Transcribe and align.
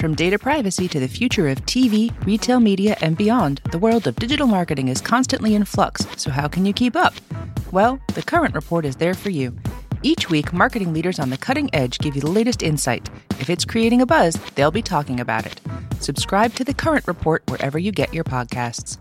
From 0.00 0.14
data 0.14 0.38
privacy 0.38 0.88
to 0.88 0.98
the 0.98 1.06
future 1.06 1.46
of 1.48 1.60
TV, 1.66 2.10
retail 2.24 2.58
media, 2.58 2.96
and 3.02 3.18
beyond, 3.18 3.60
the 3.70 3.78
world 3.78 4.06
of 4.06 4.16
digital 4.16 4.46
marketing 4.46 4.88
is 4.88 4.98
constantly 4.98 5.54
in 5.54 5.66
flux, 5.66 6.06
so 6.16 6.30
how 6.30 6.48
can 6.48 6.64
you 6.64 6.72
keep 6.72 6.96
up? 6.96 7.12
Well, 7.70 8.00
the 8.14 8.22
Current 8.22 8.54
Report 8.54 8.86
is 8.86 8.96
there 8.96 9.12
for 9.12 9.28
you. 9.28 9.54
Each 10.02 10.30
week, 10.30 10.54
marketing 10.54 10.94
leaders 10.94 11.18
on 11.18 11.28
the 11.28 11.36
cutting 11.36 11.68
edge 11.74 11.98
give 11.98 12.14
you 12.14 12.22
the 12.22 12.30
latest 12.30 12.62
insight. 12.62 13.10
If 13.40 13.50
it's 13.50 13.66
creating 13.66 14.00
a 14.00 14.06
buzz, 14.06 14.36
they'll 14.54 14.70
be 14.70 14.80
talking 14.80 15.20
about 15.20 15.44
it. 15.44 15.60
Subscribe 16.00 16.54
to 16.54 16.64
the 16.64 16.72
Current 16.72 17.06
Report 17.06 17.42
wherever 17.50 17.78
you 17.78 17.92
get 17.92 18.14
your 18.14 18.24
podcasts. 18.24 18.96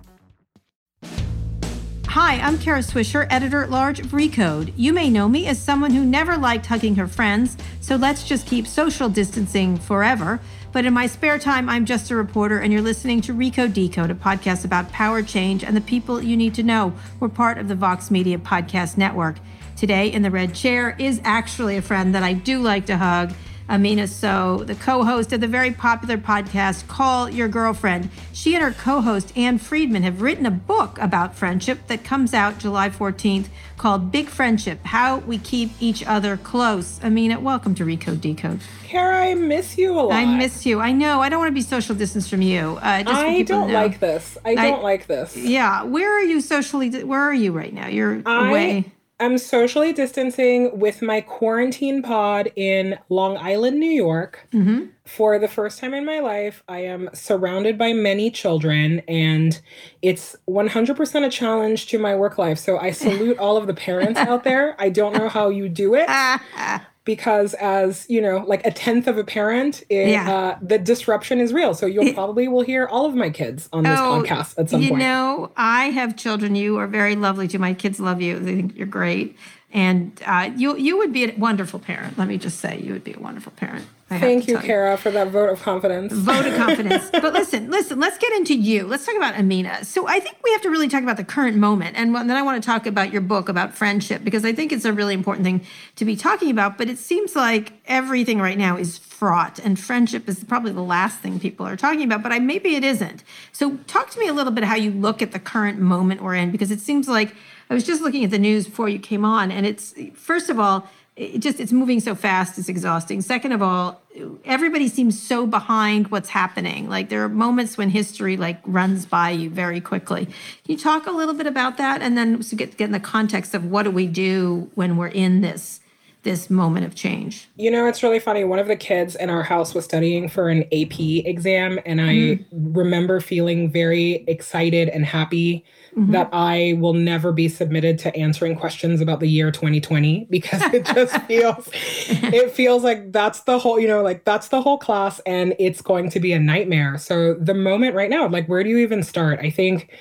Hi, 2.08 2.40
I'm 2.42 2.58
Kara 2.58 2.80
Swisher, 2.80 3.26
editor 3.30 3.64
at 3.64 3.70
large 3.70 4.00
of 4.00 4.08
Recode. 4.08 4.74
You 4.76 4.92
may 4.92 5.10
know 5.10 5.30
me 5.30 5.46
as 5.46 5.62
someone 5.62 5.92
who 5.92 6.04
never 6.04 6.36
liked 6.36 6.66
hugging 6.66 6.96
her 6.96 7.08
friends, 7.08 7.56
so 7.80 7.96
let's 7.96 8.28
just 8.28 8.48
keep 8.48 8.68
social 8.68 9.08
distancing 9.08 9.78
forever. 9.78 10.42
But 10.72 10.86
in 10.86 10.94
my 10.94 11.08
spare 11.08 11.40
time, 11.40 11.68
I'm 11.68 11.86
just 11.86 12.12
a 12.12 12.16
reporter, 12.16 12.60
and 12.60 12.72
you're 12.72 12.84
listening 12.84 13.22
to 13.22 13.34
Recode 13.34 13.74
Decode, 13.74 14.12
a 14.12 14.16
podcast 14.16 14.64
about 14.64 14.92
power 14.92 15.24
change 15.24 15.64
and 15.64 15.76
the 15.76 15.82
people 15.82 16.22
you 16.22 16.38
need 16.38 16.54
to 16.56 16.64
know. 16.64 16.94
We're 17.20 17.30
part 17.30 17.58
of 17.58 17.68
the 17.68 17.76
Vox 17.76 18.12
Media 18.12 18.38
Podcast 18.38 18.96
Network. 18.96 19.38
Today 19.76 20.12
in 20.12 20.22
the 20.22 20.30
red 20.30 20.54
chair 20.54 20.96
is 21.00 21.22
actually 21.24 21.78
a 21.78 21.82
friend 21.82 22.14
that 22.14 22.22
I 22.22 22.34
do 22.34 22.60
like 22.60 22.86
to 22.86 22.98
hug. 22.98 23.34
Amina 23.70 24.08
Sow, 24.08 24.64
the 24.64 24.74
co 24.74 25.04
host 25.04 25.32
of 25.32 25.42
the 25.42 25.48
very 25.48 25.72
popular 25.72 26.18
podcast 26.18 26.88
Call 26.88 27.30
Your 27.30 27.48
Girlfriend. 27.48 28.10
She 28.34 28.56
and 28.56 28.64
her 28.64 28.72
co 28.72 29.02
host, 29.02 29.32
Ann 29.38 29.60
Friedman, 29.60 30.02
have 30.02 30.24
written 30.24 30.48
a 30.48 30.52
book 30.52 30.98
about 31.00 31.36
friendship 31.36 31.86
that 31.86 32.04
comes 32.04 32.34
out 32.34 32.58
July 32.58 32.90
14th 32.90 33.48
called 33.78 34.12
Big 34.12 34.28
Friendship 34.28 34.84
How 34.86 35.20
We 35.20 35.38
Keep 35.38 35.72
Each 35.80 36.04
Other 36.06 36.36
Close. 36.36 37.00
Amina, 37.04 37.40
welcome 37.40 37.76
to 37.76 37.86
Recode 37.86 38.22
Decode. 38.22 38.60
Kara, 38.86 39.28
I 39.28 39.36
miss 39.36 39.78
you 39.78 39.94
a 39.94 40.02
lot. 40.02 40.14
I 40.14 40.26
miss 40.26 40.66
you. 40.66 40.80
I 40.80 40.92
know. 40.92 41.22
I 41.22 41.30
don't 41.30 41.38
want 41.38 41.50
to 41.50 41.54
be 41.54 41.62
social 41.62 41.94
distance 41.94 42.28
from 42.28 42.42
you. 42.42 42.80
Uh, 42.82 43.04
I 43.06 43.44
don't 43.44 43.72
like 43.72 44.00
this. 44.00 44.36
I 44.44 44.56
don't 44.56 44.80
I, 44.80 44.82
like 44.82 45.06
this. 45.06 45.38
Yeah. 45.38 45.84
Where 45.84 46.12
are 46.12 46.24
you 46.24 46.42
socially? 46.42 47.04
Where 47.04 47.22
are 47.22 47.34
you 47.34 47.52
right 47.52 47.74
now? 47.74 47.88
You're 47.88 48.24
I, 48.26 48.50
away. 48.50 48.92
I'm 49.22 49.38
socially 49.38 49.92
distancing 49.92 50.80
with 50.80 51.02
my 51.02 51.20
quarantine 51.20 52.02
pod 52.02 52.52
in 52.56 52.98
Long 53.10 53.36
Island, 53.38 53.80
New 53.80 53.92
York. 53.92 54.48
Mm-hmm. 54.54 54.86
For 55.06 55.40
the 55.40 55.48
first 55.48 55.80
time 55.80 55.94
in 55.94 56.06
my 56.06 56.20
life, 56.20 56.64
I 56.70 56.80
am 56.80 57.10
surrounded 57.14 57.78
by 57.78 57.94
many 57.94 58.32
children, 58.32 59.02
and 59.08 59.60
it's 60.02 60.36
100% 60.48 61.26
a 61.26 61.30
challenge 61.30 61.88
to 61.88 62.00
my 62.00 62.16
work 62.16 62.38
life. 62.38 62.60
So 62.60 62.78
I 62.78 62.92
salute 62.92 63.38
all 63.40 63.58
of 63.58 63.68
the 63.68 63.74
parents 63.74 64.20
out 64.20 64.44
there. 64.44 64.76
I 64.80 64.90
don't 64.90 65.14
know 65.14 65.28
how 65.28 65.50
you 65.50 65.68
do 65.68 65.96
it. 65.96 66.08
because 67.10 67.56
as 67.56 68.06
you 68.08 68.22
know 68.22 68.44
like 68.46 68.64
a 68.68 68.70
tenth 68.70 69.08
of 69.08 69.18
a 69.18 69.24
parent 69.24 69.82
it, 69.90 70.10
yeah. 70.10 70.32
uh, 70.32 70.60
the 70.62 70.78
disruption 70.78 71.40
is 71.40 71.52
real. 71.52 71.74
So 71.74 71.88
you'll 71.88 72.14
probably 72.14 72.48
will 72.48 72.62
hear 72.62 72.86
all 72.86 73.08
of 73.08 73.16
my 73.16 73.32
kids 73.32 73.68
on 73.74 73.84
this 73.84 74.00
oh, 74.00 74.22
podcast 74.24 74.60
at 74.60 74.70
some 74.70 74.80
you 74.80 74.90
point. 74.90 75.02
you 75.02 75.08
know 75.08 75.52
i 75.58 75.86
have 75.86 76.16
children. 76.16 76.54
You 76.54 76.78
are 76.78 76.86
very 76.86 77.16
lovely 77.16 77.48
to 77.48 77.58
my 77.58 77.74
kids 77.74 78.00
love 78.00 78.22
you. 78.22 78.38
They 78.38 78.58
think 78.58 78.78
you're 78.78 78.86
great. 78.86 79.36
And 79.74 80.22
uh, 80.24 80.52
you 80.56 80.78
you 80.78 81.00
would 81.00 81.12
be 81.12 81.32
a 81.32 81.36
wonderful 81.36 81.80
parent. 81.80 82.16
Let 82.16 82.28
me 82.28 82.38
just 82.38 82.60
say 82.60 82.80
you 82.80 82.94
would 82.94 83.04
be 83.04 83.14
a 83.14 83.20
wonderful 83.20 83.54
parent 83.54 83.88
Thank 84.10 84.48
you, 84.48 84.58
Kara, 84.58 84.98
for 84.98 85.12
that 85.12 85.30
vote 85.30 85.50
of 85.50 85.62
confidence. 85.62 86.12
Vote 86.12 86.46
of 86.46 86.56
confidence. 86.56 87.10
but 87.12 87.32
listen, 87.34 87.70
listen, 87.70 88.00
let's 88.00 88.18
get 88.18 88.34
into 88.34 88.56
you. 88.56 88.88
Let's 88.88 89.06
talk 89.06 89.16
about 89.16 89.36
Amina. 89.36 89.86
So 89.86 90.08
I 90.08 90.20
think 90.20 90.38
we 90.44 90.52
have 90.52 90.62
to 90.64 90.70
really 90.70 90.88
talk 90.88 91.04
about 91.04 91.18
the 91.18 91.24
current 91.24 91.58
moment. 91.58 91.96
And 91.96 92.16
then 92.16 92.32
I 92.32 92.42
want 92.42 92.62
to 92.62 92.66
talk 92.66 92.88
about 92.88 93.14
your 93.14 93.22
book 93.22 93.50
about 93.50 93.76
friendship, 93.76 94.24
because 94.24 94.46
I 94.46 94.54
think 94.54 94.72
it's 94.72 94.86
a 94.86 94.94
really 94.94 95.14
important 95.14 95.46
thing 95.46 95.62
to 95.98 96.06
be 96.06 96.16
talking 96.16 96.50
about. 96.50 96.78
But 96.78 96.90
it 96.90 96.98
seems 96.98 97.36
like 97.36 97.74
everything 97.86 98.40
right 98.40 98.58
now 98.58 98.78
is 98.78 98.98
fraught, 99.20 99.60
and 99.60 99.78
friendship 99.78 100.30
is 100.30 100.46
probably 100.46 100.72
the 100.72 100.82
last 100.82 101.20
thing 101.20 101.42
people 101.42 101.68
are 101.68 101.76
talking 101.76 102.04
about, 102.04 102.24
but 102.24 102.32
I, 102.32 102.40
maybe 102.40 102.76
it 102.76 102.86
isn't. 102.86 103.22
So 103.52 103.76
talk 103.86 104.10
to 104.12 104.20
me 104.20 104.28
a 104.30 104.34
little 104.34 104.54
bit 104.54 104.64
how 104.64 104.76
you 104.76 104.92
look 104.92 105.22
at 105.22 105.34
the 105.34 105.40
current 105.40 105.78
moment 105.78 106.22
we're 106.22 106.36
in, 106.36 106.52
because 106.52 106.72
it 106.72 106.80
seems 106.80 107.10
like 107.10 107.36
I 107.70 107.74
was 107.74 107.86
just 107.86 108.02
looking 108.02 108.24
at 108.24 108.32
the 108.32 108.40
news 108.40 108.66
before 108.66 108.88
you 108.88 108.98
came 108.98 109.26
on, 109.26 109.52
and 109.52 109.66
it's, 109.66 109.94
first 110.14 110.50
of 110.50 110.58
all, 110.58 110.88
it 111.20 111.40
just 111.40 111.60
it's 111.60 111.74
moving 111.74 112.00
so 112.00 112.16
fast 112.16 112.58
it's 112.58 112.70
exhausting. 112.70 113.22
Second 113.22 113.52
of 113.52 113.62
all 113.62 114.02
everybody 114.46 114.88
seems 114.88 115.22
so 115.22 115.46
behind 115.46 116.08
what's 116.08 116.30
happening. 116.30 116.90
Like 116.90 117.10
there 117.10 117.24
are 117.24 117.30
moments 117.30 117.78
when 117.78 117.90
history 117.90 118.38
like 118.38 118.60
runs 118.66 119.06
by 119.06 119.32
you 119.32 119.50
very 119.50 119.82
quickly. 119.82 120.26
Can 120.26 120.34
you 120.66 120.78
talk 120.78 121.08
a 121.08 121.12
little 121.12 121.34
bit 121.34 121.46
about 121.46 121.78
that? 121.78 122.02
And 122.02 122.18
then 122.18 122.38
get, 122.56 122.78
get 122.78 122.86
in 122.86 122.92
the 122.92 123.00
context 123.00 123.54
of 123.54 123.66
what 123.66 123.84
do 123.84 123.92
we 123.92 124.08
do 124.08 124.72
when 124.76 124.96
we're 124.96 125.08
in 125.08 125.42
this 125.42 125.79
this 126.24 126.50
moment 126.50 126.86
of 126.86 126.96
change 126.96 127.48
you 127.56 127.72
know 127.72 127.88
it's 127.88 128.04
really 128.04 128.20
funny 128.20 128.44
one 128.44 128.60
of 128.60 128.68
the 128.68 128.76
kids 128.76 129.16
in 129.16 129.30
our 129.30 129.44
house 129.44 129.74
was 129.74 129.86
studying 129.86 130.28
for 130.28 130.50
an 130.50 130.64
ap 130.74 131.00
exam 131.00 131.80
and 131.86 132.02
i 132.02 132.14
mm-hmm. 132.14 132.74
remember 132.74 133.20
feeling 133.20 133.72
very 133.72 134.24
excited 134.28 134.90
and 134.90 135.06
happy 135.06 135.64
mm-hmm. 135.96 136.12
that 136.12 136.30
I 136.32 136.78
will 136.80 136.94
never 136.94 137.32
be 137.32 137.48
submitted 137.48 137.98
to 138.00 138.16
answering 138.16 138.56
questions 138.56 139.02
about 139.02 139.20
the 139.20 139.28
year 139.28 139.52
2020 139.52 140.28
because 140.30 140.62
it 140.74 140.86
just 140.86 141.16
feels 141.28 141.70
it 141.74 142.52
feels 142.52 142.84
like 142.84 143.12
that's 143.12 143.42
the 143.42 143.60
whole, 143.60 143.80
you 143.80 143.88
know, 143.88 144.02
like 144.02 144.26
that's 144.26 144.50
the 144.50 144.62
whole 144.62 144.78
class 144.78 145.20
and 145.26 145.56
it's 145.60 145.82
going 145.82 146.10
to 146.12 146.20
be 146.20 146.34
a 146.34 146.40
nightmare. 146.40 146.98
So 146.98 147.34
the 147.36 147.54
moment 147.54 147.96
right 147.96 148.10
now, 148.10 148.28
like 148.28 148.48
where 148.48 148.64
do 148.64 148.70
you 148.70 148.78
even 148.78 149.04
start? 149.04 149.40
I 149.40 149.50
think 149.50 149.92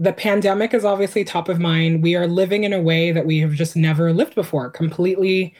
the 0.00 0.14
pandemic 0.14 0.72
is 0.72 0.82
obviously 0.82 1.24
top 1.24 1.50
of 1.50 1.60
mind. 1.60 2.02
We 2.02 2.16
are 2.16 2.26
living 2.26 2.64
in 2.64 2.72
a 2.72 2.80
way 2.80 3.12
that 3.12 3.26
we 3.26 3.38
have 3.40 3.52
just 3.52 3.76
never 3.76 4.14
lived 4.14 4.34
before, 4.34 4.70
completely 4.70 5.54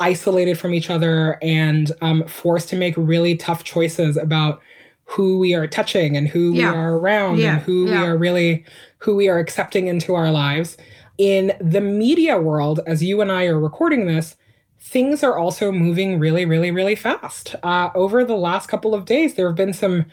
isolated 0.00 0.58
from 0.58 0.72
each 0.72 0.88
other 0.88 1.38
and 1.42 1.92
um, 2.00 2.26
forced 2.26 2.70
to 2.70 2.76
make 2.76 2.94
really 2.96 3.36
tough 3.36 3.62
choices 3.62 4.16
about 4.16 4.62
who 5.04 5.38
we 5.38 5.52
are 5.52 5.66
touching 5.66 6.16
and 6.16 6.28
who 6.28 6.54
yeah. 6.54 6.72
we 6.72 6.78
are 6.78 6.94
around 6.96 7.38
yeah. 7.38 7.56
and 7.56 7.62
who 7.62 7.84
yeah. 7.86 8.00
we 8.00 8.06
are 8.06 8.16
really 8.16 8.64
who 8.98 9.14
we 9.14 9.28
are 9.28 9.38
accepting 9.38 9.86
into 9.86 10.14
our 10.14 10.30
lives 10.30 10.78
in 11.18 11.52
the 11.60 11.80
media 11.82 12.40
world 12.40 12.80
as 12.86 13.02
you 13.02 13.20
and 13.20 13.30
i 13.30 13.44
are 13.44 13.60
recording 13.60 14.06
this 14.06 14.34
things 14.80 15.22
are 15.22 15.38
also 15.38 15.70
moving 15.70 16.18
really 16.18 16.46
really 16.46 16.70
really 16.70 16.96
fast 16.96 17.54
uh, 17.62 17.90
over 17.94 18.24
the 18.24 18.34
last 18.34 18.66
couple 18.66 18.94
of 18.94 19.04
days 19.04 19.34
there 19.34 19.46
have 19.46 19.56
been 19.56 19.74
some 19.74 20.06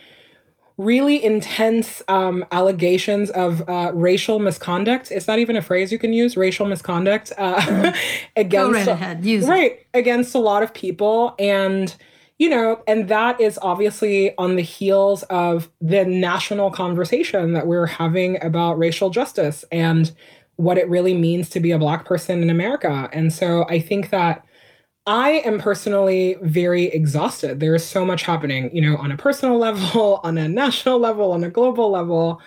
really 0.81 1.23
intense 1.23 2.01
um, 2.07 2.43
allegations 2.51 3.29
of 3.31 3.67
uh, 3.69 3.91
racial 3.93 4.39
misconduct. 4.39 5.11
Is 5.11 5.25
that 5.27 5.39
even 5.39 5.55
a 5.55 5.61
phrase 5.61 5.91
you 5.91 5.99
can 5.99 6.13
use? 6.13 6.35
Racial 6.35 6.65
misconduct 6.65 7.31
uh, 7.37 7.93
against 8.35 8.73
right, 8.73 8.87
ahead. 8.87 9.23
Use 9.23 9.45
right 9.47 9.85
against 9.93 10.35
a 10.35 10.39
lot 10.39 10.63
of 10.63 10.73
people, 10.73 11.35
and 11.37 11.95
you 12.39 12.49
know, 12.49 12.81
and 12.87 13.07
that 13.07 13.39
is 13.39 13.59
obviously 13.61 14.35
on 14.37 14.55
the 14.55 14.63
heels 14.63 15.21
of 15.23 15.69
the 15.79 16.03
national 16.05 16.71
conversation 16.71 17.53
that 17.53 17.67
we're 17.67 17.85
having 17.85 18.43
about 18.43 18.79
racial 18.79 19.11
justice 19.11 19.63
and 19.71 20.11
what 20.55 20.77
it 20.77 20.89
really 20.89 21.13
means 21.13 21.49
to 21.49 21.59
be 21.59 21.71
a 21.71 21.77
Black 21.77 22.05
person 22.05 22.41
in 22.41 22.49
America. 22.49 23.09
And 23.13 23.31
so 23.31 23.65
I 23.69 23.79
think 23.79 24.09
that 24.09 24.43
I 25.07 25.31
am 25.45 25.59
personally 25.59 26.37
very 26.41 26.85
exhausted. 26.85 27.59
There 27.59 27.73
is 27.73 27.83
so 27.83 28.05
much 28.05 28.23
happening, 28.23 28.73
you 28.75 28.81
know, 28.81 28.97
on 28.97 29.11
a 29.11 29.17
personal 29.17 29.57
level, 29.67 30.19
on 30.23 30.37
a 30.37 30.47
national 30.47 30.99
level, 30.99 31.31
on 31.31 31.43
a 31.43 31.49
global 31.49 31.89
level. 31.89 32.41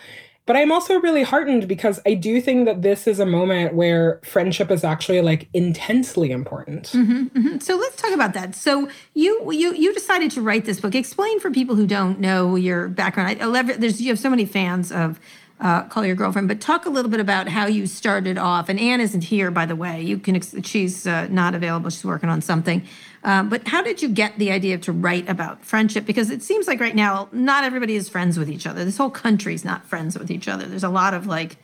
But 0.47 0.57
I'm 0.57 0.71
also 0.71 1.01
really 1.01 1.23
heartened 1.23 1.67
because 1.67 2.01
I 2.05 2.13
do 2.13 2.39
think 2.39 2.67
that 2.67 2.83
this 2.83 3.07
is 3.07 3.19
a 3.19 3.25
moment 3.25 3.75
where 3.75 4.21
friendship 4.23 4.71
is 4.71 4.85
actually 4.85 5.23
like 5.23 5.49
intensely 5.55 6.31
important. 6.31 6.93
Mm-hmm, 6.93 7.39
mm-hmm. 7.39 7.59
So 7.61 7.77
let's 7.77 7.97
talk 7.97 8.13
about 8.13 8.35
that. 8.35 8.55
So 8.55 8.91
you 9.15 9.51
you 9.51 9.73
you 9.73 9.95
decided 9.95 10.31
to 10.33 10.43
write 10.43 10.67
this 10.67 10.81
book. 10.81 10.95
Explain 10.95 11.41
for 11.41 11.51
people 11.51 11.77
who 11.77 11.87
don't 11.87 12.21
know 12.21 12.57
your 12.57 12.89
background. 12.89 13.41
I 13.41 13.47
love 13.47 13.71
there's 13.81 14.03
you 14.03 14.11
have 14.11 14.19
so 14.19 14.29
many 14.29 14.45
fans 14.45 14.93
of 14.93 15.19
uh, 15.61 15.85
call 15.85 16.05
your 16.05 16.17
girlfriend. 16.17 16.49
But 16.49 16.61
talk 16.61 16.87
a 16.87 16.91
little 16.91 17.11
bit 17.11 17.21
about 17.21 17.49
how 17.49 17.67
you 17.67 17.87
started 17.87 18.39
off. 18.39 18.69
And 18.69 18.79
Ann 18.79 19.01
isn't 19.01 19.25
here, 19.25 19.51
by 19.51 19.67
the 19.67 19.77
way. 19.77 20.03
You 20.03 20.19
can 20.19 20.41
she's 20.63 21.07
uh, 21.07 21.29
not 21.29 21.55
available. 21.55 21.91
She's 21.91 22.05
working 22.05 22.29
on 22.29 22.41
something. 22.41 22.87
Uh, 23.23 23.43
but 23.45 23.67
how 23.69 23.83
did 23.83 24.03
you 24.03 24.09
get 24.09 24.39
the 24.39 24.51
idea 24.51 24.79
to 24.79 24.93
write 24.93 25.29
about 25.29 25.65
friendship? 25.65 26.05
Because 26.05 26.31
it 26.31 26.43
seems 26.43 26.67
like 26.67 26.81
right 26.81 26.95
now, 26.95 27.29
not 27.33 27.65
everybody 27.65 27.97
is 27.97 28.09
friends 28.09 28.39
with 28.39 28.51
each 28.51 28.67
other. 28.67 28.85
This 28.85 28.99
whole 28.99 29.11
country's 29.11 29.65
not 29.65 29.87
friends 29.87 30.19
with 30.19 30.31
each 30.31 30.49
other. 30.49 30.67
There's 30.67 30.85
a 30.85 30.91
lot 30.91 31.15
of 31.15 31.27
like 31.27 31.57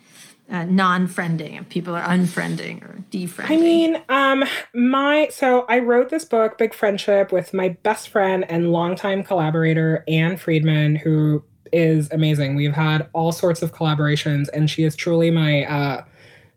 uh, 0.51 0.65
non-friending 0.65 1.69
people 1.69 1.95
are 1.95 2.03
unfriending 2.03 2.83
or 2.83 3.05
defriending. 3.11 3.51
I 3.51 3.57
mean, 3.57 4.03
um, 4.09 4.45
my 4.75 5.29
so 5.31 5.65
I 5.69 5.79
wrote 5.81 6.11
this 6.11 6.25
book, 6.25 6.59
Big 6.59 6.75
Friendship, 6.75 7.31
with 7.31 7.55
my 7.55 7.71
best 7.83 8.09
friend 8.09 8.45
and 8.49 8.73
longtime 8.73 9.23
collaborator 9.23 10.05
Ann 10.09 10.37
Friedman, 10.37 10.97
who 10.97 11.45
is 11.73 12.11
amazing. 12.11 12.57
We've 12.57 12.73
had 12.73 13.09
all 13.13 13.33
sorts 13.33 13.63
of 13.63 13.73
collaborations, 13.73 14.49
and 14.53 14.69
she 14.71 14.85
is 14.85 14.97
truly 14.97 15.31
my 15.31 15.65
uh, 15.65 16.05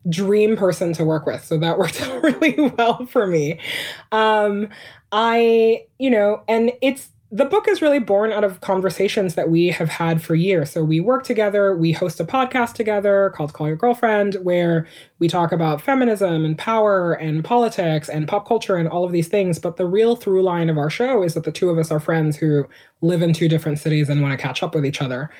dream 0.10 0.56
person 0.58 0.94
to 0.94 1.06
work 1.06 1.26
with. 1.26 1.44
So 1.44 1.58
that 1.58 1.78
worked 1.80 2.02
out 2.02 2.24
really 2.24 2.70
well 2.78 3.06
for 3.06 3.28
me. 3.28 3.60
Um, 4.12 4.70
I, 5.12 5.86
you 6.00 6.10
know, 6.10 6.44
and 6.48 6.72
it's 6.82 7.10
the 7.34 7.46
book 7.46 7.68
is 7.68 7.82
really 7.82 7.98
born 7.98 8.32
out 8.32 8.44
of 8.44 8.62
conversations 8.62 9.34
that 9.34 9.50
we 9.50 9.70
have 9.70 9.90
had 9.90 10.22
for 10.22 10.36
years. 10.36 10.70
So 10.70 10.84
we 10.84 11.00
work 11.00 11.24
together, 11.24 11.76
we 11.76 11.92
host 11.92 12.20
a 12.20 12.26
podcast 12.26 12.74
together 12.74 13.34
called 13.36 13.54
Call 13.54 13.66
Your 13.66 13.76
Girlfriend, 13.76 14.36
where 14.44 14.88
we 15.18 15.28
talk 15.28 15.52
about 15.52 15.82
feminism 15.82 16.46
and 16.46 16.56
power 16.56 17.14
and 17.14 17.44
politics 17.44 18.08
and 18.08 18.28
pop 18.28 18.48
culture 18.48 18.76
and 18.76 18.88
all 18.88 19.04
of 19.04 19.12
these 19.12 19.30
things. 19.30 19.58
But 19.58 19.78
the 19.78 19.88
real 19.88 20.16
through 20.16 20.44
line 20.44 20.70
of 20.70 20.78
our 20.78 20.92
show 20.92 21.24
is 21.24 21.34
that 21.34 21.44
the 21.44 21.52
two 21.52 21.72
of 21.72 21.80
us 21.80 21.90
are 21.90 22.00
friends 22.00 22.38
who 22.38 22.68
live 23.02 23.24
in 23.24 23.34
two 23.34 23.50
different 23.50 23.80
cities 23.80 24.10
and 24.10 24.22
want 24.22 24.38
to 24.40 24.42
catch 24.42 24.62
up 24.62 24.76
with 24.76 24.86
each 24.86 25.02
other. 25.02 25.32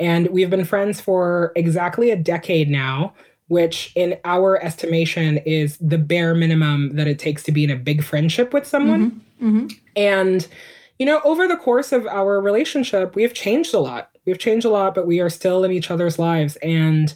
And 0.00 0.26
we've 0.30 0.50
been 0.50 0.64
friends 0.64 1.00
for 1.00 1.52
exactly 1.54 2.10
a 2.10 2.16
decade 2.16 2.68
now, 2.68 3.14
which 3.46 3.92
in 3.94 4.18
our 4.24 4.60
estimation 4.64 5.38
is 5.46 5.76
the 5.76 5.96
bare 5.96 6.34
minimum 6.34 6.96
that 6.96 7.06
it 7.06 7.20
takes 7.20 7.44
to 7.44 7.52
be 7.52 7.62
in 7.62 7.70
a 7.70 7.76
big 7.76 8.02
friendship 8.02 8.52
with 8.52 8.66
someone. 8.66 9.22
Mm-hmm. 9.40 9.48
Mm-hmm. 9.48 9.66
And 9.94 10.48
you 10.98 11.06
know, 11.06 11.20
over 11.24 11.46
the 11.46 11.56
course 11.56 11.92
of 11.92 12.06
our 12.06 12.40
relationship, 12.40 13.14
we 13.14 13.22
have 13.22 13.34
changed 13.34 13.74
a 13.74 13.78
lot. 13.78 14.10
We've 14.24 14.38
changed 14.38 14.66
a 14.66 14.70
lot, 14.70 14.94
but 14.94 15.06
we 15.06 15.20
are 15.20 15.30
still 15.30 15.64
in 15.64 15.70
each 15.70 15.90
other's 15.90 16.18
lives. 16.18 16.56
And 16.56 17.14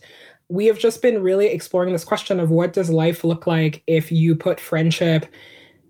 we 0.48 0.66
have 0.66 0.78
just 0.78 1.00
been 1.00 1.22
really 1.22 1.46
exploring 1.46 1.92
this 1.92 2.04
question 2.04 2.40
of 2.40 2.50
what 2.50 2.72
does 2.72 2.90
life 2.90 3.24
look 3.24 3.46
like 3.46 3.82
if 3.86 4.12
you 4.12 4.36
put 4.36 4.60
friendship, 4.60 5.26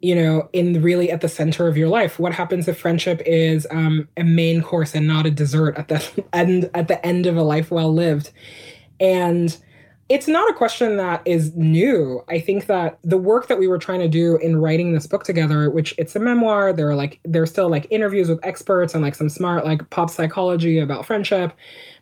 you 0.02 0.14
know, 0.14 0.48
in 0.52 0.80
really 0.82 1.10
at 1.10 1.20
the 1.20 1.28
center 1.28 1.66
of 1.66 1.76
your 1.76 1.88
life? 1.88 2.18
What 2.18 2.32
happens 2.32 2.68
if 2.68 2.78
friendship 2.78 3.22
is 3.26 3.66
um, 3.70 4.08
a 4.16 4.24
main 4.24 4.62
course 4.62 4.94
and 4.94 5.06
not 5.06 5.26
a 5.26 5.30
dessert 5.30 5.76
at 5.76 5.88
the 5.88 6.24
end 6.32 6.70
at 6.74 6.88
the 6.88 7.04
end 7.04 7.26
of 7.26 7.36
a 7.36 7.42
life 7.42 7.70
well 7.70 7.92
lived? 7.92 8.30
And 9.00 9.56
it's 10.10 10.26
not 10.26 10.50
a 10.50 10.52
question 10.52 10.96
that 10.96 11.22
is 11.24 11.54
new. 11.54 12.22
I 12.28 12.40
think 12.40 12.66
that 12.66 12.98
the 13.04 13.16
work 13.16 13.46
that 13.46 13.60
we 13.60 13.68
were 13.68 13.78
trying 13.78 14.00
to 14.00 14.08
do 14.08 14.36
in 14.38 14.60
writing 14.60 14.92
this 14.92 15.06
book 15.06 15.22
together, 15.22 15.70
which 15.70 15.94
it's 15.98 16.16
a 16.16 16.18
memoir, 16.18 16.72
there 16.72 16.90
are 16.90 16.96
like 16.96 17.20
there's 17.24 17.48
still 17.48 17.70
like 17.70 17.86
interviews 17.90 18.28
with 18.28 18.44
experts 18.44 18.92
and 18.92 19.04
like 19.04 19.14
some 19.14 19.28
smart 19.28 19.64
like 19.64 19.88
pop 19.90 20.10
psychology 20.10 20.80
about 20.80 21.06
friendship, 21.06 21.52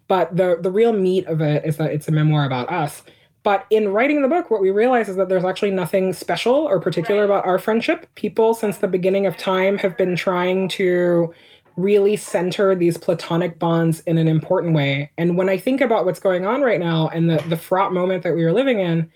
but 0.08 0.34
the 0.34 0.56
the 0.58 0.70
real 0.70 0.94
meat 0.94 1.26
of 1.26 1.42
it 1.42 1.66
is 1.66 1.76
that 1.76 1.92
it's 1.92 2.08
a 2.08 2.10
memoir 2.10 2.46
about 2.46 2.72
us. 2.72 3.02
But 3.42 3.66
in 3.68 3.90
writing 3.90 4.22
the 4.22 4.28
book, 4.28 4.50
what 4.50 4.62
we 4.62 4.70
realize 4.70 5.10
is 5.10 5.16
that 5.16 5.28
there's 5.28 5.44
actually 5.44 5.70
nothing 5.70 6.14
special 6.14 6.54
or 6.54 6.80
particular 6.80 7.24
about 7.24 7.44
our 7.44 7.58
friendship. 7.58 8.06
People 8.14 8.54
since 8.54 8.78
the 8.78 8.88
beginning 8.88 9.26
of 9.26 9.36
time 9.36 9.76
have 9.78 9.98
been 9.98 10.16
trying 10.16 10.68
to 10.70 11.32
really 11.78 12.16
center 12.16 12.74
these 12.74 12.98
platonic 12.98 13.58
bonds 13.58 14.00
in 14.00 14.18
an 14.18 14.26
important 14.26 14.74
way. 14.74 15.10
And 15.16 15.38
when 15.38 15.48
I 15.48 15.56
think 15.56 15.80
about 15.80 16.04
what's 16.04 16.18
going 16.18 16.44
on 16.44 16.62
right 16.62 16.80
now 16.80 17.08
and 17.08 17.30
the, 17.30 17.42
the 17.48 17.56
fraught 17.56 17.92
moment 17.92 18.24
that 18.24 18.34
we 18.34 18.44
are 18.44 18.52
living 18.52 18.80
in, 18.80 19.10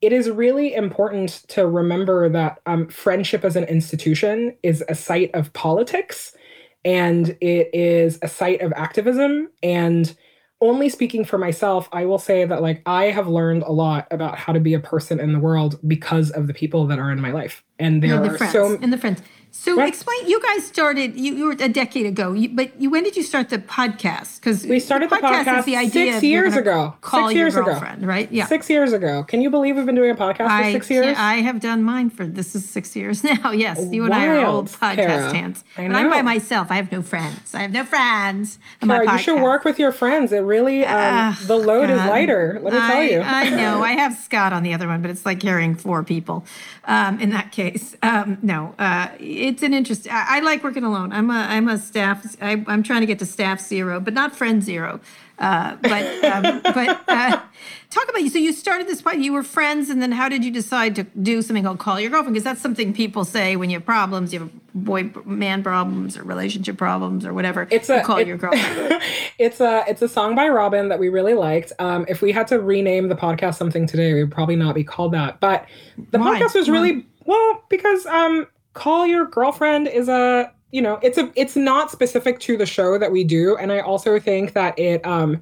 it 0.00 0.12
is 0.12 0.30
really 0.30 0.74
important 0.74 1.42
to 1.48 1.66
remember 1.66 2.28
that 2.28 2.60
um, 2.66 2.86
friendship 2.88 3.44
as 3.44 3.56
an 3.56 3.64
institution 3.64 4.56
is 4.62 4.84
a 4.88 4.94
site 4.94 5.34
of 5.34 5.52
politics 5.54 6.36
and 6.84 7.36
it 7.40 7.68
is 7.74 8.20
a 8.22 8.28
site 8.28 8.60
of 8.60 8.72
activism. 8.76 9.50
And 9.60 10.16
only 10.60 10.88
speaking 10.88 11.24
for 11.24 11.36
myself, 11.36 11.88
I 11.92 12.04
will 12.04 12.18
say 12.18 12.44
that 12.44 12.62
like 12.62 12.80
I 12.86 13.06
have 13.06 13.26
learned 13.26 13.64
a 13.64 13.72
lot 13.72 14.06
about 14.12 14.38
how 14.38 14.52
to 14.52 14.60
be 14.60 14.74
a 14.74 14.80
person 14.80 15.18
in 15.18 15.32
the 15.32 15.40
world 15.40 15.80
because 15.86 16.30
of 16.30 16.46
the 16.46 16.54
people 16.54 16.86
that 16.86 17.00
are 17.00 17.10
in 17.10 17.20
my 17.20 17.32
life. 17.32 17.64
And 17.80 18.00
there 18.02 18.20
the 18.20 18.30
are 18.30 18.38
friends, 18.38 18.52
so 18.52 18.78
and 18.80 18.92
the 18.92 18.98
friends. 18.98 19.20
So 19.50 19.80
explain. 19.82 20.28
You 20.28 20.40
guys 20.40 20.66
started. 20.66 21.18
You, 21.18 21.34
you 21.34 21.44
were 21.46 21.52
a 21.52 21.68
decade 21.68 22.06
ago. 22.06 22.32
You, 22.32 22.48
but 22.50 22.80
you, 22.80 22.90
when 22.90 23.02
did 23.02 23.16
you 23.16 23.22
start 23.22 23.48
the 23.48 23.58
podcast? 23.58 24.40
Because 24.40 24.64
We 24.66 24.78
started 24.80 25.10
the 25.10 25.16
podcast 25.16 25.58
is 25.60 25.64
the 25.64 25.76
idea 25.76 26.12
six 26.12 26.22
years 26.22 26.56
ago. 26.56 26.94
Call 27.00 27.28
Six 27.28 27.34
your 27.34 27.44
years 27.44 27.56
ago. 27.56 27.64
girlfriend, 27.66 28.06
right? 28.06 28.30
Yeah. 28.30 28.46
Six 28.46 28.70
years 28.70 28.92
ago. 28.92 29.24
Can 29.24 29.40
you 29.40 29.50
believe 29.50 29.76
we've 29.76 29.86
been 29.86 29.94
doing 29.94 30.10
a 30.10 30.14
podcast 30.14 30.64
for 30.64 30.70
six 30.72 30.90
years? 30.90 31.16
I 31.18 31.36
have 31.36 31.60
done 31.60 31.82
mine 31.82 32.10
for 32.10 32.26
this 32.26 32.54
is 32.54 32.68
six 32.68 32.94
years 32.94 33.24
now. 33.24 33.50
Yes, 33.50 33.84
you 33.90 34.04
and 34.04 34.14
I 34.14 34.26
are 34.28 34.46
old 34.46 34.68
podcast 34.68 34.96
Kara. 34.96 35.34
hands. 35.34 35.64
I 35.76 35.86
But 35.88 35.96
I'm 35.96 36.10
by 36.10 36.22
myself. 36.22 36.70
I 36.70 36.76
have 36.76 36.92
no 36.92 37.02
friends. 37.02 37.54
I 37.54 37.60
have 37.60 37.72
no 37.72 37.84
friends. 37.84 38.58
my 38.82 39.02
you 39.02 39.18
should 39.18 39.42
work 39.42 39.64
with 39.64 39.78
your 39.78 39.92
friends. 39.92 40.32
It 40.32 40.40
really, 40.40 40.84
um, 40.84 41.36
the 41.46 41.56
load 41.56 41.90
is 41.90 41.96
lighter. 41.96 42.60
Let 42.62 42.72
me 42.72 42.78
tell 42.78 43.02
you. 43.02 43.20
I 43.20 43.50
know. 43.50 43.82
I 43.88 43.92
have 43.92 44.16
Scott 44.16 44.52
on 44.52 44.62
the 44.62 44.74
other 44.74 44.86
one, 44.86 45.02
but 45.02 45.10
it's 45.10 45.24
like 45.26 45.40
carrying 45.40 45.74
four 45.74 46.02
people. 46.04 46.44
Um, 46.84 47.20
in 47.20 47.30
that 47.30 47.52
case, 47.52 47.96
um, 48.02 48.38
no. 48.42 48.74
Uh, 48.78 49.08
it's 49.38 49.62
an 49.62 49.74
interest. 49.74 50.06
I, 50.10 50.38
I 50.38 50.40
like 50.40 50.62
working 50.64 50.84
alone. 50.84 51.12
I'm 51.12 51.30
a 51.30 51.34
I'm 51.34 51.68
a 51.68 51.78
staff. 51.78 52.36
I, 52.40 52.62
I'm 52.66 52.82
trying 52.82 53.00
to 53.00 53.06
get 53.06 53.18
to 53.20 53.26
staff 53.26 53.60
zero, 53.60 54.00
but 54.00 54.14
not 54.14 54.34
friend 54.36 54.62
zero. 54.62 55.00
Uh, 55.38 55.76
but 55.82 56.24
um, 56.24 56.60
but 56.74 57.00
uh, 57.08 57.40
talk 57.90 58.08
about 58.08 58.22
you. 58.22 58.28
So 58.28 58.38
you 58.38 58.52
started 58.52 58.88
this 58.88 59.00
pod. 59.00 59.18
You 59.18 59.32
were 59.32 59.42
friends, 59.44 59.88
and 59.88 60.02
then 60.02 60.12
how 60.12 60.28
did 60.28 60.44
you 60.44 60.50
decide 60.50 60.96
to 60.96 61.04
do 61.04 61.42
something 61.42 61.62
called 61.62 61.78
Call 61.78 62.00
Your 62.00 62.10
Girlfriend? 62.10 62.34
Because 62.34 62.44
that's 62.44 62.60
something 62.60 62.92
people 62.92 63.24
say 63.24 63.54
when 63.56 63.70
you 63.70 63.76
have 63.76 63.86
problems. 63.86 64.32
You 64.32 64.40
have 64.40 64.50
boy 64.74 65.10
man 65.24 65.62
problems 65.62 66.16
or 66.16 66.24
relationship 66.24 66.76
problems 66.76 67.24
or 67.24 67.32
whatever. 67.32 67.68
It's 67.70 67.88
a- 67.88 68.02
call 68.02 68.18
it- 68.18 68.26
your 68.26 68.36
girlfriend. 68.36 69.00
it's 69.38 69.60
a 69.60 69.84
it's 69.86 70.02
a 70.02 70.08
song 70.08 70.34
by 70.34 70.48
Robyn 70.48 70.88
that 70.88 70.98
we 70.98 71.08
really 71.08 71.34
liked. 71.34 71.72
Um, 71.78 72.04
if 72.08 72.20
we 72.20 72.32
had 72.32 72.48
to 72.48 72.60
rename 72.60 73.08
the 73.08 73.16
podcast 73.16 73.54
something 73.56 73.86
today, 73.86 74.12
we 74.14 74.24
would 74.24 74.32
probably 74.32 74.56
not 74.56 74.74
be 74.74 74.84
called 74.84 75.12
that. 75.12 75.38
But 75.38 75.66
the 76.10 76.18
Why? 76.18 76.40
podcast 76.40 76.56
was 76.56 76.68
really 76.68 77.06
well 77.24 77.62
because 77.68 78.06
um, 78.06 78.48
call 78.78 79.06
your 79.06 79.26
girlfriend 79.26 79.88
is 79.88 80.08
a 80.08 80.52
you 80.70 80.82
know 80.82 80.98
it's 81.02 81.18
a 81.18 81.30
it's 81.34 81.56
not 81.56 81.90
specific 81.90 82.38
to 82.40 82.56
the 82.56 82.66
show 82.66 82.98
that 82.98 83.10
we 83.12 83.24
do, 83.24 83.56
and 83.56 83.72
I 83.72 83.80
also 83.80 84.18
think 84.20 84.52
that 84.52 84.78
it 84.78 85.04
um, 85.06 85.40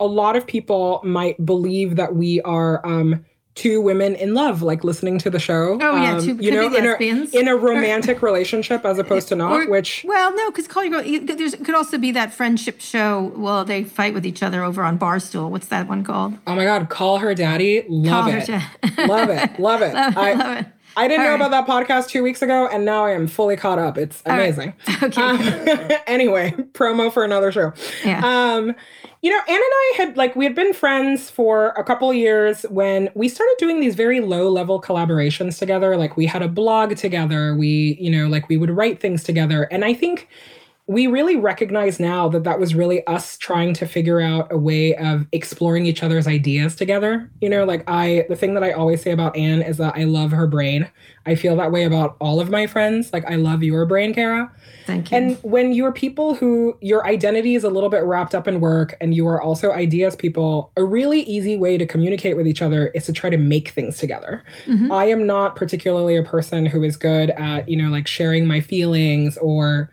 a 0.00 0.06
lot 0.06 0.36
of 0.36 0.46
people 0.46 1.00
might 1.04 1.36
believe 1.44 1.96
that 1.96 2.14
we 2.14 2.40
are 2.42 2.84
um 2.86 3.24
two 3.54 3.80
women 3.80 4.14
in 4.16 4.34
love, 4.34 4.60
like 4.60 4.84
listening 4.84 5.16
to 5.18 5.30
the 5.30 5.38
show. 5.38 5.78
Oh, 5.80 5.96
yeah, 5.96 6.16
um, 6.16 6.22
two- 6.22 6.36
you 6.36 6.50
know, 6.50 6.66
in 6.76 6.84
a, 6.84 7.38
in 7.40 7.48
a 7.48 7.56
romantic 7.68 8.20
relationship 8.20 8.84
as 8.84 8.98
opposed 8.98 9.28
to 9.28 9.34
not, 9.36 9.52
Or- 9.52 9.70
which 9.70 10.04
well, 10.06 10.34
no, 10.36 10.50
because 10.50 10.68
call 10.68 10.84
your 10.84 11.00
girl. 11.02 11.20
There's 11.36 11.54
could 11.54 11.74
also 11.74 11.96
be 11.96 12.10
that 12.12 12.34
friendship 12.34 12.82
show. 12.82 13.32
Well, 13.34 13.64
they 13.64 13.84
fight 13.84 14.12
with 14.12 14.26
each 14.26 14.42
other 14.42 14.62
over 14.62 14.82
on 14.84 14.98
Barstool. 14.98 15.48
What's 15.48 15.68
that 15.68 15.88
one 15.88 16.04
called? 16.04 16.36
Oh 16.46 16.54
my 16.54 16.64
God, 16.64 16.90
call 16.90 17.16
her 17.18 17.34
daddy. 17.34 17.84
Love 17.88 18.24
Call 18.26 18.34
it. 18.34 18.46
da- 18.46 19.06
love 19.06 19.30
it. 19.30 19.58
Love 19.58 19.80
it. 19.82 19.94
Love 19.94 20.16
I, 20.18 20.32
love 20.34 20.58
it. 20.58 20.66
I 20.96 21.08
didn't 21.08 21.20
All 21.20 21.26
know 21.36 21.44
right. 21.44 21.46
about 21.52 21.66
that 21.66 21.86
podcast 21.86 22.08
two 22.08 22.22
weeks 22.22 22.40
ago, 22.42 22.68
and 22.72 22.84
now 22.84 23.04
I 23.04 23.12
am 23.12 23.26
fully 23.28 23.56
caught 23.56 23.78
up. 23.78 23.98
It's 23.98 24.22
right. 24.26 24.34
amazing. 24.40 24.72
Okay, 25.02 25.20
Um, 25.22 25.98
anyway, 26.06 26.52
promo 26.72 27.12
for 27.12 27.22
another 27.24 27.52
show. 27.52 27.72
Yeah. 28.04 28.20
Um, 28.24 28.74
you 29.22 29.30
know, 29.30 29.38
Ann 29.38 29.54
and 29.54 29.60
I 29.62 29.92
had 29.96 30.16
like 30.16 30.36
we 30.36 30.44
had 30.44 30.54
been 30.54 30.72
friends 30.72 31.28
for 31.30 31.68
a 31.70 31.82
couple 31.84 32.12
years 32.14 32.62
when 32.70 33.10
we 33.14 33.28
started 33.28 33.54
doing 33.58 33.80
these 33.80 33.94
very 33.94 34.20
low 34.20 34.48
level 34.48 34.80
collaborations 34.80 35.58
together. 35.58 35.96
Like 35.96 36.16
we 36.16 36.26
had 36.26 36.42
a 36.42 36.48
blog 36.48 36.96
together. 36.96 37.54
We, 37.56 37.96
you 38.00 38.10
know, 38.10 38.28
like 38.28 38.48
we 38.48 38.56
would 38.56 38.70
write 38.70 39.00
things 39.00 39.22
together. 39.24 39.64
And 39.64 39.84
I 39.84 39.94
think 39.94 40.28
we 40.88 41.08
really 41.08 41.34
recognize 41.34 41.98
now 41.98 42.28
that 42.28 42.44
that 42.44 42.60
was 42.60 42.74
really 42.74 43.04
us 43.08 43.36
trying 43.38 43.74
to 43.74 43.86
figure 43.86 44.20
out 44.20 44.52
a 44.52 44.58
way 44.58 44.94
of 44.94 45.26
exploring 45.32 45.84
each 45.84 46.02
other's 46.02 46.28
ideas 46.28 46.76
together. 46.76 47.28
You 47.40 47.48
know, 47.48 47.64
like 47.64 47.82
I, 47.88 48.24
the 48.28 48.36
thing 48.36 48.54
that 48.54 48.62
I 48.62 48.70
always 48.70 49.02
say 49.02 49.10
about 49.10 49.36
Ann 49.36 49.62
is 49.62 49.78
that 49.78 49.96
I 49.96 50.04
love 50.04 50.30
her 50.30 50.46
brain. 50.46 50.88
I 51.26 51.34
feel 51.34 51.56
that 51.56 51.72
way 51.72 51.82
about 51.82 52.16
all 52.20 52.38
of 52.38 52.50
my 52.50 52.68
friends. 52.68 53.12
Like 53.12 53.24
I 53.24 53.34
love 53.34 53.64
your 53.64 53.84
brain, 53.84 54.14
Kara. 54.14 54.52
Thank 54.86 55.10
you. 55.10 55.16
And 55.16 55.38
when 55.42 55.72
you're 55.72 55.90
people 55.90 56.36
who 56.36 56.78
your 56.80 57.04
identity 57.04 57.56
is 57.56 57.64
a 57.64 57.68
little 57.68 57.90
bit 57.90 58.04
wrapped 58.04 58.36
up 58.36 58.46
in 58.46 58.60
work 58.60 58.96
and 59.00 59.12
you 59.12 59.26
are 59.26 59.42
also 59.42 59.72
ideas 59.72 60.14
people, 60.14 60.70
a 60.76 60.84
really 60.84 61.22
easy 61.22 61.56
way 61.56 61.76
to 61.78 61.86
communicate 61.86 62.36
with 62.36 62.46
each 62.46 62.62
other 62.62 62.88
is 62.88 63.06
to 63.06 63.12
try 63.12 63.28
to 63.28 63.38
make 63.38 63.70
things 63.70 63.98
together. 63.98 64.44
Mm-hmm. 64.66 64.92
I 64.92 65.06
am 65.06 65.26
not 65.26 65.56
particularly 65.56 66.16
a 66.16 66.22
person 66.22 66.64
who 66.64 66.84
is 66.84 66.96
good 66.96 67.30
at, 67.30 67.68
you 67.68 67.76
know, 67.76 67.90
like 67.90 68.06
sharing 68.06 68.46
my 68.46 68.60
feelings 68.60 69.36
or 69.38 69.90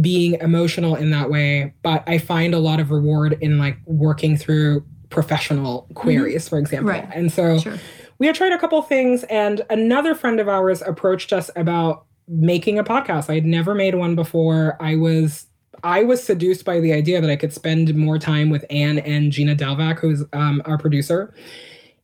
being 0.00 0.34
emotional 0.34 0.94
in 0.96 1.10
that 1.10 1.30
way, 1.30 1.72
but 1.82 2.04
I 2.06 2.18
find 2.18 2.54
a 2.54 2.58
lot 2.58 2.80
of 2.80 2.90
reward 2.90 3.36
in 3.40 3.58
like 3.58 3.78
working 3.86 4.36
through 4.36 4.84
professional 5.10 5.86
queries, 5.94 6.48
for 6.48 6.58
example. 6.58 6.90
Right. 6.90 7.08
And 7.12 7.32
so 7.32 7.58
Sure. 7.58 7.78
we 8.18 8.26
had 8.26 8.36
tried 8.36 8.52
a 8.52 8.58
couple 8.58 8.80
things, 8.82 9.24
and 9.24 9.62
another 9.70 10.14
friend 10.14 10.38
of 10.40 10.48
ours 10.48 10.82
approached 10.82 11.32
us 11.32 11.50
about 11.56 12.04
making 12.28 12.78
a 12.78 12.84
podcast. 12.84 13.30
I 13.30 13.34
had 13.34 13.46
never 13.46 13.74
made 13.74 13.94
one 13.94 14.14
before. 14.14 14.76
I 14.80 14.96
was 14.96 15.46
I 15.84 16.02
was 16.02 16.22
seduced 16.22 16.64
by 16.64 16.80
the 16.80 16.92
idea 16.92 17.20
that 17.20 17.30
I 17.30 17.36
could 17.36 17.52
spend 17.52 17.94
more 17.94 18.18
time 18.18 18.50
with 18.50 18.64
Ann 18.68 18.98
and 18.98 19.30
Gina 19.30 19.54
Delvac, 19.54 20.00
who's 20.00 20.24
um, 20.32 20.60
our 20.64 20.76
producer 20.76 21.32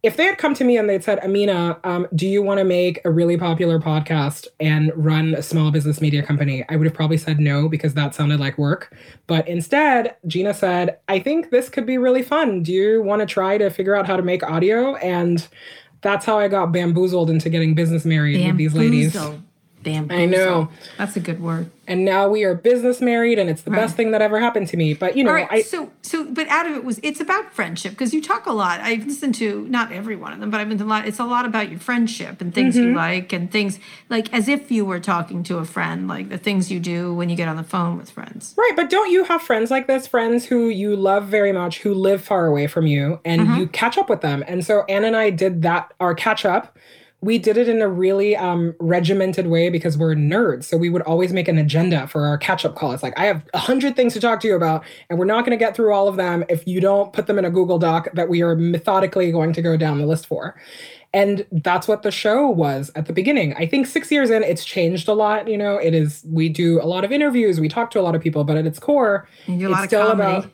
if 0.05 0.19
they 0.19 0.27
had 0.27 0.37
come 0.37 0.53
to 0.53 0.65
me 0.65 0.77
and 0.77 0.89
they'd 0.89 1.03
said, 1.03 1.19
Amina, 1.21 1.81
um, 1.83 2.07
do 2.15 2.29
you 2.29 2.43
want 2.43 2.59
to 2.59 2.65
make 2.65 3.01
a 3.07 3.11
really 3.11 3.39
popular 3.39 3.81
podcast 3.81 4.47
and 4.61 4.93
run 4.95 5.35
a 5.35 5.43
small 5.43 5.71
business 5.71 6.03
media 6.03 6.23
company? 6.23 6.63
I 6.69 6.77
would 6.77 6.85
have 6.85 6.93
probably 6.93 7.17
said 7.17 7.41
no 7.41 7.71
because 7.71 7.95
that 7.95 8.15
sounded 8.15 8.39
like 8.39 8.59
work. 8.59 8.95
But 9.27 9.49
instead, 9.49 10.15
Gina 10.27 10.53
said, 10.53 10.99
I 11.09 11.21
think 11.21 11.49
this 11.49 11.71
could 11.71 11.87
be 11.87 11.97
really 11.97 12.23
fun. 12.23 12.63
Do 12.63 12.71
you 12.71 13.03
want 13.03 13.21
to 13.21 13.27
try 13.27 13.57
to 13.57 13.71
figure 13.71 13.97
out 13.97 14.07
how 14.07 14.17
to 14.17 14.23
make 14.23 14.43
audio? 14.43 14.95
And 14.97 15.49
that's 16.03 16.27
how 16.27 16.39
I 16.39 16.49
got 16.49 16.71
bamboozled 16.71 17.31
into 17.31 17.49
getting 17.49 17.75
business 17.75 18.05
married 18.05 18.47
with 18.47 18.59
these 18.59 18.75
ladies. 18.75 19.17
Bamboozle. 19.85 20.21
I 20.21 20.27
know. 20.27 20.69
That's 20.99 21.17
a 21.17 21.21
good 21.21 21.41
word. 21.41 21.71
And 21.87 22.05
now 22.05 22.29
we 22.29 22.45
are 22.45 22.55
business 22.55 23.03
married, 23.03 23.39
and 23.39 23.51
it's 23.51 23.63
the 23.63 23.71
right. 23.71 23.83
best 23.83 23.95
thing 23.95 24.13
that 24.13 24.23
ever 24.23 24.41
happened 24.41 24.69
to 24.69 24.77
me. 24.77 24.95
But 24.95 25.17
you 25.17 25.23
know, 25.23 25.31
All 25.31 25.37
right, 25.37 25.49
I 25.51 25.63
so 25.63 25.93
so 26.03 26.25
but 26.25 26.49
out 26.49 26.67
of 26.67 26.73
it 26.73 26.85
was 26.85 26.99
it's 27.03 27.21
about 27.21 27.53
friendship 27.53 27.93
because 27.93 28.15
you 28.15 28.23
talk 28.23 28.47
a 28.47 28.53
lot. 28.53 28.81
I've 28.81 29.07
listened 29.07 29.35
to 29.37 29.67
not 29.69 29.93
every 29.93 30.17
one 30.17 30.33
of 30.33 30.41
them, 30.41 30.51
but 30.51 30.61
I've 30.61 30.69
been 30.69 30.79
to 30.79 30.85
a 30.85 30.87
lot. 30.87 31.07
It's 31.07 31.19
a 31.19 31.25
lot 31.25 31.45
about 31.45 31.71
your 31.71 31.79
friendship 31.79 32.41
and 32.41 32.55
things 32.55 32.75
mm-hmm. 32.75 32.89
you 32.89 32.95
like 32.95 33.33
and 33.33 33.51
things 33.51 33.79
like 34.09 34.33
as 34.33 34.49
if 34.49 34.71
you 34.71 34.87
were 34.87 35.01
talking 35.01 35.43
to 35.45 35.59
a 35.59 35.65
friend, 35.65 36.09
like 36.09 36.31
the 36.31 36.39
things 36.39 36.71
you 36.71 36.81
do 36.81 37.13
when 37.13 37.29
you 37.29 37.37
get 37.37 37.49
on 37.49 37.57
the 37.57 37.63
phone 37.63 37.99
with 37.99 38.11
friends. 38.11 38.55
Right, 38.57 38.73
but 38.75 38.89
don't 38.89 39.11
you 39.11 39.25
have 39.25 39.43
friends 39.43 39.71
like 39.71 39.87
this? 39.87 40.07
Friends 40.07 40.47
who 40.47 40.71
you 40.71 40.97
love 40.97 41.27
very 41.27 41.53
much, 41.53 41.81
who 41.81 41.93
live 41.93 42.23
far 42.23 42.47
away 42.47 42.67
from 42.67 42.87
you, 42.87 43.21
and 43.25 43.43
mm-hmm. 43.43 43.61
you 43.61 43.67
catch 43.67 43.99
up 43.99 44.09
with 44.09 44.23
them. 44.23 44.43
And 44.47 44.65
so 44.65 44.85
Ann 44.89 45.05
and 45.05 45.17
I 45.17 45.31
did 45.31 45.63
that. 45.63 45.93
Our 46.01 46.15
catch 46.15 46.47
up 46.47 46.79
we 47.25 47.39
did 47.39 47.57
it 47.57 47.69
in 47.71 47.81
a 47.81 47.89
really 47.89 48.37
um, 48.37 48.75
regimented 48.79 49.47
way 49.47 49.71
because 49.71 49.97
we're 49.97 50.15
nerds. 50.15 50.65
So 50.65 50.77
we 50.77 50.91
would 50.91 51.01
always 51.03 51.33
make 51.33 51.49
an 51.49 51.57
agenda 51.57 52.07
for 52.07 52.27
our 52.27 52.37
catch 52.37 52.67
up 52.67 52.77
call. 52.77 52.93
It's 52.93 53.03
like, 53.03 53.19
I 53.19 53.25
have 53.25 53.43
a 53.55 53.59
hundred 53.59 53.97
things 53.97 54.13
to 54.13 54.21
talk 54.21 54.41
to 54.41 54.49
you 54.49 54.55
about, 54.55 54.85
and 55.09 55.19
we're 55.19 55.25
not 55.25 55.47
going 55.47 55.59
to 55.59 55.65
get 55.65 55.75
through 55.75 55.95
all 55.95 56.07
of 56.07 56.17
them 56.17 56.45
if 56.51 56.67
you 56.67 56.83
don't 56.83 57.15
put 57.15 57.27
them 57.27 57.39
in 57.39 57.47
a 57.47 57.51
Google 57.51 57.79
Doc 57.79 58.09
that 58.13 58.29
we 58.29 58.43
are 58.43 58.55
methodically 58.55 59.33
going 59.33 59.55
to 59.55 59.63
go 59.63 59.75
down 59.75 59.99
the 59.99 60.07
list 60.07 60.27
for. 60.27 60.61
And 61.15 61.47
that's 61.51 61.89
what 61.89 62.03
the 62.03 62.11
show 62.11 62.49
was 62.49 62.91
at 62.95 63.07
the 63.07 63.13
beginning. 63.13 63.55
I 63.55 63.67
think 63.67 63.87
six 63.87 64.11
years 64.11 64.31
in, 64.31 64.43
it's 64.43 64.65
changed 64.65 65.09
a 65.09 65.15
lot. 65.15 65.49
You 65.49 65.57
know, 65.57 65.77
it 65.77 65.95
is, 65.95 66.25
we 66.31 66.51
do 66.51 66.83
a 66.83 66.85
lot 66.85 67.05
of 67.05 67.13
interviews, 67.13 67.59
we 67.59 67.69
talk 67.69 67.91
to 67.93 68.01
a 68.01 68.03
lot 68.03 68.15
of 68.15 68.21
people, 68.21 68.45
but 68.45 68.59
at 68.59 68.67
its 68.67 68.79
core, 68.79 69.27
it's 69.71 69.79
still 69.87 70.09
about 70.11 70.51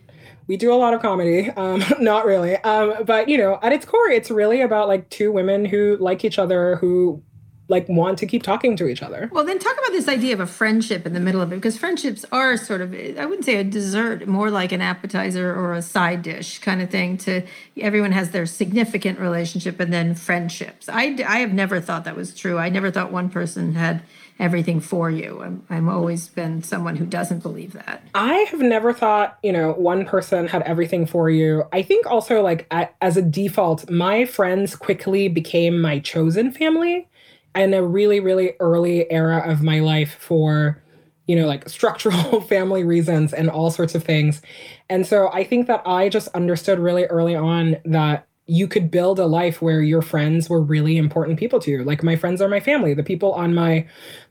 we 0.50 0.56
do 0.56 0.74
a 0.74 0.74
lot 0.74 0.92
of 0.92 1.00
comedy. 1.00 1.48
Um, 1.50 1.84
not 2.00 2.26
really. 2.26 2.56
Um, 2.56 3.04
but 3.04 3.28
you 3.28 3.38
know 3.38 3.60
at 3.62 3.72
its 3.72 3.84
core 3.84 4.10
it's 4.10 4.32
really 4.32 4.60
about 4.62 4.88
like 4.88 5.08
two 5.08 5.30
women 5.30 5.64
who 5.64 5.96
like 6.00 6.24
each 6.24 6.40
other 6.40 6.74
who 6.76 7.22
like 7.68 7.88
want 7.88 8.18
to 8.18 8.26
keep 8.26 8.42
talking 8.42 8.76
to 8.76 8.88
each 8.88 9.00
other. 9.00 9.30
Well 9.32 9.44
then 9.44 9.60
talk 9.60 9.74
about 9.74 9.92
this 9.92 10.08
idea 10.08 10.34
of 10.34 10.40
a 10.40 10.48
friendship 10.48 11.06
in 11.06 11.12
the 11.12 11.20
middle 11.20 11.40
of 11.40 11.52
it 11.52 11.54
because 11.54 11.78
friendships 11.78 12.24
are 12.32 12.56
sort 12.56 12.80
of 12.80 12.92
i 12.92 13.24
wouldn't 13.24 13.44
say 13.44 13.58
a 13.58 13.62
dessert 13.62 14.26
more 14.26 14.50
like 14.50 14.72
an 14.72 14.80
appetizer 14.80 15.54
or 15.54 15.72
a 15.72 15.82
side 15.82 16.22
dish 16.22 16.58
kind 16.58 16.82
of 16.82 16.90
thing 16.90 17.16
to 17.18 17.42
everyone 17.80 18.10
has 18.10 18.32
their 18.32 18.44
significant 18.44 19.20
relationship 19.20 19.78
and 19.78 19.92
then 19.92 20.16
friendships. 20.16 20.88
I 20.88 21.16
i 21.28 21.38
have 21.38 21.52
never 21.52 21.80
thought 21.80 22.02
that 22.06 22.16
was 22.16 22.34
true. 22.34 22.58
I 22.58 22.70
never 22.70 22.90
thought 22.90 23.12
one 23.12 23.30
person 23.30 23.76
had 23.76 24.02
everything 24.40 24.80
for 24.80 25.10
you. 25.10 25.42
I'm, 25.42 25.64
I'm 25.70 25.88
always 25.88 26.28
been 26.28 26.62
someone 26.62 26.96
who 26.96 27.06
doesn't 27.06 27.42
believe 27.42 27.74
that. 27.74 28.02
I 28.14 28.34
have 28.50 28.60
never 28.60 28.92
thought, 28.92 29.38
you 29.42 29.52
know, 29.52 29.72
one 29.72 30.06
person 30.06 30.48
had 30.48 30.62
everything 30.62 31.06
for 31.06 31.30
you. 31.30 31.64
I 31.72 31.82
think 31.82 32.06
also, 32.06 32.42
like, 32.42 32.66
as 33.00 33.16
a 33.16 33.22
default, 33.22 33.88
my 33.90 34.24
friends 34.24 34.74
quickly 34.74 35.28
became 35.28 35.80
my 35.80 35.98
chosen 35.98 36.50
family 36.50 37.08
in 37.54 37.74
a 37.74 37.82
really, 37.82 38.20
really 38.20 38.54
early 38.60 39.10
era 39.12 39.42
of 39.46 39.62
my 39.62 39.80
life 39.80 40.16
for, 40.18 40.82
you 41.26 41.36
know, 41.36 41.46
like 41.46 41.68
structural 41.68 42.40
family 42.40 42.82
reasons 42.82 43.32
and 43.32 43.50
all 43.50 43.70
sorts 43.70 43.94
of 43.94 44.02
things. 44.02 44.40
And 44.88 45.06
so 45.06 45.30
I 45.32 45.44
think 45.44 45.66
that 45.66 45.82
I 45.86 46.08
just 46.08 46.28
understood 46.28 46.78
really 46.78 47.04
early 47.04 47.36
on 47.36 47.76
that 47.84 48.26
you 48.50 48.66
could 48.66 48.90
build 48.90 49.20
a 49.20 49.26
life 49.26 49.62
where 49.62 49.80
your 49.80 50.02
friends 50.02 50.50
were 50.50 50.60
really 50.60 50.96
important 50.96 51.38
people 51.38 51.60
to 51.60 51.70
you. 51.70 51.84
Like 51.84 52.02
my 52.02 52.16
friends 52.16 52.42
are 52.42 52.48
my 52.48 52.58
family. 52.58 52.94
The 52.94 53.04
people 53.04 53.32
on 53.34 53.54
my 53.54 53.86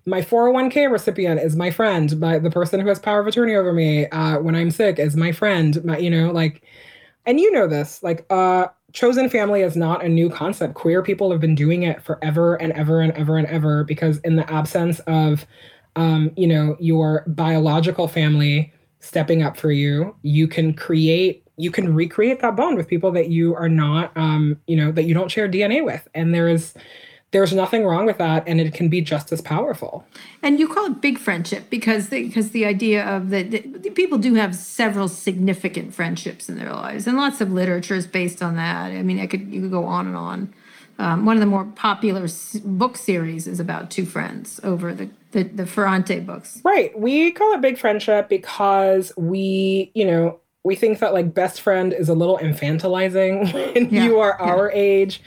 my 0.05 0.21
401k 0.21 0.91
recipient 0.91 1.39
is 1.39 1.55
my 1.55 1.71
friend. 1.71 2.19
My, 2.19 2.37
the 2.37 2.51
person 2.51 2.81
who 2.81 2.87
has 2.89 2.99
power 2.99 3.21
of 3.21 3.27
attorney 3.27 3.55
over 3.55 3.71
me 3.71 4.07
uh, 4.07 4.39
when 4.39 4.55
I'm 4.55 4.71
sick 4.71 4.99
is 4.99 5.15
my 5.15 5.31
friend. 5.31 5.81
My, 5.85 5.97
you 5.99 6.09
know, 6.09 6.31
like, 6.31 6.63
and 7.25 7.39
you 7.39 7.49
know 7.53 7.65
this, 7.65 8.03
like, 8.03 8.25
uh, 8.29 8.67
chosen 8.91 9.29
family 9.29 9.61
is 9.61 9.77
not 9.77 10.03
a 10.03 10.09
new 10.09 10.29
concept. 10.29 10.73
Queer 10.73 11.01
people 11.01 11.31
have 11.31 11.39
been 11.39 11.55
doing 11.55 11.83
it 11.83 12.01
forever 12.01 12.55
and 12.55 12.73
ever 12.73 12.99
and 12.99 13.13
ever 13.13 13.37
and 13.37 13.47
ever 13.47 13.85
because 13.85 14.17
in 14.19 14.35
the 14.35 14.51
absence 14.51 14.99
of, 15.01 15.45
um, 15.95 16.31
you 16.35 16.47
know, 16.47 16.75
your 16.81 17.23
biological 17.27 18.09
family 18.09 18.73
stepping 18.99 19.43
up 19.43 19.55
for 19.55 19.71
you, 19.71 20.13
you 20.23 20.45
can 20.45 20.73
create 20.73 21.45
you 21.59 21.71
can 21.71 21.93
recreate 21.93 22.39
that 22.39 22.55
bond 22.55 22.77
with 22.77 22.87
people 22.87 23.11
that 23.11 23.29
you 23.29 23.53
are 23.55 23.69
not 23.69 24.15
um, 24.15 24.57
you 24.65 24.75
know 24.77 24.91
that 24.91 25.03
you 25.03 25.13
don't 25.13 25.29
share 25.29 25.49
dna 25.49 25.83
with. 25.83 26.07
And 26.13 26.33
there 26.33 26.47
is 26.47 26.73
there's 27.31 27.53
nothing 27.53 27.85
wrong 27.85 28.05
with 28.05 28.17
that 28.17 28.43
and 28.47 28.59
it 28.59 28.73
can 28.73 28.89
be 28.89 29.01
just 29.01 29.31
as 29.31 29.39
powerful. 29.41 30.03
And 30.41 30.59
you 30.59 30.67
call 30.67 30.85
it 30.87 31.01
big 31.01 31.19
friendship 31.19 31.69
because 31.69 32.09
the, 32.09 32.25
because 32.25 32.51
the 32.51 32.65
idea 32.65 33.05
of 33.05 33.29
that 33.29 33.93
people 33.93 34.17
do 34.17 34.33
have 34.33 34.55
several 34.55 35.07
significant 35.07 35.93
friendships 35.93 36.49
in 36.49 36.57
their 36.57 36.73
lives 36.73 37.05
and 37.05 37.17
lots 37.17 37.39
of 37.39 37.51
literature 37.51 37.95
is 37.95 38.07
based 38.07 38.41
on 38.41 38.55
that. 38.55 38.91
I 38.91 39.03
mean 39.03 39.19
i 39.19 39.27
could 39.27 39.53
you 39.53 39.61
could 39.61 39.71
go 39.71 39.85
on 39.85 40.07
and 40.07 40.15
on. 40.15 40.53
Um, 40.97 41.25
one 41.25 41.37
of 41.37 41.39
the 41.39 41.45
more 41.45 41.63
popular 41.63 42.27
book 42.65 42.97
series 42.97 43.47
is 43.47 43.61
about 43.61 43.89
two 43.89 44.05
friends 44.05 44.59
over 44.63 44.93
the, 44.93 45.09
the 45.31 45.43
the 45.43 45.65
ferrante 45.65 46.19
books. 46.19 46.61
Right. 46.63 46.97
We 46.97 47.31
call 47.31 47.53
it 47.53 47.61
big 47.61 47.77
friendship 47.77 48.27
because 48.27 49.13
we 49.15 49.91
you 49.93 50.05
know 50.05 50.39
we 50.63 50.75
think 50.75 50.99
that 50.99 51.13
like 51.13 51.33
best 51.33 51.61
friend 51.61 51.93
is 51.93 52.09
a 52.09 52.13
little 52.13 52.37
infantilizing 52.37 53.53
when 53.73 53.89
yeah, 53.89 54.03
you 54.03 54.19
are 54.19 54.37
yeah. 54.39 54.45
our 54.45 54.71
age 54.71 55.21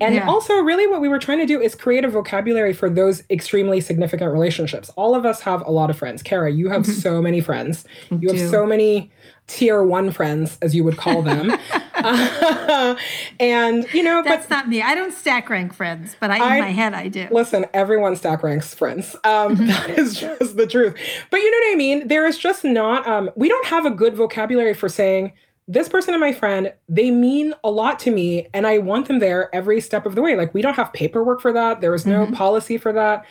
and 0.00 0.14
yeah. 0.14 0.28
also, 0.28 0.54
really, 0.60 0.86
what 0.86 1.00
we 1.00 1.08
were 1.08 1.18
trying 1.18 1.38
to 1.38 1.46
do 1.46 1.60
is 1.60 1.74
create 1.74 2.04
a 2.04 2.08
vocabulary 2.08 2.74
for 2.74 2.90
those 2.90 3.22
extremely 3.30 3.80
significant 3.80 4.30
relationships. 4.30 4.90
All 4.96 5.14
of 5.14 5.24
us 5.24 5.40
have 5.40 5.62
a 5.66 5.70
lot 5.70 5.88
of 5.88 5.96
friends. 5.96 6.22
Kara, 6.22 6.52
you 6.52 6.68
have 6.68 6.82
mm-hmm. 6.82 6.92
so 6.92 7.22
many 7.22 7.40
friends. 7.40 7.84
You 8.10 8.28
have 8.28 8.50
so 8.50 8.66
many 8.66 9.10
tier 9.46 9.82
one 9.82 10.10
friends, 10.10 10.58
as 10.60 10.74
you 10.74 10.84
would 10.84 10.98
call 10.98 11.22
them. 11.22 11.52
and, 13.40 13.86
you 13.92 14.02
know, 14.02 14.22
that's 14.22 14.46
but, 14.46 14.54
not 14.54 14.68
me. 14.68 14.82
I 14.82 14.94
don't 14.94 15.12
stack 15.12 15.50
rank 15.50 15.74
friends, 15.74 16.16
but 16.20 16.30
I, 16.30 16.38
I, 16.38 16.56
in 16.56 16.60
my 16.62 16.70
head, 16.70 16.94
I 16.94 17.08
do. 17.08 17.28
Listen, 17.30 17.66
everyone 17.74 18.16
stack 18.16 18.42
ranks 18.42 18.74
friends. 18.74 19.14
Um, 19.24 19.56
mm-hmm. 19.56 19.66
that 19.66 19.90
is 19.90 20.18
just 20.18 20.56
the 20.56 20.66
truth. 20.66 20.94
But 21.30 21.38
you 21.38 21.50
know 21.50 21.68
what 21.68 21.72
I 21.72 21.76
mean? 21.76 22.08
There 22.08 22.26
is 22.26 22.38
just 22.38 22.64
not, 22.64 23.06
um, 23.06 23.30
we 23.36 23.48
don't 23.48 23.66
have 23.66 23.86
a 23.86 23.90
good 23.90 24.14
vocabulary 24.14 24.74
for 24.74 24.88
saying, 24.88 25.32
this 25.68 25.88
person 25.88 26.14
and 26.14 26.20
my 26.20 26.32
friend, 26.32 26.72
they 26.88 27.10
mean 27.10 27.52
a 27.64 27.70
lot 27.70 27.98
to 28.00 28.10
me 28.10 28.46
and 28.54 28.66
I 28.66 28.78
want 28.78 29.08
them 29.08 29.18
there 29.18 29.52
every 29.54 29.80
step 29.80 30.06
of 30.06 30.14
the 30.14 30.22
way. 30.22 30.36
Like 30.36 30.54
we 30.54 30.62
don't 30.62 30.74
have 30.74 30.92
paperwork 30.92 31.40
for 31.40 31.52
that. 31.52 31.80
There 31.80 31.94
is 31.94 32.06
no 32.06 32.24
mm-hmm. 32.24 32.34
policy 32.34 32.78
for 32.78 32.92
that. 32.92 33.24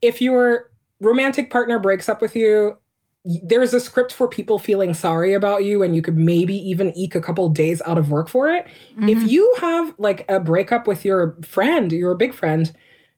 If 0.00 0.22
your 0.22 0.70
romantic 1.00 1.50
partner 1.50 1.78
breaks 1.78 2.08
up 2.08 2.20
with 2.20 2.36
you, 2.36 2.76
there's 3.24 3.74
a 3.74 3.80
script 3.80 4.12
for 4.12 4.26
people 4.26 4.58
feeling 4.58 4.94
sorry 4.94 5.34
about 5.34 5.64
you 5.64 5.82
and 5.82 5.94
you 5.94 6.00
could 6.00 6.16
maybe 6.16 6.54
even 6.56 6.96
eke 6.96 7.14
a 7.14 7.20
couple 7.20 7.48
days 7.50 7.82
out 7.84 7.98
of 7.98 8.10
work 8.10 8.28
for 8.28 8.48
it. 8.48 8.66
Mm-hmm. 8.92 9.08
If 9.10 9.30
you 9.30 9.54
have 9.60 9.94
like 9.98 10.24
a 10.30 10.40
breakup 10.40 10.86
with 10.86 11.04
your 11.04 11.36
friend, 11.42 11.92
your 11.92 12.14
big 12.14 12.32
friend, 12.32 12.72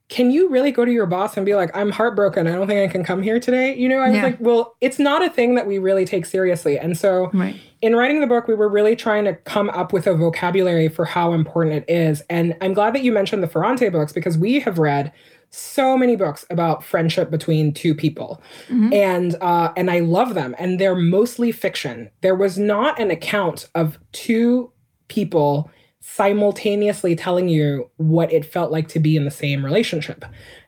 can 0.09 0.31
you 0.31 0.51
really 0.51 0.73
go 0.73 0.85
to 0.85 0.93
your 0.93 1.07
boss 1.07 1.37
and 1.37 1.47
be 1.47 1.55
like, 1.55 1.75
I'm 1.75 1.91
heartbroken. 1.91 2.47
I 2.47 2.53
don't 2.53 2.67
think 2.67 2.87
I 2.87 2.93
can 2.93 3.03
come 3.03 3.23
here 3.23 3.41
today? 3.41 3.75
You 3.75 3.89
know, 3.89 3.99
I 3.99 4.09
was 4.09 4.17
yeah. 4.17 4.25
like, 4.25 4.37
well, 4.41 4.77
it's 4.83 4.99
not 4.99 5.25
a 5.25 5.31
thing 5.31 5.55
that 5.55 5.67
we 5.67 5.79
really 5.79 6.05
take 6.05 6.27
seriously. 6.27 6.79
And 6.79 6.99
so 6.99 7.31
right. 7.33 7.59
in 7.81 7.97
writing 7.97 8.21
the 8.21 8.27
book, 8.27 8.47
we 8.47 8.55
were 8.55 8.69
really 8.69 8.95
trying 8.95 9.25
to 9.25 9.35
come 9.35 9.71
up 9.71 9.93
with 9.93 10.07
a 10.07 10.15
vocabulary 10.15 10.89
for 10.89 11.07
how 11.07 11.33
important 11.33 11.77
it 11.77 11.85
is. 11.91 12.23
And 12.29 12.55
I'm 12.61 12.75
glad 12.75 12.95
that 12.95 13.03
you 13.03 13.11
mentioned 13.11 13.43
the 13.43 13.49
Ferrante 13.49 13.89
books 13.89 14.13
because 14.13 14.37
we 14.37 14.61
have 14.61 14.79
read 14.79 15.13
so 15.53 15.97
many 15.97 16.17
books 16.17 16.45
about 16.51 16.83
friendship 16.83 17.31
between 17.31 17.73
two 17.73 17.95
people 17.95 18.43
mm-hmm. 18.69 18.93
and 18.93 19.37
uh, 19.41 19.73
and 19.77 19.91
i 19.91 20.01
love 20.01 20.35
them 20.35 20.55
and 20.59 20.79
they're 20.79 20.97
mostly 20.97 21.53
fiction 21.53 22.11
there 22.23 22.35
was 22.35 22.59
not 22.59 22.99
an 22.99 23.11
account 23.11 23.69
of 23.75 23.99
two 24.13 24.73
people 25.09 25.71
simultaneously 26.03 27.15
telling 27.15 27.49
you 27.49 27.89
what 27.97 28.33
it 28.33 28.45
felt 28.45 28.73
like 28.73 28.89
to 28.89 28.99
be 28.99 29.17
in 29.17 29.25
the 29.25 29.31
same 29.31 29.65
relationship. 29.65 30.25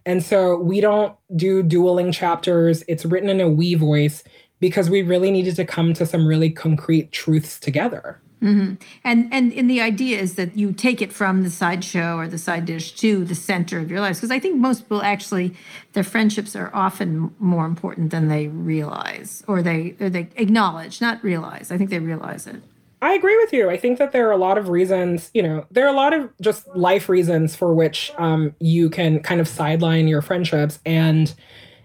And 0.06 0.22
so 0.22 0.56
we 0.56 0.80
don't 0.80 1.16
do 1.34 1.62
dueling 1.62 2.12
chapters. 2.12 2.84
It's 2.86 3.04
written 3.04 3.28
in 3.28 3.40
a 3.40 3.48
we 3.48 3.74
voice 3.74 4.22
because 4.60 4.88
we 4.88 5.02
really 5.02 5.32
needed 5.32 5.56
to 5.56 5.64
come 5.64 5.92
to 5.94 6.06
some 6.06 6.26
really 6.26 6.50
concrete 6.50 7.10
truths 7.10 7.58
together. 7.58 8.20
Mm-hmm. 8.44 8.74
And 9.04 9.32
and 9.32 9.52
and 9.54 9.70
the 9.70 9.80
idea 9.80 10.20
is 10.20 10.34
that 10.34 10.54
you 10.54 10.72
take 10.72 11.00
it 11.00 11.14
from 11.14 11.44
the 11.44 11.50
sideshow 11.50 12.18
or 12.18 12.28
the 12.28 12.36
side 12.36 12.66
dish 12.66 12.92
to 12.96 13.24
the 13.24 13.34
center 13.34 13.78
of 13.78 13.90
your 13.90 14.00
lives 14.00 14.18
because 14.18 14.30
I 14.30 14.38
think 14.38 14.58
most 14.58 14.82
people 14.82 15.02
actually 15.02 15.54
their 15.94 16.04
friendships 16.04 16.54
are 16.54 16.70
often 16.74 17.34
more 17.38 17.64
important 17.64 18.10
than 18.10 18.28
they 18.28 18.48
realize 18.48 19.42
or 19.48 19.62
they 19.62 19.96
or 19.98 20.10
they 20.10 20.28
acknowledge, 20.36 21.00
not 21.00 21.24
realize. 21.24 21.72
I 21.72 21.78
think 21.78 21.88
they 21.88 22.00
realize 22.00 22.46
it. 22.46 22.60
I 23.00 23.14
agree 23.14 23.36
with 23.36 23.52
you. 23.52 23.70
I 23.70 23.76
think 23.78 23.98
that 23.98 24.12
there 24.12 24.28
are 24.28 24.32
a 24.32 24.38
lot 24.38 24.56
of 24.56 24.68
reasons, 24.68 25.30
you 25.34 25.42
know, 25.42 25.66
there 25.70 25.84
are 25.84 25.92
a 25.92 25.96
lot 25.96 26.14
of 26.14 26.30
just 26.40 26.66
life 26.74 27.08
reasons 27.08 27.54
for 27.54 27.74
which 27.74 28.12
um, 28.16 28.54
you 28.60 28.88
can 28.88 29.20
kind 29.20 29.42
of 29.42 29.48
sideline 29.48 30.08
your 30.08 30.22
friendships. 30.22 30.80
And 30.86 31.34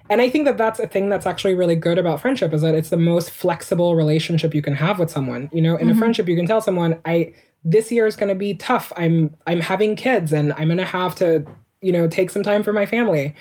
and 0.09 0.21
I 0.21 0.29
think 0.29 0.45
that 0.45 0.57
that's 0.57 0.79
a 0.79 0.87
thing 0.87 1.09
that's 1.09 1.25
actually 1.25 1.53
really 1.53 1.75
good 1.75 1.97
about 1.97 2.21
friendship 2.21 2.53
is 2.53 2.61
that 2.61 2.75
it's 2.75 2.89
the 2.89 2.97
most 2.97 3.29
flexible 3.31 3.95
relationship 3.95 4.55
you 4.55 4.61
can 4.61 4.75
have 4.75 4.99
with 4.99 5.11
someone. 5.11 5.49
You 5.53 5.61
know, 5.61 5.75
in 5.75 5.87
mm-hmm. 5.87 5.97
a 5.97 5.99
friendship, 5.99 6.27
you 6.27 6.35
can 6.35 6.47
tell 6.47 6.61
someone, 6.61 6.99
I 7.05 7.33
this 7.63 7.91
year 7.91 8.07
is 8.07 8.15
going 8.15 8.29
to 8.29 8.35
be 8.35 8.53
tough. 8.55 8.91
I'm 8.95 9.35
I'm 9.45 9.59
having 9.59 9.95
kids 9.95 10.33
and 10.33 10.53
I'm 10.53 10.67
going 10.67 10.77
to 10.77 10.85
have 10.85 11.15
to 11.15 11.45
you 11.81 11.93
know 11.93 12.07
take 12.07 12.29
some 12.29 12.43
time 12.43 12.61
for 12.61 12.73
my 12.73 12.85
family 12.85 13.33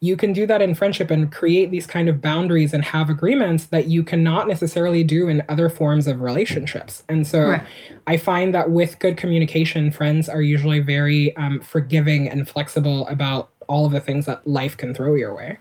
you 0.00 0.16
can 0.16 0.32
do 0.32 0.46
that 0.46 0.60
in 0.60 0.74
friendship 0.74 1.10
and 1.12 1.30
create 1.30 1.70
these 1.70 1.86
kind 1.86 2.08
of 2.08 2.20
boundaries 2.20 2.74
and 2.74 2.84
have 2.84 3.08
agreements 3.08 3.66
that 3.66 3.86
you 3.86 4.02
cannot 4.02 4.48
necessarily 4.48 5.04
do 5.04 5.28
in 5.28 5.44
other 5.48 5.68
forms 5.68 6.08
of 6.08 6.20
relationships 6.20 7.04
and 7.08 7.24
so 7.26 7.50
right. 7.50 7.62
i 8.08 8.16
find 8.16 8.52
that 8.52 8.70
with 8.70 8.98
good 8.98 9.16
communication 9.16 9.92
friends 9.92 10.28
are 10.28 10.42
usually 10.42 10.80
very 10.80 11.36
um, 11.36 11.60
forgiving 11.60 12.28
and 12.28 12.48
flexible 12.48 13.06
about 13.06 13.50
all 13.68 13.86
of 13.86 13.92
the 13.92 14.00
things 14.00 14.26
that 14.26 14.44
life 14.46 14.76
can 14.76 14.92
throw 14.92 15.14
your 15.14 15.34
way 15.34 15.56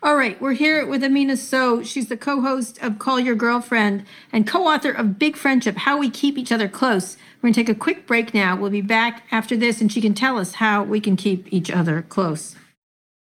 all 0.00 0.14
right, 0.14 0.40
we're 0.40 0.52
here 0.52 0.86
with 0.86 1.02
Amina 1.02 1.36
Sow. 1.36 1.82
She's 1.82 2.08
the 2.08 2.16
co 2.16 2.40
host 2.40 2.78
of 2.80 3.00
Call 3.00 3.18
Your 3.18 3.34
Girlfriend 3.34 4.06
and 4.32 4.46
co 4.46 4.64
author 4.64 4.92
of 4.92 5.18
Big 5.18 5.36
Friendship 5.36 5.76
How 5.76 5.98
We 5.98 6.08
Keep 6.08 6.38
Each 6.38 6.52
Other 6.52 6.68
Close. 6.68 7.16
We're 7.36 7.48
going 7.48 7.54
to 7.54 7.60
take 7.64 7.68
a 7.68 7.78
quick 7.78 8.06
break 8.06 8.32
now. 8.32 8.56
We'll 8.56 8.70
be 8.70 8.80
back 8.80 9.24
after 9.32 9.56
this, 9.56 9.80
and 9.80 9.90
she 9.90 10.00
can 10.00 10.14
tell 10.14 10.38
us 10.38 10.54
how 10.54 10.84
we 10.84 11.00
can 11.00 11.16
keep 11.16 11.52
each 11.52 11.68
other 11.68 12.02
close. 12.02 12.54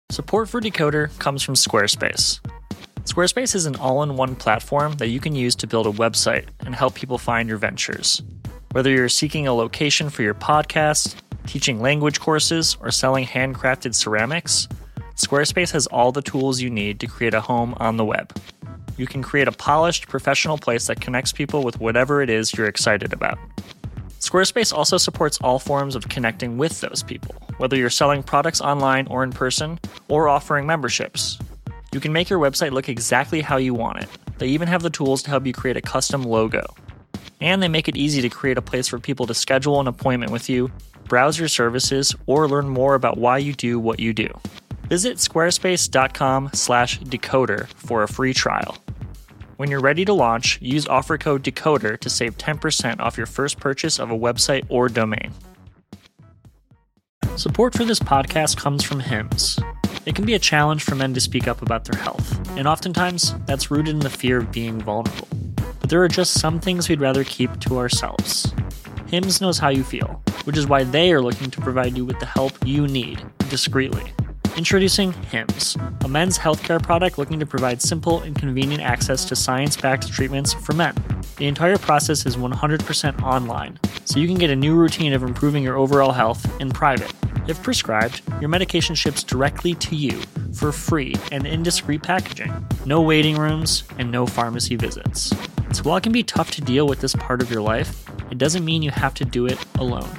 Support 0.09 0.49
for 0.49 0.59
Decoder 0.59 1.17
comes 1.19 1.43
from 1.43 1.53
Squarespace. 1.53 2.39
Squarespace 3.05 3.53
is 3.53 3.67
an 3.67 3.75
all 3.75 4.01
in 4.01 4.15
one 4.15 4.35
platform 4.35 4.93
that 4.93 5.09
you 5.09 5.19
can 5.19 5.35
use 5.35 5.55
to 5.55 5.67
build 5.67 5.85
a 5.85 5.91
website 5.91 6.45
and 6.65 6.73
help 6.73 6.95
people 6.95 7.19
find 7.19 7.49
your 7.49 7.59
ventures. 7.59 8.21
Whether 8.71 8.89
you're 8.89 9.09
seeking 9.09 9.45
a 9.45 9.53
location 9.53 10.09
for 10.09 10.23
your 10.23 10.33
podcast, 10.33 11.15
teaching 11.45 11.81
language 11.81 12.19
courses, 12.19 12.77
or 12.81 12.89
selling 12.89 13.25
handcrafted 13.25 13.93
ceramics, 13.93 14.67
Squarespace 15.15 15.71
has 15.71 15.85
all 15.87 16.11
the 16.11 16.23
tools 16.23 16.59
you 16.59 16.69
need 16.69 16.99
to 16.99 17.07
create 17.07 17.35
a 17.35 17.41
home 17.41 17.75
on 17.77 17.97
the 17.97 18.05
web. 18.05 18.35
You 18.97 19.05
can 19.05 19.21
create 19.21 19.47
a 19.47 19.51
polished, 19.51 20.07
professional 20.07 20.57
place 20.57 20.87
that 20.87 21.01
connects 21.01 21.31
people 21.31 21.63
with 21.63 21.79
whatever 21.79 22.21
it 22.21 22.29
is 22.29 22.53
you're 22.53 22.67
excited 22.67 23.13
about. 23.13 23.37
Squarespace 24.19 24.73
also 24.73 24.97
supports 24.97 25.37
all 25.41 25.59
forms 25.59 25.95
of 25.95 26.09
connecting 26.09 26.57
with 26.57 26.81
those 26.81 27.03
people, 27.03 27.35
whether 27.57 27.75
you're 27.75 27.89
selling 27.89 28.23
products 28.23 28.61
online 28.61 29.05
or 29.07 29.23
in 29.23 29.31
person, 29.31 29.79
or 30.07 30.29
offering 30.29 30.65
memberships. 30.65 31.37
You 31.91 31.99
can 31.99 32.13
make 32.13 32.29
your 32.29 32.39
website 32.39 32.71
look 32.71 32.89
exactly 32.89 33.41
how 33.41 33.57
you 33.57 33.75
want 33.75 34.01
it. 34.01 34.09
They 34.39 34.47
even 34.47 34.67
have 34.67 34.81
the 34.81 34.89
tools 34.89 35.21
to 35.23 35.29
help 35.29 35.45
you 35.45 35.53
create 35.53 35.77
a 35.77 35.81
custom 35.81 36.23
logo. 36.23 36.65
And 37.39 37.61
they 37.61 37.67
make 37.67 37.87
it 37.87 37.97
easy 37.97 38.21
to 38.21 38.29
create 38.29 38.57
a 38.57 38.63
place 38.63 38.87
for 38.87 38.97
people 38.97 39.27
to 39.27 39.33
schedule 39.33 39.79
an 39.79 39.87
appointment 39.87 40.31
with 40.31 40.49
you, 40.49 40.71
browse 41.07 41.37
your 41.37 41.49
services, 41.49 42.15
or 42.25 42.47
learn 42.47 42.67
more 42.67 42.95
about 42.95 43.17
why 43.17 43.37
you 43.37 43.53
do 43.53 43.79
what 43.79 43.99
you 43.99 44.13
do. 44.13 44.29
Visit 44.87 45.17
squarespace.com/decoder 45.17 47.67
for 47.75 48.03
a 48.03 48.07
free 48.07 48.33
trial. 48.33 48.77
When 49.57 49.69
you're 49.69 49.79
ready 49.79 50.03
to 50.05 50.13
launch, 50.13 50.59
use 50.61 50.87
offer 50.87 51.17
code 51.17 51.43
DECODER 51.43 51.99
to 51.99 52.09
save 52.09 52.37
10% 52.37 52.99
off 52.99 53.17
your 53.17 53.27
first 53.27 53.59
purchase 53.59 53.99
of 53.99 54.11
a 54.11 54.17
website 54.17 54.65
or 54.67 54.89
domain. 54.89 55.31
Support 57.35 57.75
for 57.75 57.85
this 57.85 57.99
podcast 57.99 58.57
comes 58.57 58.83
from 58.83 58.99
Hims. 58.99 59.59
It 60.05 60.15
can 60.15 60.25
be 60.25 60.33
a 60.33 60.39
challenge 60.39 60.83
for 60.83 60.95
men 60.95 61.13
to 61.13 61.21
speak 61.21 61.47
up 61.47 61.61
about 61.61 61.85
their 61.85 62.01
health, 62.01 62.37
and 62.57 62.67
oftentimes 62.67 63.35
that's 63.45 63.71
rooted 63.71 63.93
in 63.93 63.99
the 63.99 64.09
fear 64.09 64.39
of 64.39 64.51
being 64.51 64.81
vulnerable. 64.81 65.29
But 65.79 65.89
there 65.89 66.03
are 66.03 66.09
just 66.09 66.39
some 66.39 66.59
things 66.59 66.89
we'd 66.89 66.99
rather 66.99 67.23
keep 67.23 67.59
to 67.61 67.77
ourselves. 67.77 68.53
Hims 69.07 69.39
knows 69.39 69.59
how 69.59 69.69
you 69.69 69.83
feel, 69.83 70.21
which 70.43 70.57
is 70.57 70.67
why 70.67 70.83
they 70.83 71.13
are 71.13 71.21
looking 71.21 71.51
to 71.51 71.61
provide 71.61 71.95
you 71.95 72.03
with 72.05 72.19
the 72.19 72.25
help 72.25 72.53
you 72.65 72.87
need 72.87 73.21
discreetly. 73.49 74.11
Introducing 74.55 75.13
HIMS, 75.13 75.75
a 76.03 76.07
men's 76.07 76.37
healthcare 76.37 76.81
product 76.81 77.17
looking 77.17 77.39
to 77.39 77.45
provide 77.45 77.81
simple 77.81 78.21
and 78.21 78.35
convenient 78.35 78.83
access 78.83 79.25
to 79.25 79.35
science 79.35 79.75
backed 79.75 80.07
treatments 80.11 80.53
for 80.53 80.73
men. 80.73 80.95
The 81.37 81.47
entire 81.47 81.79
process 81.79 82.27
is 82.27 82.35
100% 82.35 83.23
online, 83.23 83.79
so 84.05 84.19
you 84.19 84.27
can 84.27 84.37
get 84.37 84.51
a 84.51 84.55
new 84.55 84.75
routine 84.75 85.13
of 85.13 85.23
improving 85.23 85.63
your 85.63 85.77
overall 85.77 86.11
health 86.11 86.45
in 86.61 86.69
private. 86.69 87.11
If 87.47 87.63
prescribed, 87.63 88.21
your 88.39 88.49
medication 88.49 88.93
ships 88.93 89.23
directly 89.23 89.73
to 89.73 89.95
you 89.95 90.21
for 90.53 90.71
free 90.71 91.15
and 91.31 91.47
in 91.47 91.63
discreet 91.63 92.03
packaging. 92.03 92.53
No 92.85 93.01
waiting 93.01 93.37
rooms 93.37 93.83
and 93.97 94.11
no 94.11 94.27
pharmacy 94.27 94.75
visits. 94.75 95.31
So 95.71 95.81
while 95.81 95.97
it 95.97 96.03
can 96.03 96.11
be 96.11 96.23
tough 96.23 96.51
to 96.51 96.61
deal 96.61 96.85
with 96.85 97.01
this 97.01 97.15
part 97.15 97.41
of 97.41 97.49
your 97.49 97.63
life, 97.63 98.05
it 98.29 98.37
doesn't 98.37 98.63
mean 98.63 98.83
you 98.83 98.91
have 98.91 99.15
to 99.15 99.25
do 99.25 99.47
it 99.47 99.57
alone. 99.79 100.09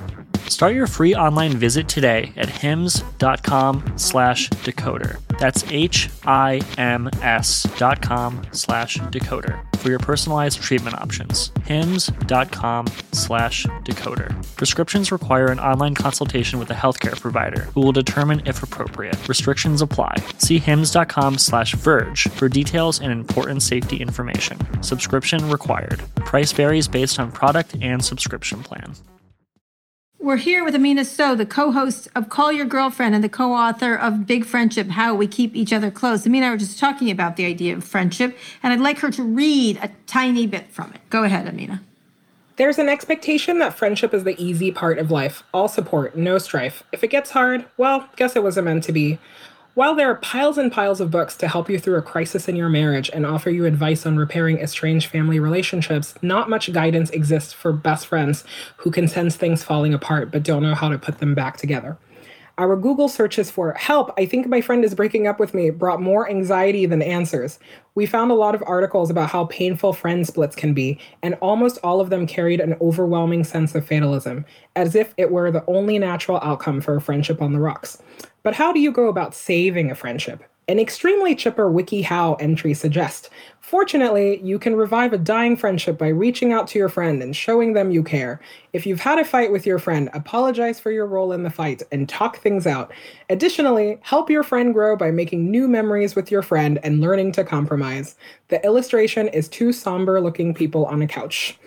Start 0.54 0.74
your 0.76 0.86
free 0.86 1.16
online 1.16 1.56
visit 1.56 1.88
today 1.88 2.32
at 2.36 2.48
hims.com 2.48 3.94
slash 3.96 4.48
decoder. 4.50 5.18
That's 5.40 5.64
H-I-M-S 5.68 7.66
dot 7.76 8.00
com 8.00 8.40
slash 8.52 8.98
decoder 8.98 9.60
for 9.78 9.88
your 9.90 9.98
personalized 9.98 10.62
treatment 10.62 10.94
options. 10.94 11.50
hims.com 11.64 12.86
slash 13.10 13.66
decoder. 13.82 14.30
Prescriptions 14.54 15.10
require 15.10 15.48
an 15.48 15.58
online 15.58 15.96
consultation 15.96 16.60
with 16.60 16.70
a 16.70 16.74
healthcare 16.74 17.20
provider 17.20 17.62
who 17.74 17.80
will 17.80 17.90
determine 17.90 18.40
if 18.46 18.62
appropriate. 18.62 19.28
Restrictions 19.28 19.82
apply. 19.82 20.14
See 20.38 20.60
hims.com 20.60 21.36
slash 21.36 21.74
verge 21.74 22.28
for 22.28 22.48
details 22.48 23.00
and 23.00 23.10
important 23.10 23.60
safety 23.60 23.96
information. 23.96 24.56
Subscription 24.84 25.50
required. 25.50 26.00
Price 26.14 26.52
varies 26.52 26.86
based 26.86 27.18
on 27.18 27.32
product 27.32 27.74
and 27.82 28.04
subscription 28.04 28.62
plan. 28.62 28.94
We're 30.24 30.36
here 30.38 30.64
with 30.64 30.74
Amina 30.74 31.04
Sow, 31.04 31.34
the 31.34 31.44
co 31.44 31.70
host 31.70 32.08
of 32.14 32.30
Call 32.30 32.50
Your 32.50 32.64
Girlfriend 32.64 33.14
and 33.14 33.22
the 33.22 33.28
co 33.28 33.52
author 33.52 33.94
of 33.94 34.26
Big 34.26 34.46
Friendship 34.46 34.88
How 34.88 35.14
We 35.14 35.26
Keep 35.26 35.54
Each 35.54 35.70
Other 35.70 35.90
Close. 35.90 36.26
Amina 36.26 36.46
and 36.46 36.48
I 36.48 36.54
were 36.54 36.58
just 36.58 36.78
talking 36.78 37.10
about 37.10 37.36
the 37.36 37.44
idea 37.44 37.76
of 37.76 37.84
friendship, 37.84 38.34
and 38.62 38.72
I'd 38.72 38.80
like 38.80 39.00
her 39.00 39.10
to 39.10 39.22
read 39.22 39.78
a 39.82 39.90
tiny 40.06 40.46
bit 40.46 40.70
from 40.70 40.94
it. 40.94 41.02
Go 41.10 41.24
ahead, 41.24 41.46
Amina. 41.46 41.82
There's 42.56 42.78
an 42.78 42.88
expectation 42.88 43.58
that 43.58 43.76
friendship 43.76 44.14
is 44.14 44.24
the 44.24 44.34
easy 44.42 44.72
part 44.72 44.98
of 44.98 45.10
life 45.10 45.42
all 45.52 45.68
support, 45.68 46.16
no 46.16 46.38
strife. 46.38 46.82
If 46.90 47.04
it 47.04 47.08
gets 47.08 47.30
hard, 47.30 47.66
well, 47.76 48.08
guess 48.16 48.34
it 48.34 48.42
wasn't 48.42 48.64
meant 48.64 48.84
to 48.84 48.92
be. 48.92 49.18
While 49.74 49.96
there 49.96 50.08
are 50.08 50.14
piles 50.14 50.56
and 50.56 50.70
piles 50.70 51.00
of 51.00 51.10
books 51.10 51.36
to 51.38 51.48
help 51.48 51.68
you 51.68 51.80
through 51.80 51.96
a 51.96 52.02
crisis 52.02 52.46
in 52.46 52.54
your 52.54 52.68
marriage 52.68 53.10
and 53.12 53.26
offer 53.26 53.50
you 53.50 53.64
advice 53.64 54.06
on 54.06 54.16
repairing 54.16 54.58
estranged 54.58 55.08
family 55.08 55.40
relationships, 55.40 56.14
not 56.22 56.48
much 56.48 56.72
guidance 56.72 57.10
exists 57.10 57.52
for 57.52 57.72
best 57.72 58.06
friends 58.06 58.44
who 58.76 58.92
can 58.92 59.08
sense 59.08 59.34
things 59.34 59.64
falling 59.64 59.92
apart 59.92 60.30
but 60.30 60.44
don't 60.44 60.62
know 60.62 60.76
how 60.76 60.88
to 60.90 60.96
put 60.96 61.18
them 61.18 61.34
back 61.34 61.56
together. 61.56 61.98
Our 62.56 62.76
Google 62.76 63.08
searches 63.08 63.50
for 63.50 63.72
help, 63.72 64.14
I 64.16 64.26
think 64.26 64.46
my 64.46 64.60
friend 64.60 64.84
is 64.84 64.94
breaking 64.94 65.26
up 65.26 65.40
with 65.40 65.54
me, 65.54 65.70
brought 65.70 66.00
more 66.00 66.30
anxiety 66.30 66.86
than 66.86 67.02
answers. 67.02 67.58
We 67.96 68.06
found 68.06 68.30
a 68.30 68.34
lot 68.34 68.54
of 68.54 68.62
articles 68.64 69.10
about 69.10 69.30
how 69.30 69.46
painful 69.46 69.94
friend 69.94 70.24
splits 70.24 70.54
can 70.54 70.72
be, 70.72 71.00
and 71.20 71.34
almost 71.40 71.80
all 71.82 72.00
of 72.00 72.10
them 72.10 72.28
carried 72.28 72.60
an 72.60 72.76
overwhelming 72.80 73.42
sense 73.42 73.74
of 73.74 73.84
fatalism, 73.84 74.44
as 74.76 74.94
if 74.94 75.14
it 75.16 75.32
were 75.32 75.50
the 75.50 75.64
only 75.66 75.98
natural 75.98 76.38
outcome 76.44 76.80
for 76.80 76.94
a 76.94 77.00
friendship 77.00 77.42
on 77.42 77.52
the 77.52 77.58
rocks. 77.58 77.98
But 78.44 78.54
how 78.54 78.72
do 78.72 78.78
you 78.78 78.92
go 78.92 79.08
about 79.08 79.34
saving 79.34 79.90
a 79.90 79.94
friendship? 79.94 80.44
An 80.68 80.78
extremely 80.78 81.34
chipper 81.34 81.70
WikiHow 81.70 82.40
entry 82.40 82.74
suggests. 82.74 83.30
Fortunately, 83.60 84.38
you 84.42 84.58
can 84.58 84.76
revive 84.76 85.14
a 85.14 85.18
dying 85.18 85.56
friendship 85.56 85.96
by 85.96 86.08
reaching 86.08 86.52
out 86.52 86.66
to 86.68 86.78
your 86.78 86.90
friend 86.90 87.22
and 87.22 87.34
showing 87.34 87.72
them 87.72 87.90
you 87.90 88.02
care. 88.02 88.40
If 88.74 88.84
you've 88.86 89.00
had 89.00 89.18
a 89.18 89.24
fight 89.24 89.50
with 89.50 89.66
your 89.66 89.78
friend, 89.78 90.10
apologize 90.12 90.78
for 90.78 90.90
your 90.90 91.06
role 91.06 91.32
in 91.32 91.42
the 91.42 91.50
fight 91.50 91.82
and 91.90 92.06
talk 92.06 92.38
things 92.38 92.66
out. 92.66 92.92
Additionally, 93.30 93.98
help 94.02 94.28
your 94.28 94.42
friend 94.42 94.74
grow 94.74 94.94
by 94.94 95.10
making 95.10 95.50
new 95.50 95.66
memories 95.66 96.14
with 96.14 96.30
your 96.30 96.42
friend 96.42 96.78
and 96.82 97.00
learning 97.00 97.32
to 97.32 97.44
compromise. 97.44 98.16
The 98.48 98.62
illustration 98.62 99.28
is 99.28 99.48
two 99.48 99.72
somber 99.72 100.20
looking 100.20 100.52
people 100.52 100.84
on 100.84 101.00
a 101.00 101.06
couch. 101.06 101.58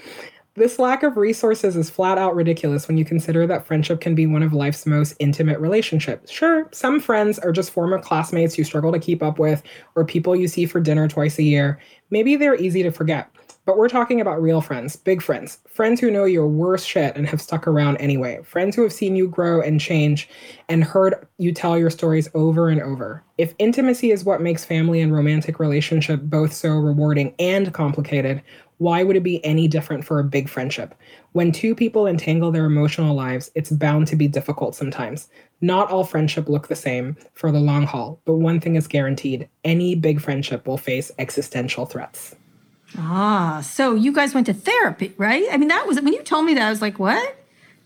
This 0.58 0.80
lack 0.80 1.04
of 1.04 1.18
resources 1.18 1.76
is 1.76 1.92
flat 1.92 2.18
out 2.18 2.36
ridiculous 2.36 2.88
when 2.88 2.98
you 2.98 3.06
consider 3.06 3.46
that 3.46 3.68
friendship 3.68 4.02
can 4.02 4.16
be 4.16 4.26
one 4.26 4.42
of 4.42 4.54
life's 4.54 4.88
most 4.88 5.14
intimate 5.20 5.60
relationships. 5.60 6.32
Sure, 6.32 6.68
some 6.72 7.00
friends 7.00 7.38
are 7.38 7.52
just 7.52 7.70
former 7.70 8.00
classmates 8.00 8.58
you 8.58 8.64
struggle 8.64 8.92
to 8.92 8.98
keep 8.98 9.22
up 9.22 9.38
with, 9.38 9.62
or 9.94 10.04
people 10.04 10.36
you 10.36 10.48
see 10.48 10.66
for 10.66 10.80
dinner 10.80 11.08
twice 11.08 11.38
a 11.38 11.44
year. 11.44 11.80
Maybe 12.10 12.36
they're 12.36 12.56
easy 12.56 12.82
to 12.82 12.90
forget. 12.90 13.30
But 13.68 13.78
we're 13.78 13.90
talking 13.90 14.22
about 14.22 14.42
real 14.42 14.62
friends, 14.62 14.96
big 14.96 15.22
friends, 15.22 15.60
friends 15.68 16.00
who 16.00 16.10
know 16.10 16.24
your 16.24 16.48
worst 16.48 16.88
shit 16.88 17.16
and 17.18 17.28
have 17.28 17.42
stuck 17.42 17.68
around 17.68 17.98
anyway, 17.98 18.40
friends 18.44 18.78
who 18.78 18.82
have 18.82 18.94
seen 18.94 19.18
you 19.18 19.28
grow 19.28 19.62
and 19.62 19.80
change 19.80 20.30
and 20.70 20.86
heard 20.86 21.28
you 21.38 21.52
tell 21.52 21.78
your 21.78 21.90
stories 21.90 22.30
over 22.34 22.70
and 22.70 22.82
over. 22.82 23.26
If 23.38 23.54
intimacy 23.60 24.12
is 24.12 24.24
what 24.24 24.42
makes 24.42 24.64
family 24.64 25.02
and 25.02 25.14
romantic 25.14 25.60
relationship 25.60 26.22
both 26.24 26.54
so 26.54 26.70
rewarding 26.70 27.36
and 27.40 27.74
complicated, 27.74 28.42
why 28.78 29.04
would 29.04 29.16
it 29.16 29.24
be 29.24 29.44
any 29.44 29.68
different 29.68 30.06
for 30.06 30.20
a 30.20 30.24
big 30.24 30.50
friendship? 30.50 30.94
When 31.32 31.52
two 31.52 31.76
people 31.76 32.08
entangle 32.08 32.52
their 32.52 32.66
emotional 32.66 33.16
lives, 33.16 33.52
it's 33.56 33.72
bound 33.72 34.08
to 34.08 34.16
be 34.16 34.28
difficult 34.28 34.76
sometimes. 34.76 35.30
Not 35.62 35.90
all 35.90 36.04
friendship 36.04 36.48
look 36.48 36.68
the 36.68 36.76
same 36.76 37.16
for 37.34 37.52
the 37.52 37.60
long 37.60 37.86
haul, 37.86 38.20
but 38.26 38.36
one 38.36 38.60
thing 38.60 38.76
is 38.76 38.88
guaranteed 38.88 39.50
any 39.64 39.96
big 39.96 40.22
friendship 40.22 40.68
will 40.68 40.78
face 40.78 41.12
existential 41.18 41.86
threats. 41.86 42.36
Ah, 42.98 43.62
so 43.64 43.96
you 43.96 44.14
guys 44.14 44.34
went 44.34 44.46
to 44.48 44.54
therapy, 44.54 45.14
right? 45.18 45.46
I 45.52 45.58
mean, 45.58 45.68
that 45.70 45.88
was 45.88 46.00
when 46.00 46.14
you 46.14 46.24
told 46.24 46.46
me 46.46 46.54
that, 46.54 46.68
I 46.68 46.70
was 46.70 46.82
like, 46.82 47.00
what? 47.00 47.36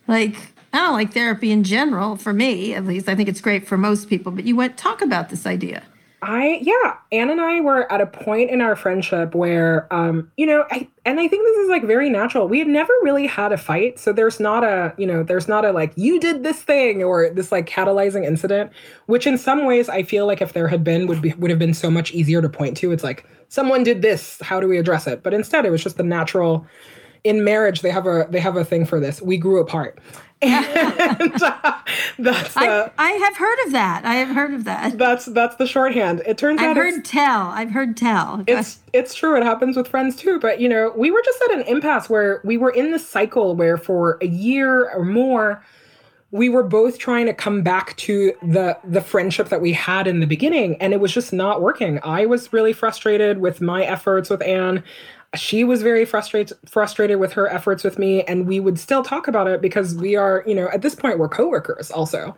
Like, 0.07 0.35
I 0.73 0.77
don't 0.77 0.93
like 0.93 1.13
therapy 1.13 1.51
in 1.51 1.63
general, 1.63 2.17
for 2.17 2.33
me 2.33 2.73
at 2.73 2.85
least. 2.85 3.09
I 3.09 3.15
think 3.15 3.27
it's 3.27 3.41
great 3.41 3.67
for 3.67 3.77
most 3.77 4.09
people, 4.09 4.31
but 4.31 4.45
you 4.45 4.55
went 4.55 4.77
talk 4.77 5.01
about 5.01 5.29
this 5.29 5.45
idea. 5.45 5.83
I 6.23 6.59
yeah, 6.61 6.97
Ann 7.11 7.31
and 7.31 7.41
I 7.41 7.61
were 7.61 7.91
at 7.91 7.99
a 7.99 8.05
point 8.05 8.51
in 8.51 8.61
our 8.61 8.75
friendship 8.75 9.33
where 9.33 9.91
um, 9.91 10.31
you 10.37 10.45
know, 10.45 10.65
I 10.69 10.87
and 11.03 11.19
I 11.19 11.27
think 11.27 11.43
this 11.43 11.57
is 11.57 11.69
like 11.69 11.83
very 11.83 12.11
natural. 12.11 12.47
We 12.47 12.59
had 12.59 12.67
never 12.67 12.93
really 13.01 13.25
had 13.25 13.51
a 13.51 13.57
fight, 13.57 13.97
so 13.97 14.13
there's 14.13 14.39
not 14.39 14.63
a, 14.63 14.93
you 14.97 15.07
know, 15.07 15.23
there's 15.23 15.47
not 15.47 15.65
a 15.65 15.71
like 15.71 15.93
you 15.95 16.19
did 16.19 16.43
this 16.43 16.61
thing 16.61 17.03
or 17.03 17.31
this 17.31 17.51
like 17.51 17.65
catalyzing 17.65 18.23
incident, 18.23 18.71
which 19.07 19.25
in 19.25 19.37
some 19.37 19.65
ways 19.65 19.89
I 19.89 20.03
feel 20.03 20.27
like 20.27 20.41
if 20.41 20.53
there 20.53 20.67
had 20.67 20.83
been 20.83 21.07
would 21.07 21.23
be 21.23 21.33
would 21.33 21.49
have 21.49 21.59
been 21.59 21.73
so 21.73 21.89
much 21.89 22.11
easier 22.11 22.41
to 22.41 22.49
point 22.49 22.77
to. 22.77 22.91
It's 22.91 23.03
like 23.03 23.25
someone 23.49 23.83
did 23.83 24.03
this, 24.03 24.39
how 24.41 24.59
do 24.59 24.67
we 24.67 24.77
address 24.77 25.07
it? 25.07 25.23
But 25.23 25.33
instead 25.33 25.65
it 25.65 25.71
was 25.71 25.81
just 25.81 25.97
the 25.97 26.03
natural 26.03 26.67
in 27.23 27.43
marriage 27.43 27.81
they 27.81 27.91
have 27.91 28.07
a 28.07 28.27
they 28.29 28.39
have 28.39 28.57
a 28.57 28.65
thing 28.65 28.85
for 28.85 28.99
this. 28.99 29.21
We 29.23 29.37
grew 29.37 29.59
apart. 29.59 29.99
And 30.41 31.43
uh, 31.43 31.79
that's 32.17 32.57
uh, 32.57 32.89
I, 32.97 33.09
I, 33.09 33.11
have 33.11 33.37
heard 33.37 33.59
of 33.65 33.71
that. 33.73 34.05
I 34.05 34.15
have 34.15 34.35
heard 34.35 34.53
of 34.53 34.63
that. 34.63 34.97
That's 34.97 35.25
that's 35.25 35.55
the 35.57 35.67
shorthand. 35.67 36.23
It 36.25 36.37
turns 36.37 36.59
I've 36.59 36.69
out 36.69 36.77
I've 36.77 36.77
heard 36.77 37.05
tell. 37.05 37.47
I've 37.47 37.71
heard 37.71 37.95
tell. 37.95 38.43
It's 38.47 38.79
it's 38.91 39.13
true. 39.13 39.37
It 39.37 39.43
happens 39.43 39.77
with 39.77 39.87
friends 39.87 40.15
too. 40.15 40.39
But 40.39 40.59
you 40.59 40.67
know, 40.67 40.93
we 40.95 41.11
were 41.11 41.21
just 41.23 41.41
at 41.43 41.51
an 41.57 41.61
impasse 41.63 42.09
where 42.09 42.41
we 42.43 42.57
were 42.57 42.71
in 42.71 42.91
the 42.91 42.99
cycle 42.99 43.55
where 43.55 43.77
for 43.77 44.17
a 44.21 44.27
year 44.27 44.89
or 44.91 45.05
more, 45.05 45.63
we 46.31 46.49
were 46.49 46.63
both 46.63 46.97
trying 46.97 47.27
to 47.27 47.33
come 47.33 47.61
back 47.61 47.95
to 47.97 48.33
the 48.41 48.77
the 48.83 49.01
friendship 49.01 49.49
that 49.49 49.61
we 49.61 49.73
had 49.73 50.07
in 50.07 50.21
the 50.21 50.27
beginning, 50.27 50.75
and 50.81 50.93
it 50.93 50.99
was 50.99 51.13
just 51.13 51.33
not 51.33 51.61
working. 51.61 51.99
I 52.03 52.25
was 52.25 52.51
really 52.51 52.73
frustrated 52.73 53.39
with 53.39 53.61
my 53.61 53.83
efforts 53.83 54.29
with 54.29 54.41
Ann 54.41 54.83
she 55.35 55.63
was 55.63 55.81
very 55.81 56.05
frustrated 56.05 56.57
frustrated 56.65 57.19
with 57.19 57.33
her 57.33 57.47
efforts 57.47 57.83
with 57.83 57.97
me 57.97 58.23
and 58.23 58.47
we 58.47 58.59
would 58.59 58.77
still 58.77 59.03
talk 59.03 59.27
about 59.27 59.47
it 59.47 59.61
because 59.61 59.95
we 59.95 60.15
are 60.15 60.43
you 60.45 60.53
know 60.53 60.67
at 60.69 60.81
this 60.81 60.95
point 60.95 61.19
we're 61.19 61.29
coworkers 61.29 61.91
also. 61.91 62.35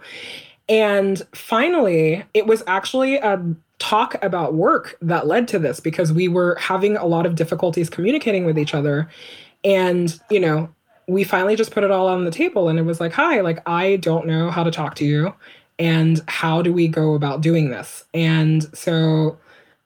And 0.69 1.21
finally 1.33 2.23
it 2.33 2.45
was 2.45 2.63
actually 2.67 3.17
a 3.17 3.43
talk 3.79 4.21
about 4.23 4.53
work 4.53 4.97
that 5.01 5.27
led 5.27 5.47
to 5.49 5.59
this 5.59 5.79
because 5.79 6.13
we 6.13 6.27
were 6.27 6.55
having 6.55 6.95
a 6.95 7.05
lot 7.05 7.25
of 7.25 7.35
difficulties 7.35 7.89
communicating 7.89 8.45
with 8.45 8.57
each 8.57 8.73
other. 8.73 9.09
And 9.63 10.17
you 10.29 10.39
know 10.39 10.69
we 11.07 11.23
finally 11.25 11.55
just 11.55 11.71
put 11.71 11.83
it 11.83 11.91
all 11.91 12.07
on 12.07 12.23
the 12.23 12.31
table 12.31 12.69
and 12.69 12.79
it 12.79 12.83
was 12.83 13.01
like 13.01 13.11
hi 13.11 13.41
like 13.41 13.61
i 13.67 13.97
don't 13.97 14.25
know 14.25 14.49
how 14.49 14.63
to 14.63 14.71
talk 14.71 14.95
to 14.95 15.03
you 15.03 15.33
and 15.79 16.21
how 16.27 16.61
do 16.61 16.71
we 16.71 16.87
go 16.87 17.13
about 17.13 17.41
doing 17.41 17.69
this? 17.69 18.05
And 18.13 18.63
so 18.77 19.37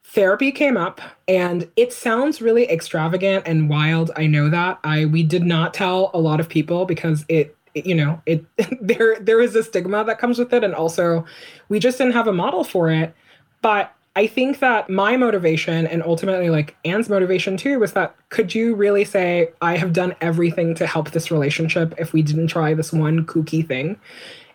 therapy 0.10 0.52
came 0.52 0.78
up 0.78 1.02
and 1.28 1.70
it 1.76 1.92
sounds 1.92 2.42
really 2.42 2.70
extravagant 2.70 3.44
and 3.46 3.70
wild 3.70 4.10
i 4.16 4.26
know 4.26 4.50
that. 4.50 4.80
I 4.84 5.06
we 5.06 5.22
did 5.22 5.44
not 5.44 5.74
tell 5.74 6.12
a 6.14 6.20
lot 6.20 6.40
of 6.40 6.48
people 6.48 6.86
because 6.86 7.26
it, 7.28 7.56
it 7.76 7.86
you 7.86 7.94
know 7.94 8.22
it 8.26 8.46
there 8.82 9.20
there 9.20 9.42
is 9.42 9.56
a 9.56 9.64
stigma 9.64 10.06
that 10.06 10.18
comes 10.18 10.40
with 10.40 10.54
it 10.54 10.64
and 10.64 10.74
also 10.74 11.26
we 11.68 11.80
just 11.80 11.98
didn't 11.98 12.14
have 12.14 12.28
a 12.28 12.34
model 12.34 12.64
for 12.64 12.90
it. 12.90 13.14
But 13.62 13.94
i 14.16 14.26
think 14.26 14.60
that 14.60 14.90
my 14.90 15.18
motivation 15.18 15.86
and 15.86 16.02
ultimately 16.04 16.50
like 16.50 16.76
ann's 16.86 17.10
motivation 17.10 17.58
too 17.58 17.78
was 17.78 17.92
that 17.94 18.16
could 18.30 18.56
you 18.56 18.76
really 18.76 19.04
say 19.04 19.50
i 19.62 19.76
have 19.76 19.92
done 19.92 20.16
everything 20.22 20.74
to 20.74 20.88
help 20.88 21.12
this 21.12 21.30
relationship 21.32 21.94
if 21.98 22.14
we 22.14 22.22
didn't 22.22 22.48
try 22.48 22.74
this 22.74 22.94
one 22.94 23.26
kooky 23.26 23.68
thing? 23.68 24.00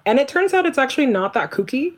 And 0.04 0.18
it 0.18 0.28
turns 0.28 0.52
out 0.54 0.66
it's 0.66 0.78
actually 0.78 1.06
not 1.06 1.34
that 1.34 1.50
kooky 1.50 1.94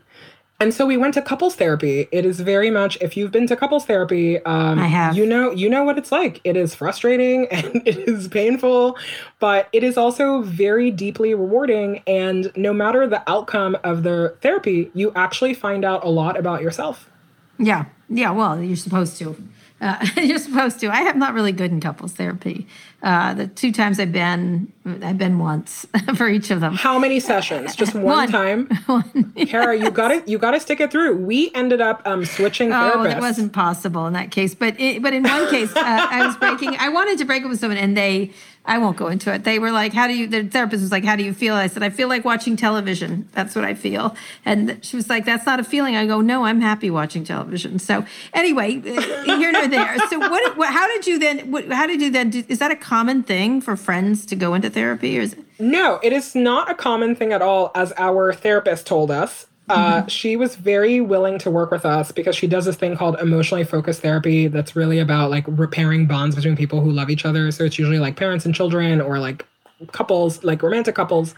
and 0.65 0.73
so 0.73 0.87
we 0.87 0.97
went 0.97 1.13
to 1.13 1.21
couples 1.21 1.57
therapy. 1.57 2.09
It 2.11 2.25
is 2.25 2.41
very 2.41 2.71
much 2.71 2.97
if 3.03 3.19
you've 3.19 3.31
been 3.31 3.47
to 3.49 3.55
couples 3.55 3.85
therapy, 3.85 4.43
um, 4.47 4.79
I 4.79 4.87
have. 4.87 5.15
you 5.15 5.27
know 5.27 5.51
you 5.51 5.69
know 5.69 5.85
what 5.85 5.99
it's 5.99 6.11
like. 6.11 6.41
It 6.43 6.57
is 6.57 6.75
frustrating 6.75 7.47
and 7.51 7.87
it 7.87 8.09
is 8.09 8.29
painful, 8.29 8.97
but 9.41 9.69
it 9.75 9.85
is 9.85 9.99
also 9.99 10.41
very 10.41 10.91
deeply 10.91 11.35
rewarding. 11.35 12.03
And 12.07 12.51
no 12.57 12.73
matter 12.73 13.07
the 13.07 13.23
outcome 13.31 13.77
of 13.85 14.05
the 14.05 14.37
therapy, 14.41 14.91
you 14.95 15.13
actually 15.15 15.53
find 15.53 15.85
out 15.85 16.03
a 16.03 16.09
lot 16.09 16.39
about 16.39 16.63
yourself. 16.63 17.11
Yeah, 17.59 17.85
yeah. 18.09 18.31
Well, 18.31 18.63
you're 18.63 18.77
supposed 18.77 19.19
to. 19.19 19.37
Uh, 19.83 20.07
you're 20.17 20.39
supposed 20.39 20.81
to. 20.81 20.87
I 20.87 21.01
am 21.01 21.19
not 21.19 21.35
really 21.35 21.53
good 21.53 21.73
in 21.73 21.81
couples 21.83 22.15
therapy. 22.15 22.67
Uh, 23.05 23.35
the 23.35 23.47
two 23.47 23.71
times 23.71 24.01
I've 24.01 24.13
been, 24.13 24.73
I've 25.03 25.19
been 25.19 25.39
once 25.39 25.85
for 26.17 26.27
each 26.27 26.51
of 26.51 26.63
them. 26.63 26.75
How 26.75 26.99
many 26.99 27.21
sessions? 27.21 27.77
Just 27.77 27.95
one, 27.95 28.05
one. 28.05 28.29
time. 28.31 28.67
one, 28.87 29.33
yes. 29.37 29.51
Kara, 29.51 29.79
you 29.79 29.91
got 29.91 30.09
to 30.09 30.31
you 30.31 30.39
got 30.39 30.53
to 30.53 30.61
stick 30.61 30.81
it 30.81 30.91
through. 30.91 31.19
We 31.19 31.51
ended 31.55 31.83
up 31.83 32.01
um, 32.07 32.25
switching 32.25 32.71
therapists. 32.71 32.95
Oh, 32.95 33.03
that 33.05 33.21
wasn't 33.21 33.53
possible 33.53 34.07
in 34.07 34.15
that 34.15 34.31
case. 34.31 34.55
But 34.55 34.81
it, 34.81 35.03
but 35.03 35.13
in 35.13 35.23
one 35.23 35.51
case, 35.51 35.71
uh, 35.77 35.83
I 35.85 36.27
was 36.27 36.35
breaking. 36.39 36.77
I 36.79 36.89
wanted 36.89 37.19
to 37.19 37.27
break 37.27 37.43
up 37.43 37.51
with 37.51 37.61
someone, 37.61 37.77
and 37.77 37.95
they 37.95 38.33
I 38.67 38.79
won't 38.79 38.97
go 38.97 39.09
into 39.09 39.33
it. 39.33 39.45
They 39.45 39.59
were 39.59 39.71
like, 39.71 39.93
"How 39.93 40.07
do 40.07 40.15
you?" 40.15 40.27
The 40.27 40.45
therapist 40.45 40.81
was 40.81 40.91
like, 40.91 41.05
"How 41.05 41.17
do 41.17 41.23
you 41.23 41.35
feel?" 41.35 41.55
I 41.55 41.67
said, 41.67 41.83
"I 41.83 41.91
feel 41.91 42.09
like 42.09 42.25
watching 42.25 42.57
television. 42.57 43.29
That's 43.33 43.55
what 43.55 43.65
I 43.65 43.75
feel." 43.75 44.17
And 44.47 44.79
she 44.83 44.97
was 44.97 45.11
like, 45.11 45.27
"That's 45.27 45.45
not 45.45 45.61
a 45.61 45.65
feeling." 45.65 45.97
I 45.97 46.07
go, 46.07 46.23
"No, 46.23 46.45
I'm 46.47 46.63
happy 46.63 46.91
watching 46.91 47.25
television." 47.25 47.79
So 47.79 48.07
anyway, 48.33 48.79
uh, 48.79 49.25
here 49.25 49.53
nor 49.53 49.69
there. 49.69 49.99
So 50.09 50.19
what, 50.19 50.57
what? 50.57 50.73
How 50.73 50.87
did 50.87 51.07
you 51.07 51.19
then? 51.19 51.51
What, 51.51 51.71
how 51.71 51.87
did 51.87 52.01
you 52.01 52.11
then? 52.11 52.31
Do, 52.31 52.43
is 52.49 52.59
that 52.59 52.71
a 52.71 52.77
common 52.95 53.25
thing 53.25 53.61
for 53.61 53.75
friends 53.75 54.25
to 54.25 54.37
go 54.37 54.55
into 54.55 54.71
therapy, 54.71 55.19
or 55.19 55.23
is 55.23 55.33
it? 55.33 55.45
No, 55.59 55.99
it 56.05 56.13
is 56.13 56.37
not 56.37 56.71
a 56.71 56.77
common 56.77 57.17
thing 57.17 57.33
at 57.33 57.43
all, 57.43 57.73
as 57.75 57.93
our 57.97 58.33
therapist 58.33 58.87
told 58.87 59.11
us. 59.11 59.49
Uh, 59.69 59.97
mm-hmm. 59.97 60.07
She 60.07 60.37
was 60.37 60.55
very 60.55 61.01
willing 61.01 61.41
to 61.41 61.51
work 61.51 61.73
with 61.73 61.85
us 61.85 62.13
because 62.13 62.37
she 62.37 62.47
does 62.47 62.67
this 62.67 62.77
thing 62.77 62.97
called 62.97 63.19
emotionally 63.19 63.65
focused 63.65 64.01
therapy 64.01 64.47
that's 64.47 64.77
really 64.77 65.01
about 65.01 65.29
like 65.29 65.43
repairing 65.49 66.07
bonds 66.07 66.37
between 66.37 66.55
people 66.55 66.83
who 66.83 66.93
love 66.93 67.11
each 67.11 67.25
other. 67.25 67.51
So 67.51 67.65
it's 67.65 67.81
usually 67.81 67.99
like 67.99 68.15
parents 68.15 68.45
and 68.45 68.55
children 68.55 69.01
or 69.01 69.19
like 69.19 69.45
couples, 69.91 70.45
like 70.45 70.63
romantic 70.63 70.95
couples. 70.95 71.35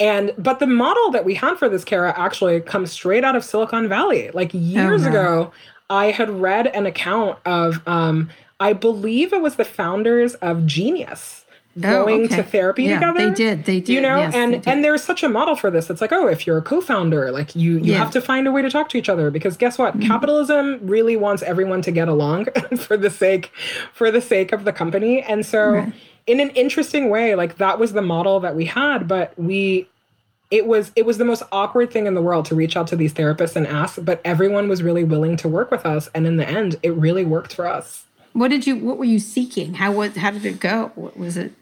And 0.00 0.34
but 0.38 0.58
the 0.58 0.66
model 0.66 1.12
that 1.12 1.24
we 1.24 1.34
had 1.36 1.54
for 1.56 1.68
this 1.68 1.84
Kara 1.84 2.18
actually 2.18 2.62
comes 2.62 2.90
straight 2.90 3.22
out 3.22 3.36
of 3.36 3.44
Silicon 3.44 3.88
Valley. 3.88 4.32
Like 4.32 4.50
years 4.52 5.04
oh, 5.06 5.08
ago, 5.08 5.52
I 5.88 6.10
had 6.10 6.30
read 6.30 6.66
an 6.66 6.84
account 6.86 7.38
of 7.44 7.80
um, 7.86 8.28
I 8.60 8.74
believe 8.74 9.32
it 9.32 9.40
was 9.40 9.56
the 9.56 9.64
founders 9.64 10.34
of 10.36 10.66
Genius 10.66 11.40
going 11.78 12.22
oh, 12.22 12.24
okay. 12.24 12.36
to 12.36 12.42
therapy 12.42 12.84
yeah, 12.84 12.98
together. 12.98 13.28
They 13.28 13.34
did. 13.34 13.64
They 13.64 13.80
did. 13.80 13.92
You 13.92 14.00
know, 14.00 14.18
yes, 14.18 14.34
and 14.34 14.66
and 14.66 14.84
there's 14.84 15.02
such 15.02 15.22
a 15.22 15.28
model 15.28 15.56
for 15.56 15.70
this. 15.70 15.88
It's 15.88 16.00
like, 16.00 16.12
oh, 16.12 16.26
if 16.26 16.46
you're 16.46 16.58
a 16.58 16.62
co-founder, 16.62 17.30
like 17.30 17.54
you 17.54 17.78
you 17.78 17.92
yeah. 17.92 17.98
have 17.98 18.10
to 18.12 18.20
find 18.20 18.46
a 18.46 18.52
way 18.52 18.62
to 18.62 18.70
talk 18.70 18.88
to 18.90 18.98
each 18.98 19.08
other 19.08 19.30
because 19.30 19.56
guess 19.56 19.78
what? 19.78 19.96
Mm-hmm. 19.96 20.08
Capitalism 20.08 20.78
really 20.82 21.16
wants 21.16 21.42
everyone 21.42 21.82
to 21.82 21.90
get 21.90 22.08
along 22.08 22.46
for 22.76 22.96
the 22.96 23.10
sake 23.10 23.52
for 23.92 24.10
the 24.10 24.20
sake 24.20 24.52
of 24.52 24.64
the 24.64 24.72
company. 24.72 25.22
And 25.22 25.46
so 25.46 25.70
right. 25.70 25.92
in 26.26 26.40
an 26.40 26.50
interesting 26.50 27.08
way, 27.08 27.34
like 27.34 27.56
that 27.58 27.78
was 27.78 27.92
the 27.92 28.02
model 28.02 28.40
that 28.40 28.56
we 28.56 28.66
had, 28.66 29.06
but 29.06 29.32
we 29.38 29.88
it 30.50 30.66
was 30.66 30.90
it 30.96 31.06
was 31.06 31.18
the 31.18 31.24
most 31.24 31.44
awkward 31.52 31.92
thing 31.92 32.06
in 32.06 32.14
the 32.14 32.22
world 32.22 32.44
to 32.46 32.56
reach 32.56 32.76
out 32.76 32.88
to 32.88 32.96
these 32.96 33.14
therapists 33.14 33.54
and 33.54 33.66
ask, 33.66 34.04
but 34.04 34.20
everyone 34.24 34.68
was 34.68 34.82
really 34.82 35.04
willing 35.04 35.36
to 35.36 35.48
work 35.48 35.70
with 35.70 35.86
us 35.86 36.08
and 36.14 36.26
in 36.26 36.36
the 36.36 36.48
end 36.48 36.76
it 36.82 36.92
really 36.94 37.24
worked 37.24 37.54
for 37.54 37.66
us. 37.68 38.06
What 38.32 38.48
did 38.48 38.66
you 38.66 38.76
what 38.76 38.98
were 38.98 39.04
you 39.04 39.18
seeking? 39.18 39.74
How 39.74 39.92
was 39.92 40.16
how 40.16 40.30
did 40.30 40.44
it 40.44 40.60
go? 40.60 40.92
What 40.94 41.16
was 41.16 41.36
it? 41.36 41.52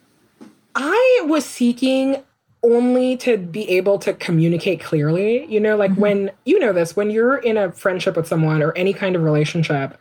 I 0.74 1.22
was 1.26 1.44
seeking 1.44 2.22
only 2.62 3.16
to 3.18 3.36
be 3.36 3.68
able 3.70 3.98
to 4.00 4.12
communicate 4.14 4.80
clearly. 4.80 5.46
You 5.46 5.60
know, 5.60 5.76
like 5.76 5.92
mm-hmm. 5.92 6.00
when 6.00 6.30
you 6.44 6.58
know 6.58 6.72
this, 6.72 6.96
when 6.96 7.10
you're 7.10 7.36
in 7.36 7.56
a 7.56 7.72
friendship 7.72 8.16
with 8.16 8.26
someone 8.26 8.62
or 8.62 8.72
any 8.72 8.92
kind 8.92 9.16
of 9.16 9.22
relationship, 9.22 9.98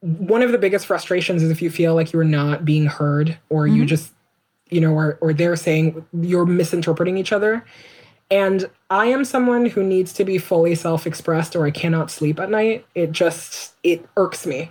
one 0.00 0.42
of 0.42 0.52
the 0.52 0.58
biggest 0.58 0.86
frustrations 0.86 1.42
is 1.42 1.50
if 1.50 1.60
you 1.62 1.70
feel 1.70 1.94
like 1.94 2.12
you're 2.12 2.24
not 2.24 2.64
being 2.64 2.86
heard 2.86 3.38
or 3.48 3.66
mm-hmm. 3.66 3.76
you 3.76 3.86
just, 3.86 4.12
you 4.70 4.80
know, 4.80 4.92
or 4.92 5.18
or 5.20 5.32
they're 5.32 5.56
saying 5.56 6.04
you're 6.20 6.46
misinterpreting 6.46 7.16
each 7.16 7.32
other. 7.32 7.64
And 8.32 8.70
I 8.90 9.06
am 9.06 9.24
someone 9.24 9.66
who 9.66 9.82
needs 9.82 10.12
to 10.12 10.24
be 10.24 10.38
fully 10.38 10.76
self-expressed 10.76 11.56
or 11.56 11.66
I 11.66 11.72
cannot 11.72 12.12
sleep 12.12 12.38
at 12.38 12.48
night. 12.48 12.86
It 12.94 13.10
just 13.10 13.74
it 13.82 14.06
irks 14.16 14.46
me. 14.46 14.70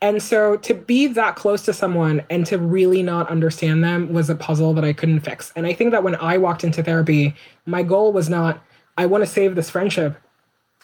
And 0.00 0.22
so 0.22 0.56
to 0.58 0.74
be 0.74 1.08
that 1.08 1.34
close 1.34 1.62
to 1.62 1.72
someone 1.72 2.22
and 2.30 2.46
to 2.46 2.58
really 2.58 3.02
not 3.02 3.28
understand 3.28 3.82
them 3.82 4.12
was 4.12 4.30
a 4.30 4.36
puzzle 4.36 4.72
that 4.74 4.84
I 4.84 4.92
couldn't 4.92 5.20
fix. 5.20 5.52
And 5.56 5.66
I 5.66 5.72
think 5.72 5.90
that 5.90 6.04
when 6.04 6.14
I 6.16 6.38
walked 6.38 6.62
into 6.62 6.82
therapy, 6.82 7.34
my 7.66 7.82
goal 7.82 8.12
was 8.12 8.28
not, 8.28 8.62
I 8.96 9.06
want 9.06 9.22
to 9.22 9.30
save 9.30 9.56
this 9.56 9.70
friendship. 9.70 10.16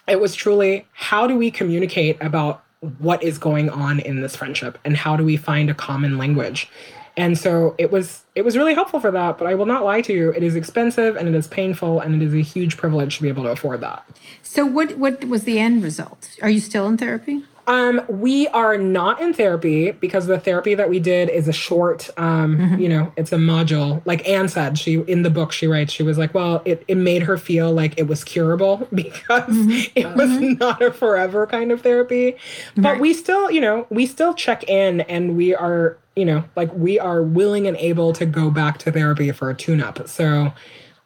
It 0.09 0.21
was 0.21 0.35
truly, 0.35 0.87
how 0.93 1.27
do 1.27 1.37
we 1.37 1.51
communicate 1.51 2.21
about 2.21 2.65
what 2.99 3.23
is 3.23 3.39
going 3.39 3.71
on 3.71 4.01
in 4.01 4.21
this 4.21 4.37
friendship 4.37 4.79
and 4.85 4.97
how 4.97 5.17
do 5.17 5.25
we 5.25 5.37
find 5.37 5.71
a 5.71 5.75
common 5.75 6.19
language? 6.19 6.69
And 7.17 7.39
so 7.39 7.77
it 7.79 7.93
was 7.93 8.25
it 8.35 8.45
was 8.45 8.57
really 8.57 8.75
helpful 8.75 8.99
for 8.99 9.13
that, 9.13 9.39
but 9.39 9.47
I 9.47 9.55
will 9.55 9.67
not 9.67 9.85
lie 9.85 10.01
to 10.01 10.13
you, 10.13 10.31
it 10.33 10.43
is 10.43 10.57
expensive 10.57 11.15
and 11.15 11.29
it 11.29 11.35
is 11.35 11.47
painful 11.47 12.01
and 12.01 12.21
it 12.21 12.27
is 12.27 12.35
a 12.35 12.41
huge 12.43 12.77
privilege 12.77 13.17
to 13.17 13.23
be 13.23 13.29
able 13.29 13.45
to 13.45 13.51
afford 13.51 13.81
that. 13.83 14.05
So 14.43 14.67
what 14.67 14.99
what 14.99 15.25
was 15.27 15.45
the 15.45 15.61
end 15.61 15.85
result? 15.85 16.37
Are 16.43 16.51
you 16.51 16.59
still 16.59 16.89
in 16.89 16.97
therapy? 16.97 17.45
Um, 17.67 18.03
we 18.09 18.47
are 18.49 18.77
not 18.77 19.21
in 19.21 19.33
therapy 19.33 19.93
because 19.93 20.27
the 20.27 20.39
therapy 20.39 20.75
that 20.75 20.91
we 20.91 21.01
did 21.01 21.31
is 21.31 21.49
a 21.49 21.53
short, 21.53 22.11
um, 22.19 22.59
mm-hmm. 22.59 22.79
you 22.79 22.89
know, 22.89 23.13
it's 23.17 23.33
a 23.33 23.37
module. 23.37 24.03
Like 24.05 24.29
Ann 24.29 24.49
said, 24.49 24.79
she 24.79 25.01
in 25.01 25.23
the 25.23 25.31
book 25.31 25.51
she 25.51 25.67
writes, 25.67 25.93
she 25.93 26.03
was 26.03 26.19
like, 26.19 26.35
well, 26.35 26.61
it, 26.65 26.85
it 26.89 26.97
made 26.97 27.23
her 27.23 27.39
feel 27.39 27.73
like 27.73 27.99
it 27.99 28.07
was 28.07 28.23
curable 28.23 28.87
because 28.95 29.49
mm-hmm. 29.49 29.93
it 29.95 30.15
was 30.15 30.31
mm-hmm. 30.31 30.59
not 30.59 30.83
a 30.83 30.93
forever 30.93 31.47
kind 31.47 31.73
of 31.73 31.81
therapy. 31.81 32.37
But 32.77 32.93
right. 32.93 33.01
we 33.01 33.15
still, 33.15 33.51
you 33.51 33.61
know, 33.61 33.87
we 33.89 34.07
still 34.07 34.35
check 34.35 34.65
in 34.69 35.01
and 35.03 35.37
we 35.37 35.55
are, 35.55 35.97
you 36.17 36.27
know, 36.27 36.45
like 36.57 36.73
we 36.75 36.99
are 36.99 37.23
willing 37.23 37.67
and 37.67 37.77
able 37.79 38.13
to 38.13 38.27
go 38.27 38.51
back 38.51 38.79
to 38.79 38.93
therapy 38.93 39.33
for 39.33 39.49
a 39.49 39.55
tune 39.55 39.81
up. 39.81 40.07
So 40.07 40.53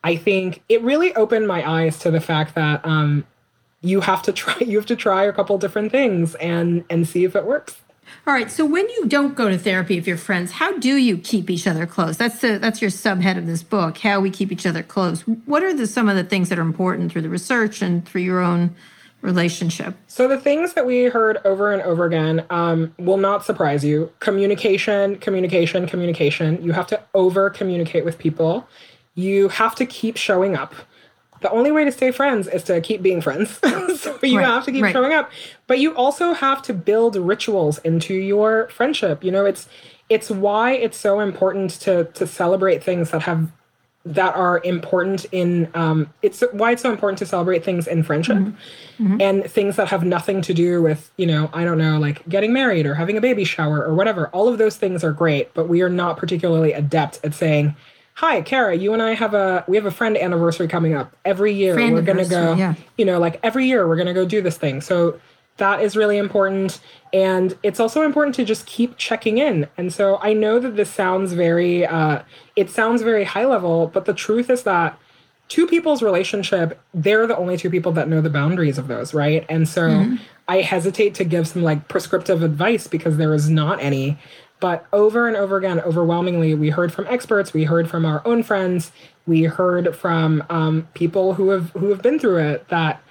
I 0.02 0.16
think 0.16 0.62
it 0.68 0.82
really 0.82 1.14
opened 1.14 1.46
my 1.46 1.68
eyes 1.68 1.98
to 2.00 2.10
the 2.10 2.20
fact 2.20 2.54
that 2.56 2.84
um 2.84 3.24
you 3.80 4.00
have 4.00 4.22
to 4.22 4.32
try 4.40 4.56
you 4.60 4.76
have 4.76 4.86
to 4.86 4.96
try 4.96 5.24
a 5.24 5.32
couple 5.32 5.58
different 5.58 5.92
things 5.92 6.34
and 6.36 6.84
and 6.90 7.08
see 7.08 7.24
if 7.24 7.36
it 7.36 7.44
works. 7.44 7.80
All 8.26 8.32
right. 8.32 8.50
So 8.50 8.64
when 8.64 8.88
you 8.88 9.06
don't 9.06 9.34
go 9.34 9.48
to 9.48 9.58
therapy 9.58 9.96
with 9.96 10.06
your 10.06 10.16
friends, 10.16 10.52
how 10.52 10.78
do 10.78 10.96
you 10.96 11.18
keep 11.18 11.50
each 11.50 11.66
other 11.66 11.86
close? 11.86 12.16
That's 12.16 12.40
the 12.40 12.58
that's 12.58 12.80
your 12.80 12.90
subhead 12.90 13.38
of 13.38 13.46
this 13.46 13.62
book. 13.62 13.98
How 13.98 14.20
we 14.20 14.30
keep 14.30 14.52
each 14.52 14.66
other 14.66 14.82
close. 14.82 15.22
What 15.22 15.62
are 15.62 15.74
the 15.74 15.86
some 15.86 16.08
of 16.08 16.16
the 16.16 16.24
things 16.24 16.48
that 16.48 16.58
are 16.58 16.62
important 16.62 17.12
through 17.12 17.22
the 17.22 17.28
research 17.28 17.82
and 17.82 18.06
through 18.06 18.22
your 18.22 18.40
own 18.40 18.74
relationship? 19.20 19.96
So 20.06 20.28
the 20.28 20.38
things 20.38 20.74
that 20.74 20.86
we 20.86 21.04
heard 21.04 21.38
over 21.44 21.72
and 21.72 21.82
over 21.82 22.04
again 22.04 22.44
um, 22.50 22.94
will 22.98 23.16
not 23.16 23.44
surprise 23.44 23.84
you. 23.84 24.12
Communication, 24.20 25.16
communication, 25.16 25.86
communication. 25.86 26.62
You 26.62 26.72
have 26.72 26.86
to 26.88 27.02
over 27.14 27.50
communicate 27.50 28.04
with 28.04 28.18
people. 28.18 28.68
You 29.14 29.48
have 29.48 29.74
to 29.76 29.86
keep 29.86 30.16
showing 30.16 30.56
up 30.56 30.74
the 31.40 31.50
only 31.50 31.70
way 31.70 31.84
to 31.84 31.92
stay 31.92 32.10
friends 32.10 32.48
is 32.48 32.64
to 32.64 32.80
keep 32.80 33.02
being 33.02 33.20
friends. 33.20 33.58
so 34.00 34.18
you 34.22 34.38
right, 34.38 34.46
have 34.46 34.64
to 34.64 34.72
keep 34.72 34.82
right. 34.82 34.92
showing 34.92 35.12
up. 35.12 35.30
But 35.66 35.78
you 35.78 35.94
also 35.94 36.32
have 36.32 36.62
to 36.62 36.74
build 36.74 37.16
rituals 37.16 37.78
into 37.78 38.14
your 38.14 38.68
friendship. 38.68 39.22
You 39.22 39.30
know, 39.30 39.44
it's 39.44 39.68
it's 40.08 40.30
why 40.30 40.72
it's 40.72 40.98
so 40.98 41.20
important 41.20 41.70
to 41.82 42.04
to 42.04 42.26
celebrate 42.26 42.82
things 42.82 43.10
that 43.10 43.22
have 43.22 43.50
that 44.04 44.34
are 44.34 44.60
important 44.64 45.26
in 45.32 45.68
um 45.74 46.12
it's 46.22 46.42
why 46.52 46.72
it's 46.72 46.80
so 46.82 46.90
important 46.90 47.18
to 47.18 47.26
celebrate 47.26 47.62
things 47.62 47.86
in 47.86 48.02
friendship 48.02 48.38
mm-hmm. 48.38 49.04
Mm-hmm. 49.04 49.20
and 49.20 49.44
things 49.50 49.76
that 49.76 49.88
have 49.88 50.04
nothing 50.04 50.40
to 50.42 50.54
do 50.54 50.80
with 50.80 51.10
you 51.18 51.26
know 51.26 51.50
i 51.52 51.64
don't 51.64 51.78
know 51.78 51.98
like 51.98 52.26
getting 52.28 52.52
married 52.52 52.86
or 52.86 52.94
having 52.94 53.18
a 53.18 53.20
baby 53.20 53.44
shower 53.44 53.84
or 53.84 53.94
whatever 53.94 54.28
all 54.28 54.48
of 54.48 54.56
those 54.56 54.76
things 54.76 55.04
are 55.04 55.12
great 55.12 55.52
but 55.52 55.68
we 55.68 55.82
are 55.82 55.90
not 55.90 56.16
particularly 56.16 56.72
adept 56.72 57.20
at 57.22 57.34
saying 57.34 57.76
hi 58.18 58.42
kara 58.42 58.76
you 58.76 58.92
and 58.92 59.00
i 59.00 59.14
have 59.14 59.32
a 59.32 59.64
we 59.68 59.76
have 59.76 59.86
a 59.86 59.92
friend 59.92 60.18
anniversary 60.18 60.66
coming 60.66 60.92
up. 60.92 61.16
Every 61.24 61.52
year 61.52 61.74
friend 61.74 61.94
we're 61.94 62.02
gonna 62.02 62.26
go 62.26 62.54
yeah. 62.54 62.74
you 62.96 63.04
know 63.04 63.20
like 63.20 63.38
every 63.44 63.66
year 63.66 63.86
we're 63.86 63.94
gonna 63.94 64.12
go 64.12 64.24
do 64.24 64.42
this 64.42 64.58
thing. 64.58 64.80
So 64.80 65.20
that 65.58 65.82
is 65.82 65.96
really 65.96 66.18
important. 66.18 66.80
And 67.12 67.56
it's 67.64 67.80
also 67.80 68.02
important 68.02 68.34
to 68.36 68.44
just 68.44 68.66
keep 68.66 68.96
checking 68.96 69.38
in. 69.38 69.68
And 69.76 69.92
so 69.92 70.18
i 70.20 70.32
know 70.32 70.58
that 70.58 70.74
this 70.74 70.90
sounds 70.90 71.32
very 71.32 71.86
uh, 71.86 72.22
it 72.56 72.70
sounds 72.70 73.02
very 73.02 73.22
high 73.22 73.46
level 73.46 73.86
but 73.86 74.04
the 74.04 74.14
truth 74.14 74.50
is 74.50 74.64
that 74.64 74.98
two 75.46 75.68
people's 75.68 76.02
relationship 76.02 76.80
they're 76.92 77.26
the 77.28 77.36
only 77.36 77.56
two 77.56 77.70
people 77.70 77.92
that 77.92 78.08
know 78.08 78.20
the 78.20 78.30
boundaries 78.30 78.78
of 78.78 78.88
those 78.88 79.14
right? 79.14 79.46
And 79.48 79.68
so 79.68 79.82
mm-hmm. 79.82 80.16
i 80.48 80.56
hesitate 80.62 81.14
to 81.14 81.24
give 81.24 81.46
some 81.46 81.62
like 81.62 81.86
prescriptive 81.86 82.42
advice 82.42 82.88
because 82.88 83.16
there 83.16 83.32
is 83.32 83.48
not 83.48 83.80
any 83.80 84.18
but 84.60 84.86
over 84.92 85.28
and 85.28 85.36
over 85.36 85.56
again, 85.56 85.80
overwhelmingly, 85.80 86.54
we 86.54 86.70
heard 86.70 86.92
from 86.92 87.06
experts, 87.06 87.52
we 87.52 87.64
heard 87.64 87.88
from 87.88 88.04
our 88.04 88.22
own 88.26 88.42
friends, 88.42 88.92
we 89.26 89.44
heard 89.44 89.94
from 89.94 90.42
um, 90.50 90.88
people 90.94 91.34
who 91.34 91.50
have 91.50 91.70
who 91.70 91.90
have 91.90 92.02
been 92.02 92.18
through 92.18 92.38
it 92.38 92.68
that 92.68 93.02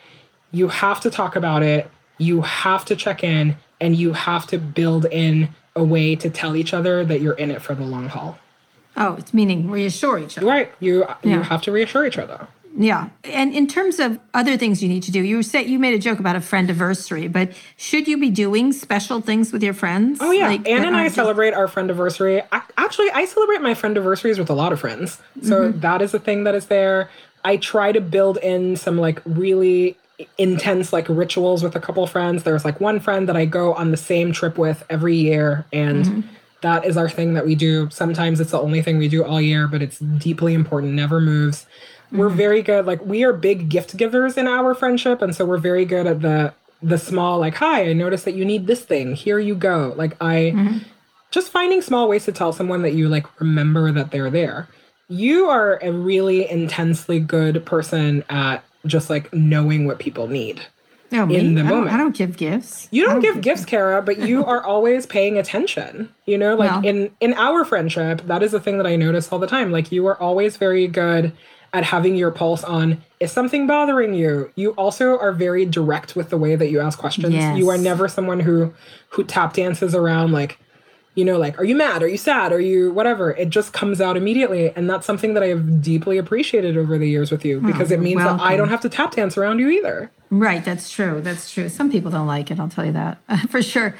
you 0.52 0.68
have 0.68 1.00
to 1.02 1.10
talk 1.10 1.36
about 1.36 1.64
it, 1.64 1.90
you 2.18 2.42
have 2.42 2.84
to 2.86 2.96
check 2.96 3.24
in, 3.24 3.58
and 3.80 3.96
you 3.96 4.14
have 4.14 4.48
to 4.48 4.58
build 4.58 5.06
in 5.06 5.50
a 5.76 5.84
way 5.84 6.16
to 6.16 6.30
tell 6.30 6.56
each 6.56 6.74
other 6.74 7.06
that 7.06 7.22
you're 7.22 7.36
in 7.36 7.52
it 7.52 7.62
for 7.62 7.76
the 7.76 7.86
long 7.86 8.10
haul. 8.10 8.38
Oh, 8.98 9.14
it's 9.14 9.34
meaning 9.34 9.70
reassure 9.70 10.18
each 10.18 10.38
other. 10.38 10.48
Right. 10.48 10.72
You 10.80 11.06
yeah. 11.24 11.38
you 11.38 11.42
have 11.44 11.62
to 11.64 11.72
reassure 11.72 12.06
each 12.06 12.18
other. 12.18 12.48
Yeah. 12.80 13.10
And 13.24 13.54
in 13.54 13.66
terms 13.68 14.00
of 14.00 14.20
other 14.36 14.56
things 14.56 14.84
you 14.84 14.88
need 14.88 15.02
to 15.04 15.12
do, 15.12 15.24
you 15.24 15.42
said 15.42 15.62
you 15.68 15.80
made 15.80 15.96
a 15.96 16.00
joke 16.00 16.20
about 16.20 16.36
a 16.36 16.42
friend 16.42 16.70
anniversary, 16.70 17.28
but 17.28 17.52
should 17.76 18.08
you 18.08 18.18
be 18.18 18.30
doing 18.30 18.72
special 18.72 19.20
things 19.20 19.52
with 19.52 19.63
your 19.63 19.74
friends? 19.74 20.20
Oh 20.22 20.32
yeah. 20.32 20.48
Like, 20.48 20.68
Ann 20.68 20.86
and 20.86 20.96
I 20.96 21.06
just... 21.06 21.16
celebrate 21.16 21.56
our 21.56 21.68
friend 21.68 21.90
anniversary. 21.90 22.42
Actually, 22.52 23.10
I 23.12 23.26
celebrate 23.26 23.62
my 23.62 23.74
friend 23.74 23.98
anniversaries 23.98 24.38
with 24.38 24.52
a 24.52 24.54
lot 24.54 24.72
of 24.72 24.80
friends. 24.80 25.20
So 25.42 25.70
mm-hmm. 25.70 25.80
that 25.80 26.04
is 26.04 26.13
a 26.13 26.20
thing 26.20 26.44
that 26.44 26.54
is 26.54 26.68
there. 26.68 27.10
I 27.44 27.58
try 27.58 27.92
to 27.92 28.00
build 28.00 28.38
in 28.38 28.76
some 28.76 28.98
like 28.98 29.22
really 29.26 29.98
intense 30.38 30.94
like 30.94 31.08
rituals 31.10 31.63
with 31.63 31.76
a 31.76 31.80
couple 31.80 32.06
friends. 32.06 32.44
There's 32.44 32.63
like 32.63 32.80
one 32.80 33.00
friend 33.00 33.28
that 33.28 33.36
I 33.36 33.46
go 33.46 33.74
on 33.74 33.90
the 33.90 33.98
same 33.98 34.32
trip 34.32 34.58
with 34.58 34.84
every 34.90 35.16
year 35.16 35.66
and 35.74 36.06
mm-hmm. 36.06 36.22
that 36.62 36.86
is 36.86 36.96
our 36.98 37.10
thing 37.10 37.34
that 37.34 37.46
we 37.46 37.56
do. 37.56 37.90
Sometimes 37.90 38.40
it's 38.40 38.52
the 38.52 38.60
only 38.60 38.82
thing 38.84 38.98
we 38.98 39.08
do 39.08 39.24
all 39.24 39.42
year, 39.42 39.68
but 39.68 39.82
it's 39.82 39.98
deeply 40.00 40.54
important, 40.54 40.94
never 40.94 41.20
moves. 41.20 41.66
We're 42.12 42.28
mm-hmm. 42.28 42.38
very 42.38 42.62
good. 42.62 42.86
Like 42.86 43.06
we 43.06 43.24
are 43.24 43.34
big 43.34 43.70
gift 43.70 43.98
givers 43.98 44.38
in 44.38 44.48
our 44.48 44.74
friendship, 44.74 45.22
and 45.22 45.36
so 45.36 45.46
we're 45.46 45.58
very 45.58 45.86
good 45.86 46.08
at 46.08 46.22
the 46.22 46.54
the 46.82 46.98
small 46.98 47.39
like, 47.39 47.56
"Hi, 47.56 47.89
I 47.89 47.93
noticed 47.93 48.26
that 48.26 48.36
you 48.36 48.46
need 48.46 48.67
this 48.67 48.84
thing. 48.84 49.15
Here 49.15 49.39
you 49.39 49.56
go." 49.56 49.93
Like 49.96 50.15
I 50.22 50.54
mm-hmm. 50.56 50.78
just 51.32 51.52
finding 51.52 51.82
small 51.82 52.08
ways 52.08 52.26
to 52.26 52.32
tell 52.32 52.54
someone 52.54 52.82
that 52.84 52.93
you 52.93 53.10
like 53.10 53.39
remember 53.39 53.91
that 53.91 54.12
they're 54.12 54.30
there. 54.30 54.67
You 55.10 55.48
are 55.48 55.80
a 55.82 55.91
really 55.91 56.50
intensely 56.50 57.20
good 57.20 57.65
person 57.65 58.24
at 58.30 58.63
just 58.86 59.10
like 59.10 59.34
knowing 59.34 59.86
what 59.86 60.00
people 60.00 60.28
need. 60.28 60.62
No, 61.12 61.24
in 61.24 61.56
me? 61.56 61.62
the 61.62 61.67
I 61.67 61.70
moment. 61.70 61.93
I 61.93 61.98
don't 61.98 62.15
give 62.15 62.36
gifts. 62.36 62.89
You 62.91 63.06
don't, 63.06 63.15
don't 63.15 63.22
give, 63.22 63.36
give 63.36 63.43
gifts, 63.43 63.65
Kara, 63.65 64.02
but 64.02 64.20
you 64.20 64.43
are 64.43 64.62
always 64.63 65.06
paying 65.06 65.38
attention. 65.38 66.13
You 66.26 66.38
know, 66.38 66.56
like 66.56 66.84
no. 66.84 66.89
in 66.89 67.12
in 67.20 67.34
our 67.36 67.63
friendship, 67.65 68.22
that 68.28 68.43
is 68.43 68.52
the 68.52 68.60
thing 68.60 68.78
that 68.78 68.88
I 68.88 68.96
notice 68.96 69.32
all 69.32 69.39
the 69.39 69.48
time. 69.48 69.72
Like 69.72 69.91
you 69.91 70.06
are 70.08 70.20
always 70.22 70.58
very 70.58 70.88
good 70.88 71.34
at 71.78 71.84
having 71.84 72.16
your 72.16 72.32
pulse 72.32 72.63
on 72.63 73.04
is 73.20 73.32
something 73.32 73.68
bothering 73.68 74.16
you? 74.16 74.52
You 74.56 74.72
also 74.72 75.18
are 75.20 75.32
very 75.32 75.63
direct 75.63 76.16
with 76.16 76.32
the 76.32 76.38
way 76.38 76.56
that 76.56 76.72
you 76.72 76.80
ask 76.80 76.98
questions. 76.98 77.34
Yes. 77.34 77.56
you 77.56 77.70
are 77.70 77.78
never 77.78 78.08
someone 78.08 78.40
who 78.40 78.74
who 79.10 79.24
tap 79.24 79.54
dances 79.54 79.94
around 79.94 80.32
like 80.32 80.58
you 81.13 81.24
know 81.24 81.38
like 81.38 81.60
are 81.60 81.63
you 81.63 81.76
mad? 81.76 82.02
Are 82.02 82.08
you 82.08 82.18
sad? 82.18 82.52
Are 82.52 82.60
you 82.60 82.92
whatever? 82.92 83.32
It 83.32 83.50
just 83.50 83.74
comes 83.74 84.02
out 84.02 84.18
immediately 84.18 84.72
and 84.76 84.90
that's 84.90 85.06
something 85.06 85.36
that 85.36 85.44
i 85.44 85.48
have 85.48 85.82
deeply 85.84 86.18
appreciated 86.18 86.78
over 86.78 86.98
the 86.98 87.08
years 87.08 87.30
with 87.32 87.46
you 87.46 87.58
oh, 87.58 87.68
because 87.68 87.92
oh, 87.92 87.96
it 87.96 88.00
means 88.00 88.18
welcome. 88.18 88.38
that 88.38 88.44
i 88.44 88.58
don't 88.58 88.70
have 88.70 88.82
to 88.82 88.90
tap 88.90 89.12
dance 89.12 89.38
around 89.38 89.60
you 89.60 89.70
either. 89.70 90.12
Right 90.32 90.66
that's 90.66 90.90
true 90.90 91.22
that's 91.22 91.52
true. 91.52 91.70
Some 91.70 91.92
people 91.92 92.10
don't 92.10 92.28
like 92.28 92.50
it 92.50 92.60
i'll 92.60 92.70
tell 92.70 92.86
you 92.86 92.94
that 92.94 93.20
for 93.50 93.62
sure 93.62 93.96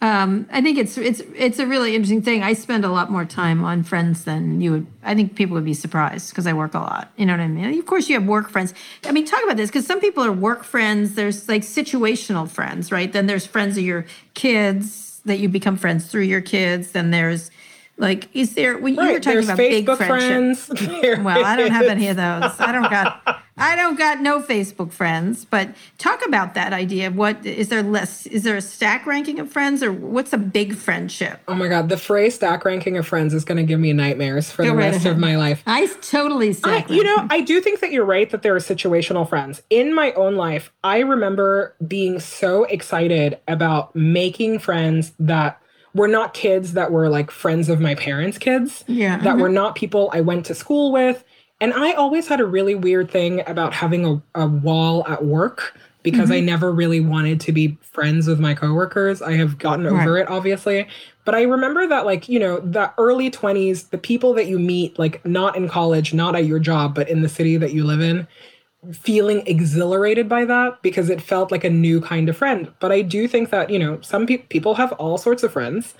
um, 0.00 0.48
I 0.52 0.62
think 0.62 0.78
it's 0.78 0.96
it's 0.96 1.20
it's 1.34 1.58
a 1.58 1.66
really 1.66 1.96
interesting 1.96 2.22
thing. 2.22 2.44
I 2.44 2.52
spend 2.52 2.84
a 2.84 2.88
lot 2.88 3.10
more 3.10 3.24
time 3.24 3.64
on 3.64 3.82
friends 3.82 4.24
than 4.24 4.60
you 4.60 4.70
would. 4.70 4.86
I 5.02 5.16
think 5.16 5.34
people 5.34 5.54
would 5.54 5.64
be 5.64 5.74
surprised 5.74 6.30
because 6.30 6.46
I 6.46 6.52
work 6.52 6.74
a 6.74 6.78
lot. 6.78 7.10
You 7.16 7.26
know 7.26 7.32
what 7.32 7.40
I 7.40 7.48
mean? 7.48 7.76
Of 7.76 7.86
course, 7.86 8.08
you 8.08 8.14
have 8.14 8.28
work 8.28 8.48
friends. 8.48 8.74
I 9.04 9.10
mean, 9.10 9.24
talk 9.24 9.42
about 9.42 9.56
this 9.56 9.70
because 9.70 9.86
some 9.86 10.00
people 10.00 10.22
are 10.22 10.30
work 10.30 10.62
friends. 10.62 11.16
There's 11.16 11.48
like 11.48 11.62
situational 11.62 12.48
friends, 12.48 12.92
right? 12.92 13.12
Then 13.12 13.26
there's 13.26 13.44
friends 13.44 13.76
of 13.76 13.82
your 13.82 14.06
kids 14.34 15.20
that 15.24 15.40
you 15.40 15.48
become 15.48 15.76
friends 15.76 16.06
through 16.06 16.22
your 16.22 16.42
kids. 16.42 16.92
Then 16.92 17.10
there's 17.10 17.50
like, 17.96 18.28
is 18.36 18.54
there 18.54 18.78
when 18.78 18.94
right, 18.94 19.08
you 19.08 19.12
were 19.14 19.20
talking 19.20 19.42
about 19.42 19.58
Facebook 19.58 19.98
big 19.98 20.06
friendship? 20.06 20.78
Friends. 20.78 21.24
well, 21.24 21.44
I 21.44 21.56
don't 21.56 21.72
have 21.72 21.86
any 21.86 22.06
of 22.06 22.16
those. 22.16 22.52
I 22.60 22.70
don't 22.70 22.88
got 22.88 23.42
I 23.58 23.76
don't 23.76 23.98
got 23.98 24.20
no 24.20 24.40
Facebook 24.40 24.92
friends. 24.92 25.44
But 25.44 25.74
talk 25.98 26.24
about 26.26 26.54
that 26.54 26.72
idea. 26.72 27.10
What 27.10 27.44
is 27.44 27.68
there 27.68 27.82
less? 27.82 28.26
Is 28.26 28.42
there 28.44 28.56
a 28.56 28.62
stack 28.62 29.06
ranking 29.06 29.38
of 29.38 29.50
friends, 29.50 29.82
or 29.82 29.92
what's 29.92 30.32
a 30.32 30.38
big 30.38 30.74
friendship? 30.74 31.40
Oh 31.48 31.54
my 31.54 31.68
God, 31.68 31.88
the 31.88 31.96
phrase 31.96 32.34
stack 32.34 32.64
ranking 32.64 32.96
of 32.96 33.06
friends 33.06 33.34
is 33.34 33.44
going 33.44 33.58
to 33.58 33.64
give 33.64 33.80
me 33.80 33.92
nightmares 33.92 34.50
for 34.50 34.62
Go 34.62 34.70
the 34.70 34.76
right 34.76 34.92
rest 34.92 34.98
ahead. 34.98 35.12
of 35.12 35.18
my 35.18 35.36
life. 35.36 35.62
I 35.66 35.86
totally. 36.00 36.56
I, 36.64 36.84
you 36.88 37.04
know, 37.04 37.26
I 37.30 37.40
do 37.40 37.60
think 37.60 37.80
that 37.80 37.92
you're 37.92 38.04
right 38.04 38.28
that 38.30 38.42
there 38.42 38.54
are 38.54 38.60
situational 38.60 39.28
friends 39.28 39.62
in 39.70 39.94
my 39.94 40.12
own 40.12 40.36
life. 40.36 40.72
I 40.82 41.00
remember 41.00 41.74
being 41.86 42.20
so 42.20 42.64
excited 42.64 43.38
about 43.46 43.94
making 43.94 44.58
friends 44.60 45.12
that 45.18 45.60
were 45.94 46.08
not 46.08 46.34
kids 46.34 46.74
that 46.74 46.92
were 46.92 47.08
like 47.08 47.30
friends 47.30 47.68
of 47.68 47.80
my 47.80 47.94
parents' 47.94 48.38
kids. 48.38 48.84
Yeah. 48.86 49.18
That 49.18 49.24
mm-hmm. 49.24 49.40
were 49.40 49.48
not 49.48 49.74
people 49.74 50.10
I 50.12 50.20
went 50.20 50.46
to 50.46 50.54
school 50.54 50.92
with. 50.92 51.24
And 51.60 51.74
I 51.74 51.92
always 51.92 52.28
had 52.28 52.40
a 52.40 52.46
really 52.46 52.74
weird 52.74 53.10
thing 53.10 53.42
about 53.48 53.74
having 53.74 54.04
a, 54.06 54.40
a 54.40 54.46
wall 54.46 55.06
at 55.08 55.24
work 55.24 55.76
because 56.02 56.30
mm-hmm. 56.30 56.34
I 56.34 56.40
never 56.40 56.72
really 56.72 57.00
wanted 57.00 57.40
to 57.40 57.52
be 57.52 57.76
friends 57.82 58.28
with 58.28 58.38
my 58.38 58.54
coworkers. 58.54 59.20
I 59.20 59.32
have 59.32 59.58
gotten 59.58 59.86
over 59.86 60.14
right. 60.14 60.22
it, 60.22 60.28
obviously. 60.28 60.86
But 61.24 61.34
I 61.34 61.42
remember 61.42 61.86
that, 61.88 62.06
like, 62.06 62.28
you 62.28 62.38
know, 62.38 62.60
the 62.60 62.92
early 62.96 63.30
20s, 63.30 63.90
the 63.90 63.98
people 63.98 64.32
that 64.34 64.46
you 64.46 64.58
meet, 64.58 64.98
like, 64.98 65.24
not 65.26 65.56
in 65.56 65.68
college, 65.68 66.14
not 66.14 66.36
at 66.36 66.46
your 66.46 66.60
job, 66.60 66.94
but 66.94 67.08
in 67.08 67.22
the 67.22 67.28
city 67.28 67.56
that 67.56 67.72
you 67.74 67.84
live 67.84 68.00
in, 68.00 68.26
feeling 68.92 69.42
exhilarated 69.46 70.28
by 70.28 70.44
that 70.44 70.80
because 70.82 71.10
it 71.10 71.20
felt 71.20 71.50
like 71.50 71.64
a 71.64 71.70
new 71.70 72.00
kind 72.00 72.28
of 72.28 72.36
friend. 72.36 72.72
But 72.78 72.92
I 72.92 73.02
do 73.02 73.26
think 73.26 73.50
that, 73.50 73.68
you 73.68 73.78
know, 73.78 74.00
some 74.00 74.26
pe- 74.26 74.38
people 74.38 74.76
have 74.76 74.92
all 74.92 75.18
sorts 75.18 75.42
of 75.42 75.52
friends. 75.52 75.94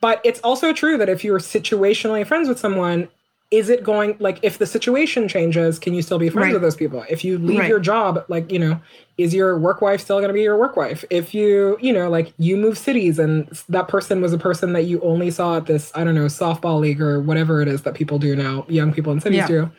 But 0.00 0.20
it's 0.24 0.40
also 0.40 0.72
true 0.72 0.98
that 0.98 1.08
if 1.08 1.22
you're 1.22 1.38
situationally 1.38 2.26
friends 2.26 2.48
with 2.48 2.58
someone, 2.58 3.08
is 3.52 3.68
it 3.68 3.84
going 3.84 4.16
like 4.18 4.38
if 4.42 4.56
the 4.56 4.66
situation 4.66 5.28
changes, 5.28 5.78
can 5.78 5.92
you 5.92 6.00
still 6.00 6.18
be 6.18 6.30
friends 6.30 6.46
right. 6.46 6.52
with 6.54 6.62
those 6.62 6.74
people? 6.74 7.04
If 7.10 7.22
you 7.22 7.38
leave 7.38 7.58
right. 7.58 7.68
your 7.68 7.78
job, 7.78 8.24
like, 8.28 8.50
you 8.50 8.58
know, 8.58 8.80
is 9.18 9.34
your 9.34 9.58
work 9.58 9.82
wife 9.82 10.00
still 10.00 10.16
going 10.16 10.28
to 10.28 10.34
be 10.34 10.40
your 10.40 10.56
work 10.56 10.74
wife? 10.74 11.04
If 11.10 11.34
you, 11.34 11.76
you 11.78 11.92
know, 11.92 12.08
like 12.08 12.32
you 12.38 12.56
move 12.56 12.78
cities 12.78 13.18
and 13.18 13.46
that 13.68 13.88
person 13.88 14.22
was 14.22 14.32
a 14.32 14.38
person 14.38 14.72
that 14.72 14.84
you 14.84 15.02
only 15.02 15.30
saw 15.30 15.58
at 15.58 15.66
this, 15.66 15.92
I 15.94 16.02
don't 16.02 16.14
know, 16.14 16.24
softball 16.24 16.80
league 16.80 17.02
or 17.02 17.20
whatever 17.20 17.60
it 17.60 17.68
is 17.68 17.82
that 17.82 17.92
people 17.92 18.18
do 18.18 18.34
now, 18.34 18.64
young 18.68 18.90
people 18.90 19.12
in 19.12 19.20
cities 19.20 19.40
yeah. 19.40 19.46
do 19.46 19.70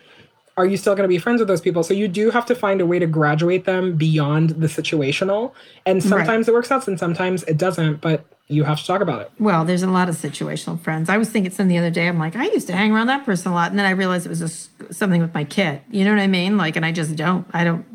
are 0.56 0.66
you 0.66 0.78
still 0.78 0.94
going 0.94 1.04
to 1.04 1.10
be 1.10 1.18
friends 1.18 1.40
with 1.40 1.48
those 1.48 1.62
people? 1.62 1.84
So 1.84 1.94
you 1.94 2.08
do 2.08 2.30
have 2.30 2.46
to 2.48 2.56
find 2.56 2.80
a 2.80 2.86
way 2.86 3.00
to 3.00 3.08
graduate 3.08 3.66
them 3.66 3.96
beyond 3.96 4.52
the 4.52 4.68
situational. 4.68 5.54
And 5.86 6.04
sometimes 6.04 6.48
right. 6.48 6.52
it 6.52 6.54
works 6.54 6.72
out 6.72 6.88
and 6.88 7.00
sometimes 7.00 7.44
it 7.44 7.58
doesn't, 7.58 8.02
but 8.02 8.26
you 8.50 8.64
have 8.64 8.80
to 8.80 8.86
talk 8.86 9.02
about 9.02 9.22
it. 9.22 9.32
Well, 9.40 9.66
there's 9.66 9.84
a 9.84 9.90
lot 9.90 10.10
of 10.10 10.16
situational 10.16 10.80
friends. 10.80 11.10
I 11.10 11.18
was 11.18 11.30
thinking 11.30 11.52
something 11.52 11.70
the 11.70 11.80
other 11.80 11.90
day. 11.90 12.08
I'm 12.08 12.20
like, 12.20 12.36
I 12.36 12.46
used 12.46 12.68
to 12.68 12.74
hang 12.74 12.92
around 12.92 13.08
that 13.08 13.26
person 13.26 13.52
a 13.52 13.56
lot. 13.56 13.72
And 13.72 13.80
then 13.80 13.86
I 13.86 13.92
realized 13.92 14.26
it 14.26 14.30
was 14.30 14.40
just 14.40 14.70
something 14.94 15.22
with 15.22 15.34
my 15.34 15.44
kid. 15.44 15.82
You 15.90 16.06
know 16.06 16.12
what 16.12 16.20
I 16.20 16.28
mean? 16.28 16.58
Like, 16.58 16.76
and 16.76 16.86
I 16.86 16.92
just 16.92 17.16
don't, 17.16 17.48
I 17.52 17.64
don't, 17.64 17.86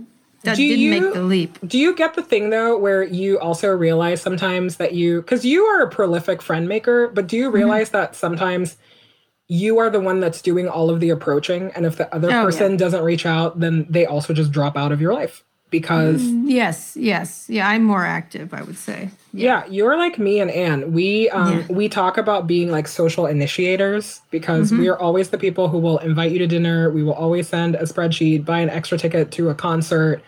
that 0.43 0.57
do 0.57 0.67
didn't 0.67 0.81
you, 0.81 1.01
make 1.01 1.15
the 1.15 1.23
leap. 1.23 1.59
Do 1.67 1.79
you 1.79 1.95
get 1.95 2.15
the 2.15 2.23
thing 2.23 2.51
though, 2.51 2.79
where 2.79 3.03
you 3.03 3.39
also 3.39 3.69
realize 3.69 4.23
sometimes 4.23 4.77
that 4.77 4.95
you, 4.95 5.21
because 5.21 5.45
you 5.45 5.65
are 5.65 5.83
a 5.83 5.91
prolific 5.91 6.43
friend 6.43 6.69
maker, 6.69 7.09
but 7.09 7.27
do 7.27 7.37
you 7.37 7.47
mm-hmm. 7.47 7.57
realize 7.57 7.89
mm-hmm. 7.89 7.99
that 7.99 8.17
sometimes 8.17 8.77
you 9.49 9.79
are 9.79 9.91
the 9.91 10.01
one 10.01 10.21
that's 10.21 10.43
doing 10.43 10.69
all 10.69 10.91
of 10.91 11.01
the 11.01 11.11
approaching, 11.11 11.73
and 11.75 11.87
if 11.87 11.97
the 11.97 12.13
other 12.15 12.31
oh, 12.31 12.45
person 12.45 12.73
yeah. 12.73 12.79
doesn't 12.79 13.03
reach 13.03 13.27
out, 13.27 13.59
then 13.59 13.87
they 13.89 14.07
also 14.07 14.33
just 14.33 14.53
drop 14.53 14.77
out 14.77 14.93
of 14.93 15.01
your 15.01 15.15
life 15.15 15.45
because 15.71 16.23
mm, 16.23 16.45
yes 16.49 16.97
yes 16.97 17.47
yeah 17.49 17.69
i'm 17.69 17.85
more 17.85 18.05
active 18.05 18.55
i 18.55 18.63
would 18.63 18.77
say 18.77 19.11
yeah, 19.33 19.65
yeah 19.65 19.71
you're 19.71 19.97
like 19.97 20.19
me 20.19 20.41
and 20.41 20.51
ann 20.51 20.93
we 20.93 21.29
um 21.31 21.59
yeah. 21.59 21.67
we 21.69 21.89
talk 21.89 22.17
about 22.17 22.47
being 22.47 22.71
like 22.71 22.89
social 22.89 23.27
initiators 23.27 24.23
because 24.31 24.71
mm-hmm. 24.71 24.81
we 24.81 24.89
are 24.89 24.99
always 24.99 25.29
the 25.31 25.39
people 25.39 25.69
who 25.69 25.79
will 25.79 25.99
invite 25.99 26.33
you 26.33 26.39
to 26.39 26.47
dinner 26.47 26.91
we 26.91 27.03
will 27.03 27.13
always 27.13 27.49
send 27.49 27.75
a 27.75 27.83
spreadsheet 27.83 28.45
buy 28.45 28.61
an 28.61 28.71
extra 28.71 28.97
ticket 28.97 29.31
to 29.31 29.51
a 29.51 29.55
concert 29.55 30.23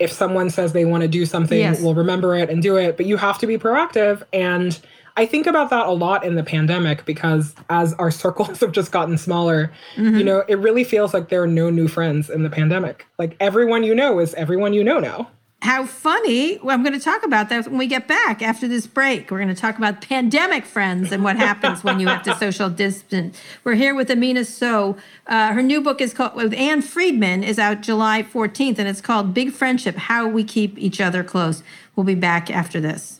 if 0.00 0.10
someone 0.10 0.50
says 0.50 0.72
they 0.72 0.84
want 0.84 1.02
to 1.02 1.08
do 1.08 1.24
something 1.24 1.58
yes. 1.58 1.80
we'll 1.80 1.94
remember 1.94 2.34
it 2.34 2.50
and 2.50 2.62
do 2.62 2.76
it 2.76 2.96
but 2.96 3.06
you 3.06 3.16
have 3.16 3.38
to 3.38 3.46
be 3.46 3.56
proactive 3.56 4.22
and 4.32 4.80
I 5.16 5.26
think 5.26 5.46
about 5.46 5.70
that 5.70 5.86
a 5.86 5.92
lot 5.92 6.24
in 6.24 6.34
the 6.34 6.42
pandemic 6.42 7.04
because 7.04 7.54
as 7.68 7.94
our 7.94 8.10
circles 8.10 8.60
have 8.60 8.72
just 8.72 8.92
gotten 8.92 9.18
smaller, 9.18 9.72
mm-hmm. 9.96 10.18
you 10.18 10.24
know, 10.24 10.44
it 10.48 10.58
really 10.58 10.84
feels 10.84 11.14
like 11.14 11.28
there 11.28 11.42
are 11.42 11.48
no 11.48 11.70
new 11.70 11.88
friends 11.88 12.30
in 12.30 12.42
the 12.42 12.50
pandemic. 12.50 13.06
Like 13.18 13.36
everyone 13.40 13.82
you 13.82 13.94
know 13.94 14.18
is 14.18 14.34
everyone 14.34 14.72
you 14.72 14.84
know 14.84 14.98
now. 14.98 15.30
How 15.62 15.84
funny. 15.84 16.58
Well, 16.62 16.74
I'm 16.74 16.82
going 16.82 16.98
to 16.98 17.04
talk 17.04 17.22
about 17.22 17.50
that 17.50 17.66
when 17.66 17.76
we 17.76 17.86
get 17.86 18.08
back 18.08 18.40
after 18.40 18.66
this 18.66 18.86
break. 18.86 19.30
We're 19.30 19.40
going 19.40 19.54
to 19.54 19.60
talk 19.60 19.76
about 19.76 20.00
pandemic 20.00 20.64
friends 20.64 21.12
and 21.12 21.22
what 21.22 21.36
happens 21.36 21.84
when 21.84 22.00
you 22.00 22.08
have 22.08 22.22
to 22.22 22.34
social 22.36 22.70
distance. 22.70 23.38
We're 23.62 23.74
here 23.74 23.94
with 23.94 24.10
Amina 24.10 24.46
Sow. 24.46 24.96
Uh, 25.26 25.52
her 25.52 25.60
new 25.60 25.82
book 25.82 26.00
is 26.00 26.14
called, 26.14 26.34
with 26.34 26.54
Ann 26.54 26.80
Friedman, 26.80 27.44
is 27.44 27.58
out 27.58 27.82
July 27.82 28.22
14th, 28.22 28.78
and 28.78 28.88
it's 28.88 29.02
called 29.02 29.34
Big 29.34 29.52
Friendship 29.52 29.96
How 29.96 30.26
We 30.26 30.44
Keep 30.44 30.78
Each 30.78 30.98
Other 30.98 31.22
Close. 31.22 31.62
We'll 31.94 32.06
be 32.06 32.14
back 32.14 32.50
after 32.50 32.80
this. 32.80 33.19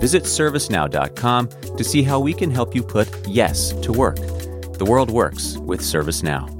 Visit 0.00 0.24
servicenow.com 0.24 1.48
to 1.76 1.84
see 1.84 2.02
how 2.02 2.20
we 2.20 2.32
can 2.32 2.50
help 2.50 2.74
you 2.74 2.82
put 2.82 3.08
yes 3.26 3.72
to 3.82 3.92
work. 3.92 4.16
The 4.16 4.86
world 4.86 5.10
works 5.10 5.56
with 5.58 5.80
ServiceNow. 5.80 6.54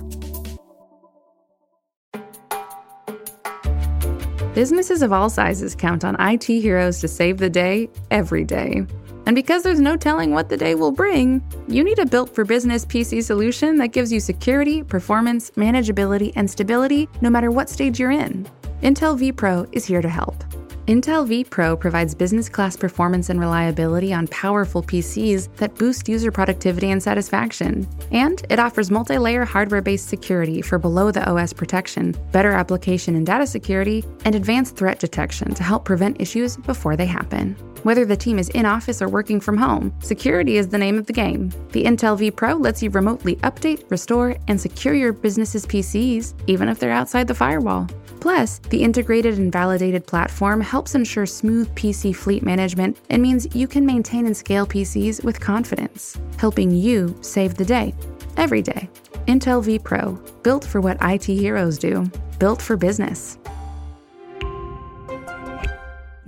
Businesses 4.54 5.02
of 5.02 5.12
all 5.12 5.30
sizes 5.30 5.76
count 5.76 6.04
on 6.04 6.16
IT 6.18 6.42
heroes 6.44 7.00
to 7.00 7.06
save 7.06 7.38
the 7.38 7.48
day 7.48 7.88
every 8.10 8.44
day. 8.44 8.84
And 9.24 9.36
because 9.36 9.62
there's 9.62 9.78
no 9.78 9.96
telling 9.96 10.32
what 10.32 10.48
the 10.48 10.56
day 10.56 10.74
will 10.74 10.90
bring, 10.90 11.42
you 11.68 11.84
need 11.84 12.00
a 12.00 12.06
built 12.06 12.34
for 12.34 12.44
business 12.44 12.84
PC 12.84 13.22
solution 13.22 13.76
that 13.76 13.92
gives 13.92 14.10
you 14.10 14.18
security, 14.18 14.82
performance, 14.82 15.52
manageability, 15.52 16.32
and 16.34 16.50
stability 16.50 17.08
no 17.20 17.30
matter 17.30 17.52
what 17.52 17.68
stage 17.68 18.00
you're 18.00 18.10
in. 18.10 18.48
Intel 18.82 19.16
vPro 19.16 19.68
is 19.70 19.84
here 19.84 20.02
to 20.02 20.08
help. 20.08 20.42
Intel 20.88 21.28
vPro 21.28 21.78
provides 21.78 22.14
business 22.14 22.48
class 22.48 22.74
performance 22.74 23.28
and 23.28 23.38
reliability 23.38 24.14
on 24.14 24.26
powerful 24.28 24.82
PCs 24.82 25.54
that 25.58 25.74
boost 25.74 26.08
user 26.08 26.32
productivity 26.32 26.90
and 26.90 27.02
satisfaction. 27.02 27.86
And 28.10 28.42
it 28.48 28.58
offers 28.58 28.90
multi 28.90 29.18
layer 29.18 29.44
hardware 29.44 29.82
based 29.82 30.08
security 30.08 30.62
for 30.62 30.78
below 30.78 31.10
the 31.10 31.28
OS 31.28 31.52
protection, 31.52 32.16
better 32.32 32.52
application 32.52 33.16
and 33.16 33.26
data 33.26 33.46
security, 33.46 34.02
and 34.24 34.34
advanced 34.34 34.76
threat 34.76 34.98
detection 34.98 35.52
to 35.56 35.62
help 35.62 35.84
prevent 35.84 36.22
issues 36.22 36.56
before 36.56 36.96
they 36.96 37.04
happen. 37.04 37.54
Whether 37.84 38.04
the 38.04 38.16
team 38.16 38.38
is 38.38 38.48
in 38.50 38.66
office 38.66 39.00
or 39.00 39.08
working 39.08 39.40
from 39.40 39.56
home, 39.56 39.94
security 40.00 40.56
is 40.56 40.68
the 40.68 40.78
name 40.78 40.98
of 40.98 41.06
the 41.06 41.12
game. 41.12 41.50
The 41.70 41.84
Intel 41.84 42.18
vPro 42.18 42.62
lets 42.62 42.82
you 42.82 42.90
remotely 42.90 43.36
update, 43.36 43.88
restore, 43.90 44.36
and 44.48 44.60
secure 44.60 44.94
your 44.94 45.12
business's 45.12 45.64
PCs, 45.64 46.34
even 46.48 46.68
if 46.68 46.78
they're 46.78 46.90
outside 46.90 47.28
the 47.28 47.34
firewall. 47.34 47.86
Plus, 48.20 48.58
the 48.70 48.82
integrated 48.82 49.38
and 49.38 49.52
validated 49.52 50.06
platform 50.06 50.60
helps 50.60 50.96
ensure 50.96 51.24
smooth 51.24 51.72
PC 51.76 52.14
fleet 52.14 52.42
management 52.42 52.98
and 53.10 53.22
means 53.22 53.54
you 53.54 53.68
can 53.68 53.86
maintain 53.86 54.26
and 54.26 54.36
scale 54.36 54.66
PCs 54.66 55.22
with 55.22 55.38
confidence, 55.38 56.18
helping 56.36 56.72
you 56.72 57.16
save 57.20 57.54
the 57.54 57.64
day 57.64 57.94
every 58.36 58.60
day. 58.60 58.88
Intel 59.26 59.62
vPro, 59.62 60.42
built 60.42 60.64
for 60.64 60.80
what 60.80 60.98
IT 61.00 61.24
heroes 61.24 61.78
do, 61.78 62.10
built 62.40 62.60
for 62.60 62.76
business. 62.76 63.38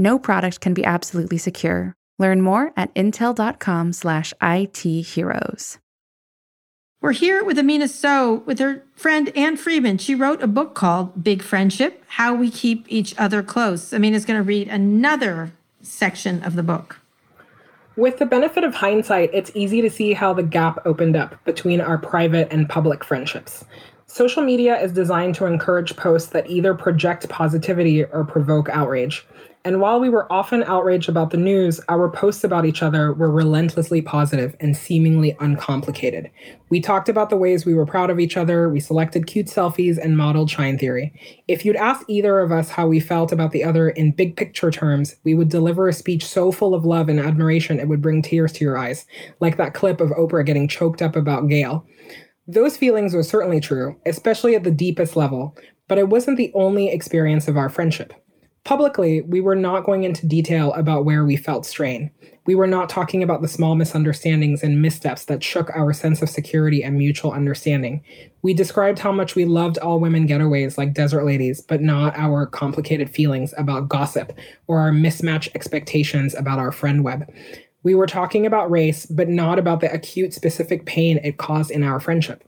No 0.00 0.18
product 0.18 0.60
can 0.60 0.72
be 0.72 0.84
absolutely 0.84 1.36
secure. 1.36 1.94
Learn 2.18 2.40
more 2.40 2.72
at 2.74 2.94
intel.com/slash-itheroes. 2.94 5.78
We're 7.02 7.12
here 7.12 7.44
with 7.44 7.58
Amina 7.58 7.86
Sow 7.86 8.42
with 8.46 8.58
her 8.60 8.82
friend 8.94 9.30
Ann 9.36 9.58
Friedman. 9.58 9.98
She 9.98 10.14
wrote 10.14 10.42
a 10.42 10.46
book 10.46 10.74
called 10.74 11.22
Big 11.22 11.42
Friendship 11.42 12.02
How 12.08 12.34
We 12.34 12.50
Keep 12.50 12.86
Each 12.88 13.14
Other 13.18 13.42
Close. 13.42 13.92
Amina's 13.92 14.24
going 14.24 14.38
to 14.38 14.42
read 14.42 14.68
another 14.68 15.52
section 15.82 16.42
of 16.44 16.56
the 16.56 16.62
book. 16.62 16.98
With 17.96 18.16
the 18.16 18.24
benefit 18.24 18.64
of 18.64 18.74
hindsight, 18.74 19.28
it's 19.34 19.50
easy 19.54 19.82
to 19.82 19.90
see 19.90 20.14
how 20.14 20.32
the 20.32 20.42
gap 20.42 20.78
opened 20.86 21.16
up 21.16 21.44
between 21.44 21.82
our 21.82 21.98
private 21.98 22.48
and 22.50 22.70
public 22.70 23.04
friendships. 23.04 23.66
Social 24.06 24.42
media 24.42 24.80
is 24.80 24.92
designed 24.92 25.34
to 25.36 25.44
encourage 25.44 25.94
posts 25.96 26.30
that 26.30 26.48
either 26.50 26.72
project 26.74 27.28
positivity 27.28 28.04
or 28.04 28.24
provoke 28.24 28.70
outrage. 28.70 29.26
And 29.62 29.78
while 29.78 30.00
we 30.00 30.08
were 30.08 30.30
often 30.32 30.62
outraged 30.62 31.10
about 31.10 31.30
the 31.30 31.36
news, 31.36 31.82
our 31.90 32.10
posts 32.10 32.44
about 32.44 32.64
each 32.64 32.82
other 32.82 33.12
were 33.12 33.30
relentlessly 33.30 34.00
positive 34.00 34.56
and 34.58 34.74
seemingly 34.74 35.36
uncomplicated. 35.38 36.30
We 36.70 36.80
talked 36.80 37.10
about 37.10 37.28
the 37.28 37.36
ways 37.36 37.66
we 37.66 37.74
were 37.74 37.84
proud 37.84 38.08
of 38.08 38.18
each 38.18 38.38
other, 38.38 38.70
we 38.70 38.80
selected 38.80 39.26
cute 39.26 39.48
selfies, 39.48 39.98
and 39.98 40.16
modeled 40.16 40.48
shine 40.48 40.78
theory. 40.78 41.12
If 41.46 41.66
you'd 41.66 41.76
asked 41.76 42.06
either 42.08 42.38
of 42.38 42.52
us 42.52 42.70
how 42.70 42.86
we 42.86 43.00
felt 43.00 43.32
about 43.32 43.50
the 43.50 43.62
other 43.62 43.90
in 43.90 44.12
big 44.12 44.34
picture 44.34 44.70
terms, 44.70 45.16
we 45.24 45.34
would 45.34 45.50
deliver 45.50 45.88
a 45.88 45.92
speech 45.92 46.24
so 46.24 46.50
full 46.50 46.74
of 46.74 46.86
love 46.86 47.10
and 47.10 47.20
admiration 47.20 47.78
it 47.78 47.88
would 47.88 48.00
bring 48.00 48.22
tears 48.22 48.52
to 48.52 48.64
your 48.64 48.78
eyes, 48.78 49.04
like 49.40 49.58
that 49.58 49.74
clip 49.74 50.00
of 50.00 50.08
Oprah 50.10 50.46
getting 50.46 50.68
choked 50.68 51.02
up 51.02 51.16
about 51.16 51.48
Gayle. 51.48 51.84
Those 52.46 52.78
feelings 52.78 53.12
were 53.12 53.22
certainly 53.22 53.60
true, 53.60 54.00
especially 54.06 54.54
at 54.54 54.64
the 54.64 54.70
deepest 54.70 55.16
level, 55.16 55.54
but 55.86 55.98
it 55.98 56.08
wasn't 56.08 56.38
the 56.38 56.50
only 56.54 56.88
experience 56.88 57.46
of 57.46 57.58
our 57.58 57.68
friendship. 57.68 58.14
Publicly, 58.64 59.22
we 59.22 59.40
were 59.40 59.56
not 59.56 59.84
going 59.84 60.04
into 60.04 60.26
detail 60.26 60.72
about 60.74 61.04
where 61.04 61.24
we 61.24 61.36
felt 61.36 61.64
strain. 61.64 62.10
We 62.46 62.54
were 62.54 62.66
not 62.66 62.88
talking 62.88 63.22
about 63.22 63.42
the 63.42 63.48
small 63.48 63.74
misunderstandings 63.74 64.62
and 64.62 64.82
missteps 64.82 65.24
that 65.26 65.42
shook 65.42 65.70
our 65.70 65.92
sense 65.92 66.20
of 66.20 66.28
security 66.28 66.82
and 66.82 66.98
mutual 66.98 67.32
understanding. 67.32 68.02
We 68.42 68.52
described 68.54 68.98
how 68.98 69.12
much 69.12 69.34
we 69.34 69.44
loved 69.44 69.78
all 69.78 69.98
women 69.98 70.28
getaways 70.28 70.76
like 70.76 70.92
desert 70.92 71.24
ladies, 71.24 71.60
but 71.62 71.80
not 71.80 72.16
our 72.16 72.46
complicated 72.46 73.08
feelings 73.10 73.54
about 73.56 73.88
gossip 73.88 74.32
or 74.66 74.80
our 74.80 74.92
mismatched 74.92 75.54
expectations 75.54 76.34
about 76.34 76.58
our 76.58 76.72
friend 76.72 77.02
web. 77.02 77.32
We 77.82 77.94
were 77.94 78.06
talking 78.06 78.44
about 78.44 78.70
race, 78.70 79.06
but 79.06 79.28
not 79.28 79.58
about 79.58 79.80
the 79.80 79.92
acute 79.92 80.34
specific 80.34 80.84
pain 80.84 81.18
it 81.24 81.38
caused 81.38 81.70
in 81.70 81.82
our 81.82 81.98
friendship. 81.98 82.44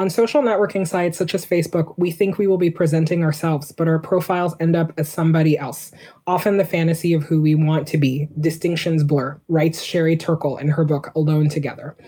On 0.00 0.08
social 0.08 0.40
networking 0.40 0.88
sites 0.88 1.18
such 1.18 1.34
as 1.34 1.44
Facebook, 1.44 1.92
we 1.98 2.10
think 2.10 2.38
we 2.38 2.46
will 2.46 2.56
be 2.56 2.70
presenting 2.70 3.22
ourselves, 3.22 3.70
but 3.70 3.86
our 3.86 3.98
profiles 3.98 4.54
end 4.58 4.74
up 4.74 4.94
as 4.96 5.10
somebody 5.10 5.58
else. 5.58 5.92
Often 6.26 6.56
the 6.56 6.64
fantasy 6.64 7.12
of 7.12 7.22
who 7.22 7.42
we 7.42 7.54
want 7.54 7.86
to 7.88 7.98
be. 7.98 8.26
Distinctions 8.40 9.04
blur, 9.04 9.38
writes 9.48 9.82
Sherry 9.82 10.16
Turkle 10.16 10.56
in 10.56 10.68
her 10.68 10.86
book 10.86 11.12
Alone 11.14 11.50
Together. 11.50 11.98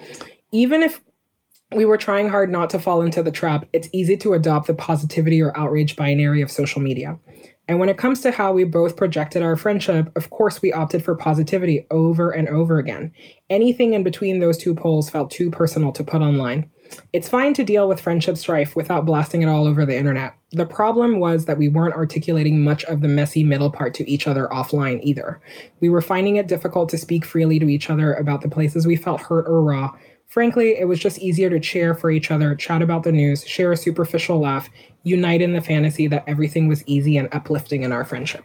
Even 0.52 0.82
if 0.82 1.02
we 1.74 1.84
were 1.84 1.98
trying 1.98 2.30
hard 2.30 2.50
not 2.50 2.70
to 2.70 2.78
fall 2.78 3.02
into 3.02 3.22
the 3.22 3.30
trap, 3.30 3.68
it's 3.74 3.90
easy 3.92 4.16
to 4.16 4.32
adopt 4.32 4.68
the 4.68 4.74
positivity 4.74 5.42
or 5.42 5.54
outrage 5.54 5.94
binary 5.94 6.40
of 6.40 6.50
social 6.50 6.80
media. 6.80 7.18
And 7.68 7.78
when 7.78 7.90
it 7.90 7.98
comes 7.98 8.22
to 8.22 8.30
how 8.30 8.54
we 8.54 8.64
both 8.64 8.96
projected 8.96 9.42
our 9.42 9.54
friendship, 9.54 10.10
of 10.16 10.30
course, 10.30 10.62
we 10.62 10.72
opted 10.72 11.04
for 11.04 11.14
positivity 11.14 11.86
over 11.90 12.30
and 12.30 12.48
over 12.48 12.78
again. 12.78 13.12
Anything 13.50 13.92
in 13.92 14.02
between 14.02 14.40
those 14.40 14.56
two 14.56 14.74
poles 14.74 15.10
felt 15.10 15.30
too 15.30 15.50
personal 15.50 15.92
to 15.92 16.02
put 16.02 16.22
online. 16.22 16.70
It's 17.12 17.28
fine 17.28 17.54
to 17.54 17.64
deal 17.64 17.88
with 17.88 18.00
friendship 18.00 18.36
strife 18.36 18.74
without 18.76 19.06
blasting 19.06 19.42
it 19.42 19.48
all 19.48 19.66
over 19.66 19.84
the 19.84 19.96
internet. 19.96 20.34
The 20.50 20.66
problem 20.66 21.18
was 21.18 21.46
that 21.46 21.58
we 21.58 21.68
weren't 21.68 21.94
articulating 21.94 22.62
much 22.62 22.84
of 22.84 23.00
the 23.00 23.08
messy 23.08 23.44
middle 23.44 23.70
part 23.70 23.94
to 23.94 24.10
each 24.10 24.26
other 24.26 24.48
offline 24.52 25.00
either. 25.02 25.40
We 25.80 25.88
were 25.88 26.02
finding 26.02 26.36
it 26.36 26.48
difficult 26.48 26.88
to 26.90 26.98
speak 26.98 27.24
freely 27.24 27.58
to 27.58 27.68
each 27.68 27.90
other 27.90 28.14
about 28.14 28.42
the 28.42 28.48
places 28.48 28.86
we 28.86 28.96
felt 28.96 29.20
hurt 29.20 29.46
or 29.46 29.62
raw. 29.62 29.90
Frankly, 30.28 30.78
it 30.78 30.88
was 30.88 30.98
just 30.98 31.18
easier 31.18 31.50
to 31.50 31.60
cheer 31.60 31.94
for 31.94 32.10
each 32.10 32.30
other, 32.30 32.54
chat 32.54 32.80
about 32.80 33.02
the 33.02 33.12
news, 33.12 33.46
share 33.46 33.72
a 33.72 33.76
superficial 33.76 34.40
laugh, 34.40 34.70
unite 35.02 35.42
in 35.42 35.52
the 35.52 35.60
fantasy 35.60 36.06
that 36.06 36.24
everything 36.26 36.68
was 36.68 36.82
easy 36.86 37.18
and 37.18 37.28
uplifting 37.32 37.82
in 37.82 37.92
our 37.92 38.04
friendship. 38.04 38.44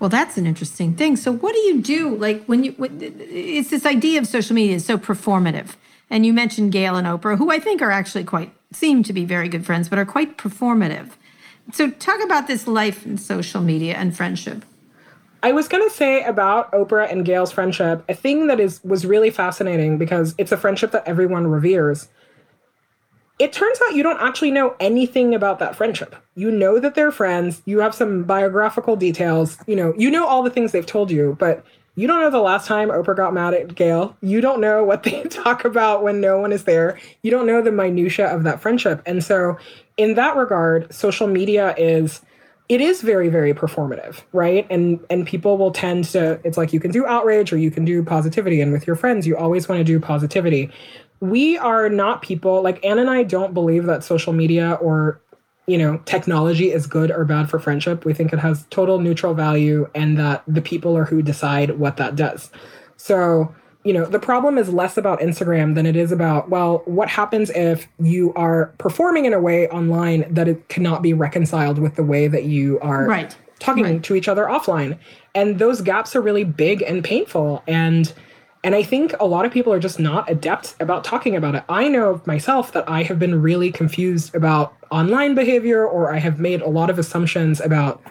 Well, 0.00 0.10
that's 0.10 0.36
an 0.36 0.46
interesting 0.46 0.94
thing. 0.94 1.16
So, 1.16 1.32
what 1.32 1.54
do 1.54 1.60
you 1.60 1.80
do? 1.80 2.16
Like 2.16 2.44
when 2.46 2.64
you, 2.64 2.74
it's 2.78 3.70
this 3.70 3.86
idea 3.86 4.20
of 4.20 4.26
social 4.26 4.54
media 4.54 4.76
is 4.76 4.84
so 4.84 4.98
performative. 4.98 5.76
And 6.14 6.24
you 6.24 6.32
mentioned 6.32 6.70
Gayle 6.70 6.94
and 6.94 7.08
Oprah, 7.08 7.36
who 7.36 7.50
I 7.50 7.58
think 7.58 7.82
are 7.82 7.90
actually 7.90 8.22
quite, 8.22 8.54
seem 8.70 9.02
to 9.02 9.12
be 9.12 9.24
very 9.24 9.48
good 9.48 9.66
friends, 9.66 9.88
but 9.88 9.98
are 9.98 10.04
quite 10.04 10.38
performative. 10.38 11.10
So, 11.72 11.90
talk 11.90 12.22
about 12.22 12.46
this 12.46 12.68
life 12.68 13.04
in 13.04 13.18
social 13.18 13.60
media 13.60 13.94
and 13.94 14.16
friendship. 14.16 14.64
I 15.42 15.50
was 15.50 15.66
going 15.66 15.82
to 15.82 15.92
say 15.92 16.22
about 16.22 16.70
Oprah 16.70 17.10
and 17.10 17.24
Gayle's 17.24 17.50
friendship, 17.50 18.04
a 18.08 18.14
thing 18.14 18.46
that 18.46 18.60
is 18.60 18.80
was 18.84 19.04
really 19.04 19.30
fascinating 19.30 19.98
because 19.98 20.36
it's 20.38 20.52
a 20.52 20.56
friendship 20.56 20.92
that 20.92 21.02
everyone 21.04 21.48
reveres. 21.48 22.06
It 23.40 23.52
turns 23.52 23.80
out 23.84 23.96
you 23.96 24.04
don't 24.04 24.20
actually 24.20 24.52
know 24.52 24.76
anything 24.78 25.34
about 25.34 25.58
that 25.58 25.74
friendship. 25.74 26.14
You 26.36 26.52
know 26.52 26.78
that 26.78 26.94
they're 26.94 27.10
friends, 27.10 27.60
you 27.64 27.80
have 27.80 27.92
some 27.92 28.22
biographical 28.22 28.94
details, 28.94 29.58
you 29.66 29.74
know, 29.74 29.92
you 29.98 30.12
know 30.12 30.28
all 30.28 30.44
the 30.44 30.50
things 30.50 30.70
they've 30.70 30.86
told 30.86 31.10
you, 31.10 31.36
but 31.40 31.64
you 31.96 32.06
don't 32.06 32.20
know 32.20 32.30
the 32.30 32.40
last 32.40 32.66
time 32.66 32.88
Oprah 32.88 33.16
got 33.16 33.34
mad 33.34 33.54
at 33.54 33.74
Gayle. 33.74 34.16
You 34.20 34.40
don't 34.40 34.60
know 34.60 34.82
what 34.82 35.04
they 35.04 35.22
talk 35.30 35.64
about 35.64 36.02
when 36.02 36.20
no 36.20 36.38
one 36.38 36.52
is 36.52 36.64
there. 36.64 36.98
You 37.22 37.30
don't 37.30 37.46
know 37.46 37.62
the 37.62 37.72
minutia 37.72 38.26
of 38.26 38.42
that 38.44 38.60
friendship. 38.60 39.02
And 39.06 39.22
so 39.22 39.56
in 39.96 40.14
that 40.14 40.36
regard, 40.36 40.92
social 40.92 41.26
media 41.26 41.74
is 41.78 42.20
it 42.68 42.80
is 42.80 43.02
very 43.02 43.28
very 43.28 43.52
performative 43.52 44.22
right 44.32 44.66
and 44.70 44.98
and 45.10 45.26
people 45.26 45.58
will 45.58 45.70
tend 45.70 46.04
to 46.04 46.40
it's 46.44 46.56
like 46.56 46.72
you 46.72 46.80
can 46.80 46.90
do 46.90 47.04
outrage 47.06 47.52
or 47.52 47.58
you 47.58 47.70
can 47.70 47.84
do 47.84 48.02
positivity 48.02 48.60
and 48.60 48.72
with 48.72 48.86
your 48.86 48.96
friends 48.96 49.26
you 49.26 49.36
always 49.36 49.68
want 49.68 49.78
to 49.78 49.84
do 49.84 50.00
positivity 50.00 50.70
we 51.20 51.58
are 51.58 51.90
not 51.90 52.22
people 52.22 52.62
like 52.62 52.82
ann 52.84 52.98
and 52.98 53.10
i 53.10 53.22
don't 53.22 53.52
believe 53.52 53.84
that 53.84 54.02
social 54.02 54.32
media 54.32 54.72
or 54.80 55.20
you 55.66 55.78
know 55.78 55.98
technology 56.04 56.70
is 56.70 56.86
good 56.86 57.10
or 57.10 57.24
bad 57.24 57.48
for 57.48 57.58
friendship 57.58 58.04
we 58.04 58.14
think 58.14 58.32
it 58.32 58.38
has 58.38 58.66
total 58.70 58.98
neutral 58.98 59.34
value 59.34 59.88
and 59.94 60.18
that 60.18 60.42
the 60.46 60.62
people 60.62 60.96
are 60.96 61.04
who 61.04 61.22
decide 61.22 61.78
what 61.78 61.96
that 61.96 62.16
does 62.16 62.50
so 62.96 63.54
you 63.84 63.92
know, 63.92 64.06
the 64.06 64.18
problem 64.18 64.56
is 64.56 64.70
less 64.70 64.96
about 64.96 65.20
Instagram 65.20 65.74
than 65.74 65.84
it 65.84 65.94
is 65.94 66.10
about, 66.10 66.48
well, 66.48 66.78
what 66.86 67.08
happens 67.08 67.50
if 67.50 67.86
you 68.00 68.32
are 68.32 68.72
performing 68.78 69.26
in 69.26 69.34
a 69.34 69.40
way 69.40 69.68
online 69.68 70.24
that 70.32 70.48
it 70.48 70.68
cannot 70.70 71.02
be 71.02 71.12
reconciled 71.12 71.78
with 71.78 71.94
the 71.94 72.02
way 72.02 72.26
that 72.26 72.44
you 72.44 72.80
are 72.80 73.04
right. 73.04 73.36
talking 73.58 73.84
right. 73.84 74.02
to 74.02 74.14
each 74.14 74.26
other 74.26 74.46
offline. 74.46 74.98
And 75.34 75.58
those 75.58 75.82
gaps 75.82 76.16
are 76.16 76.22
really 76.22 76.44
big 76.44 76.80
and 76.80 77.04
painful. 77.04 77.62
And 77.66 78.10
and 78.64 78.74
I 78.74 78.82
think 78.82 79.14
a 79.20 79.26
lot 79.26 79.44
of 79.44 79.52
people 79.52 79.72
are 79.72 79.78
just 79.78 80.00
not 80.00 80.28
adept 80.28 80.74
about 80.80 81.04
talking 81.04 81.36
about 81.36 81.54
it. 81.54 81.62
I 81.68 81.86
know 81.86 82.20
myself 82.26 82.72
that 82.72 82.88
I 82.88 83.04
have 83.04 83.18
been 83.20 83.40
really 83.40 83.70
confused 83.70 84.34
about 84.34 84.74
online 84.90 85.36
behavior 85.36 85.86
or 85.86 86.12
I 86.12 86.18
have 86.18 86.40
made 86.40 86.62
a 86.62 86.68
lot 86.68 86.90
of 86.90 86.98
assumptions 86.98 87.60
about 87.60 88.02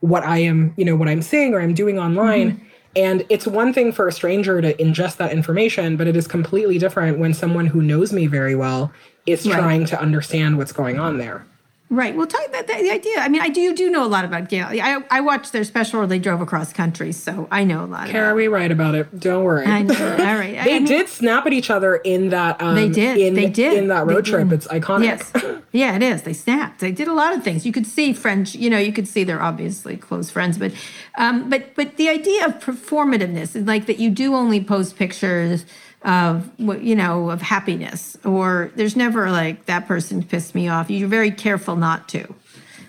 what 0.00 0.22
I 0.22 0.38
am, 0.38 0.74
you 0.76 0.84
know, 0.84 0.94
what 0.94 1.08
I'm 1.08 1.22
saying 1.22 1.54
or 1.54 1.60
I'm 1.60 1.74
doing 1.74 1.98
online. 1.98 2.52
Mm-hmm 2.52 2.66
and 2.94 3.24
it's 3.30 3.46
one 3.46 3.72
thing 3.72 3.92
for 3.92 4.06
a 4.06 4.12
stranger 4.12 4.60
to 4.60 4.74
ingest 4.74 5.16
that 5.16 5.32
information, 5.32 5.96
but 5.96 6.06
it 6.06 6.16
is 6.16 6.28
completely 6.28 6.78
different 6.78 7.18
when 7.18 7.32
someone 7.32 7.66
who 7.66 7.80
knows 7.80 8.12
me 8.12 8.26
very 8.26 8.54
well 8.54 8.92
is 9.24 9.46
right. 9.46 9.58
trying 9.58 9.84
to 9.86 10.00
understand 10.00 10.58
what's 10.58 10.72
going 10.72 10.98
on 11.00 11.18
there. 11.18 11.46
Right. 11.92 12.16
Well, 12.16 12.26
talk 12.26 12.46
about 12.48 12.66
the 12.66 12.90
idea. 12.90 13.18
I 13.18 13.28
mean, 13.28 13.42
I 13.42 13.50
do 13.50 13.60
you 13.60 13.74
do 13.74 13.90
know 13.90 14.02
a 14.02 14.08
lot 14.08 14.24
about 14.24 14.48
Gayle. 14.48 14.64
I 14.64 15.04
I 15.10 15.20
watched 15.20 15.52
their 15.52 15.62
special 15.62 15.98
where 15.98 16.06
they 16.06 16.18
drove 16.18 16.40
across 16.40 16.72
country, 16.72 17.12
so 17.12 17.46
I 17.50 17.64
know 17.64 17.84
a 17.84 17.86
lot. 17.86 18.08
Kara, 18.08 18.34
we 18.34 18.48
write 18.48 18.72
about 18.72 18.94
it. 18.94 19.20
Don't 19.20 19.44
worry. 19.44 19.66
I 19.66 19.82
know. 19.82 19.94
All 20.12 20.16
right. 20.16 20.54
they 20.54 20.76
I 20.76 20.78
mean, 20.78 20.86
did 20.86 21.10
snap 21.10 21.44
at 21.44 21.52
each 21.52 21.68
other 21.68 21.96
in 21.96 22.30
that. 22.30 22.62
Um, 22.62 22.76
they 22.76 22.88
did. 22.88 23.18
In, 23.18 23.34
they 23.34 23.50
did 23.50 23.76
in 23.76 23.88
that 23.88 24.06
road 24.06 24.24
trip. 24.24 24.50
It's 24.52 24.66
iconic. 24.68 25.04
Yes. 25.04 25.60
Yeah, 25.72 25.94
it 25.94 26.02
is. 26.02 26.22
They 26.22 26.32
snapped. 26.32 26.80
They 26.80 26.92
did 26.92 27.08
a 27.08 27.12
lot 27.12 27.34
of 27.34 27.44
things. 27.44 27.66
You 27.66 27.72
could 27.72 27.86
see 27.86 28.14
French. 28.14 28.54
You 28.54 28.70
know, 28.70 28.78
you 28.78 28.92
could 28.94 29.06
see 29.06 29.22
they're 29.22 29.42
obviously 29.42 29.98
close 29.98 30.30
friends, 30.30 30.56
but, 30.56 30.72
um, 31.18 31.50
but 31.50 31.74
but 31.74 31.98
the 31.98 32.08
idea 32.08 32.46
of 32.46 32.54
performativeness 32.54 33.54
is 33.54 33.66
like 33.66 33.84
that. 33.84 33.98
You 33.98 34.08
do 34.08 34.34
only 34.34 34.64
post 34.64 34.96
pictures 34.96 35.66
of 36.04 36.50
you 36.58 36.94
know 36.94 37.30
of 37.30 37.42
happiness, 37.42 38.16
or 38.24 38.70
there's 38.76 38.96
never 38.96 39.30
like 39.30 39.66
that 39.66 39.86
person 39.86 40.22
pissed 40.22 40.54
me 40.54 40.68
off. 40.68 40.90
You're 40.90 41.08
very 41.08 41.30
careful 41.30 41.76
not 41.76 42.08
to. 42.10 42.34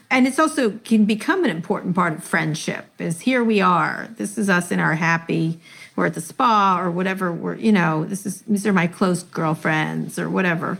And 0.10 0.28
it's 0.28 0.38
also 0.38 0.72
can 0.84 1.06
become 1.06 1.44
an 1.44 1.50
important 1.50 1.96
part 1.96 2.14
of 2.14 2.24
friendship 2.24 2.86
is 3.00 3.22
here 3.22 3.44
we 3.44 3.62
are. 3.62 4.10
This 4.18 4.38
is 4.38 4.50
us 4.50 4.72
in 4.72 4.80
our 4.80 4.94
happy 4.96 5.60
we're 5.96 6.08
at 6.08 6.14
the 6.14 6.22
spa 6.22 6.80
or 6.80 6.90
whatever 6.90 7.32
we're 7.32 7.56
you 7.56 7.72
know 7.72 8.06
this 8.06 8.26
is 8.26 8.42
these 8.44 8.66
are 8.66 8.74
my 8.74 8.88
close 8.88 9.24
girlfriends 9.24 10.18
or 10.18 10.30
whatever. 10.30 10.78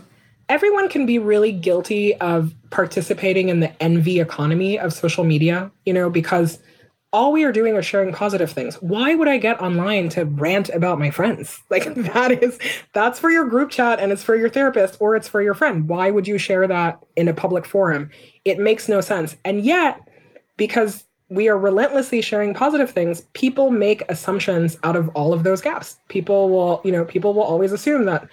Everyone 0.48 0.88
can 0.88 1.06
be 1.06 1.18
really 1.18 1.52
guilty 1.52 2.14
of 2.16 2.52
participating 2.70 3.48
in 3.48 3.60
the 3.60 3.82
envy 3.82 4.20
economy 4.20 4.78
of 4.78 4.92
social 4.92 5.24
media 5.24 5.70
you 5.84 5.92
know 5.92 6.10
because 6.10 6.58
all 7.14 7.30
we 7.30 7.44
are 7.44 7.52
doing 7.52 7.76
is 7.76 7.86
sharing 7.86 8.12
positive 8.12 8.50
things. 8.50 8.74
Why 8.82 9.14
would 9.14 9.28
I 9.28 9.38
get 9.38 9.62
online 9.62 10.08
to 10.10 10.24
rant 10.24 10.68
about 10.70 10.98
my 10.98 11.10
friends? 11.10 11.62
Like 11.70 11.94
that 11.94 12.42
is 12.42 12.58
that's 12.92 13.18
for 13.18 13.30
your 13.30 13.46
group 13.46 13.70
chat 13.70 13.98
and 13.98 14.12
it's 14.12 14.22
for 14.22 14.36
your 14.36 14.48
therapist 14.48 14.96
or 15.00 15.16
it's 15.16 15.26
for 15.26 15.42
your 15.42 15.54
friend. 15.54 15.88
Why 15.88 16.10
would 16.10 16.28
you 16.28 16.38
share 16.38 16.68
that 16.68 17.00
in 17.16 17.26
a 17.26 17.34
public 17.34 17.66
forum? 17.66 18.10
It 18.44 18.58
makes 18.58 18.88
no 18.88 19.00
sense. 19.00 19.36
And 19.44 19.64
yet, 19.64 20.00
because 20.56 21.04
we 21.30 21.48
are 21.48 21.58
relentlessly 21.58 22.20
sharing 22.20 22.54
positive 22.54 22.90
things, 22.90 23.22
people 23.32 23.70
make 23.70 24.02
assumptions 24.08 24.76
out 24.84 24.94
of 24.94 25.08
all 25.10 25.32
of 25.32 25.42
those 25.42 25.60
gaps. 25.60 25.98
People 26.08 26.48
will, 26.48 26.80
you 26.84 26.92
know, 26.92 27.04
people 27.04 27.34
will 27.34 27.42
always 27.42 27.72
assume 27.72 28.04
that 28.04 28.28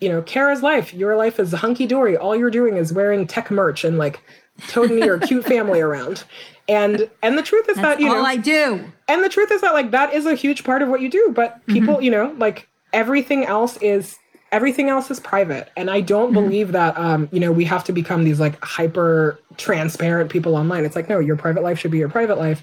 you 0.00 0.08
know, 0.08 0.20
Kara's 0.22 0.64
life, 0.64 0.92
your 0.92 1.16
life 1.16 1.38
is 1.38 1.52
hunky 1.52 1.86
dory. 1.86 2.16
All 2.16 2.34
you're 2.34 2.50
doing 2.50 2.76
is 2.76 2.92
wearing 2.92 3.24
tech 3.26 3.52
merch 3.52 3.84
and 3.84 3.98
like 3.98 4.20
toting 4.68 4.98
your 4.98 5.18
cute 5.18 5.44
family 5.44 5.80
around. 5.80 6.24
And 6.68 7.10
and 7.22 7.36
the 7.36 7.42
truth 7.42 7.68
is 7.68 7.76
That's 7.76 7.98
that 7.98 8.00
you 8.00 8.08
all 8.08 8.16
know 8.16 8.24
I 8.24 8.36
do. 8.36 8.84
And 9.08 9.24
the 9.24 9.28
truth 9.28 9.50
is 9.50 9.60
that 9.62 9.74
like 9.74 9.90
that 9.90 10.12
is 10.14 10.26
a 10.26 10.34
huge 10.34 10.64
part 10.64 10.82
of 10.82 10.88
what 10.88 11.00
you 11.00 11.10
do. 11.10 11.32
But 11.34 11.64
people, 11.66 11.94
mm-hmm. 11.94 12.02
you 12.04 12.10
know, 12.10 12.34
like 12.38 12.68
everything 12.92 13.44
else 13.44 13.76
is 13.78 14.18
everything 14.52 14.88
else 14.88 15.10
is 15.10 15.18
private. 15.18 15.70
And 15.76 15.90
I 15.90 16.00
don't 16.00 16.26
mm-hmm. 16.26 16.34
believe 16.34 16.72
that 16.72 16.96
um, 16.96 17.28
you 17.32 17.40
know, 17.40 17.52
we 17.52 17.64
have 17.64 17.84
to 17.84 17.92
become 17.92 18.24
these 18.24 18.38
like 18.38 18.62
hyper 18.62 19.38
transparent 19.56 20.30
people 20.30 20.56
online. 20.56 20.84
It's 20.84 20.96
like, 20.96 21.08
no, 21.08 21.18
your 21.18 21.36
private 21.36 21.62
life 21.62 21.78
should 21.78 21.90
be 21.90 21.98
your 21.98 22.08
private 22.08 22.38
life. 22.38 22.62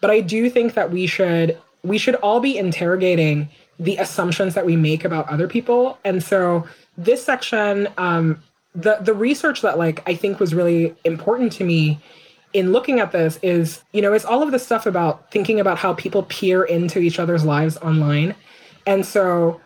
But 0.00 0.10
I 0.10 0.20
do 0.20 0.50
think 0.50 0.74
that 0.74 0.90
we 0.90 1.06
should 1.06 1.58
we 1.82 1.98
should 1.98 2.16
all 2.16 2.40
be 2.40 2.58
interrogating 2.58 3.48
the 3.78 3.96
assumptions 3.98 4.54
that 4.54 4.66
we 4.66 4.76
make 4.76 5.04
about 5.04 5.28
other 5.28 5.46
people. 5.46 5.98
And 6.04 6.22
so 6.22 6.66
this 6.96 7.24
section, 7.24 7.88
um, 7.98 8.42
the 8.76 8.98
the 9.00 9.14
research 9.14 9.62
that 9.62 9.78
like 9.78 10.02
I 10.08 10.14
think 10.14 10.38
was 10.38 10.54
really 10.54 10.94
important 11.04 11.52
to 11.52 11.64
me 11.64 11.98
in 12.52 12.72
looking 12.72 13.00
at 13.00 13.12
this 13.12 13.38
is, 13.42 13.82
you 13.92 14.00
know, 14.00 14.12
it's 14.12 14.24
all 14.24 14.42
of 14.42 14.50
the 14.50 14.58
stuff 14.58 14.86
about 14.86 15.30
thinking 15.30 15.60
about 15.60 15.78
how 15.78 15.94
people 15.94 16.22
peer 16.24 16.62
into 16.64 17.00
each 17.00 17.18
other's 17.18 17.44
lives 17.44 17.76
online. 17.78 18.34
And 18.86 19.04
so 19.04 19.60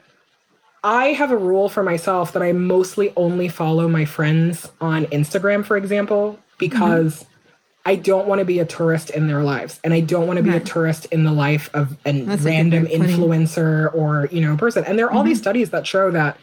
I 0.82 1.08
have 1.08 1.30
a 1.30 1.36
rule 1.36 1.68
for 1.68 1.82
myself 1.82 2.32
that 2.32 2.42
I 2.42 2.52
mostly 2.52 3.12
only 3.16 3.48
follow 3.48 3.86
my 3.86 4.04
friends 4.04 4.70
on 4.80 5.04
Instagram, 5.06 5.64
for 5.64 5.76
example, 5.76 6.38
because 6.58 7.20
mm-hmm. 7.20 7.26
I 7.86 7.94
don't 7.96 8.26
want 8.26 8.40
to 8.40 8.44
be 8.44 8.58
a 8.58 8.64
tourist 8.64 9.11
in 9.11 9.28
their 9.28 9.42
lives. 9.42 9.78
And 9.84 9.92
I 9.92 10.00
don't 10.00 10.26
want 10.26 10.38
to 10.38 10.42
be 10.42 10.50
right. 10.50 10.62
a 10.62 10.64
tourist 10.64 11.06
in 11.06 11.24
the 11.24 11.32
life 11.32 11.70
of 11.74 11.96
a 12.04 12.22
That's 12.22 12.42
random 12.42 12.86
influencer 12.86 13.94
or, 13.94 14.28
you 14.32 14.40
know, 14.40 14.56
person. 14.56 14.84
And 14.84 14.98
there 14.98 15.06
are 15.06 15.12
all 15.12 15.20
mm-hmm. 15.20 15.28
these 15.28 15.38
studies 15.38 15.70
that 15.70 15.86
show 15.86 16.11
that 16.11 16.38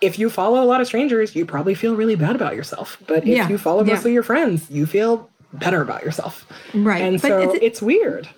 if 0.00 0.18
you 0.18 0.30
follow 0.30 0.62
a 0.62 0.66
lot 0.66 0.80
of 0.80 0.86
strangers, 0.86 1.34
you 1.34 1.44
probably 1.44 1.74
feel 1.74 1.96
really 1.96 2.14
bad 2.14 2.36
about 2.36 2.54
yourself. 2.54 2.98
But 3.06 3.18
if 3.18 3.28
yeah. 3.28 3.48
you 3.48 3.58
follow 3.58 3.84
mostly 3.84 4.10
yeah. 4.10 4.14
your 4.14 4.22
friends, 4.22 4.70
you 4.70 4.86
feel 4.86 5.28
better 5.52 5.82
about 5.82 6.04
yourself. 6.04 6.46
Right. 6.74 7.02
And 7.02 7.20
but 7.20 7.28
so 7.28 7.40
it's, 7.40 7.58
it's, 7.62 7.82
weird. 7.82 8.28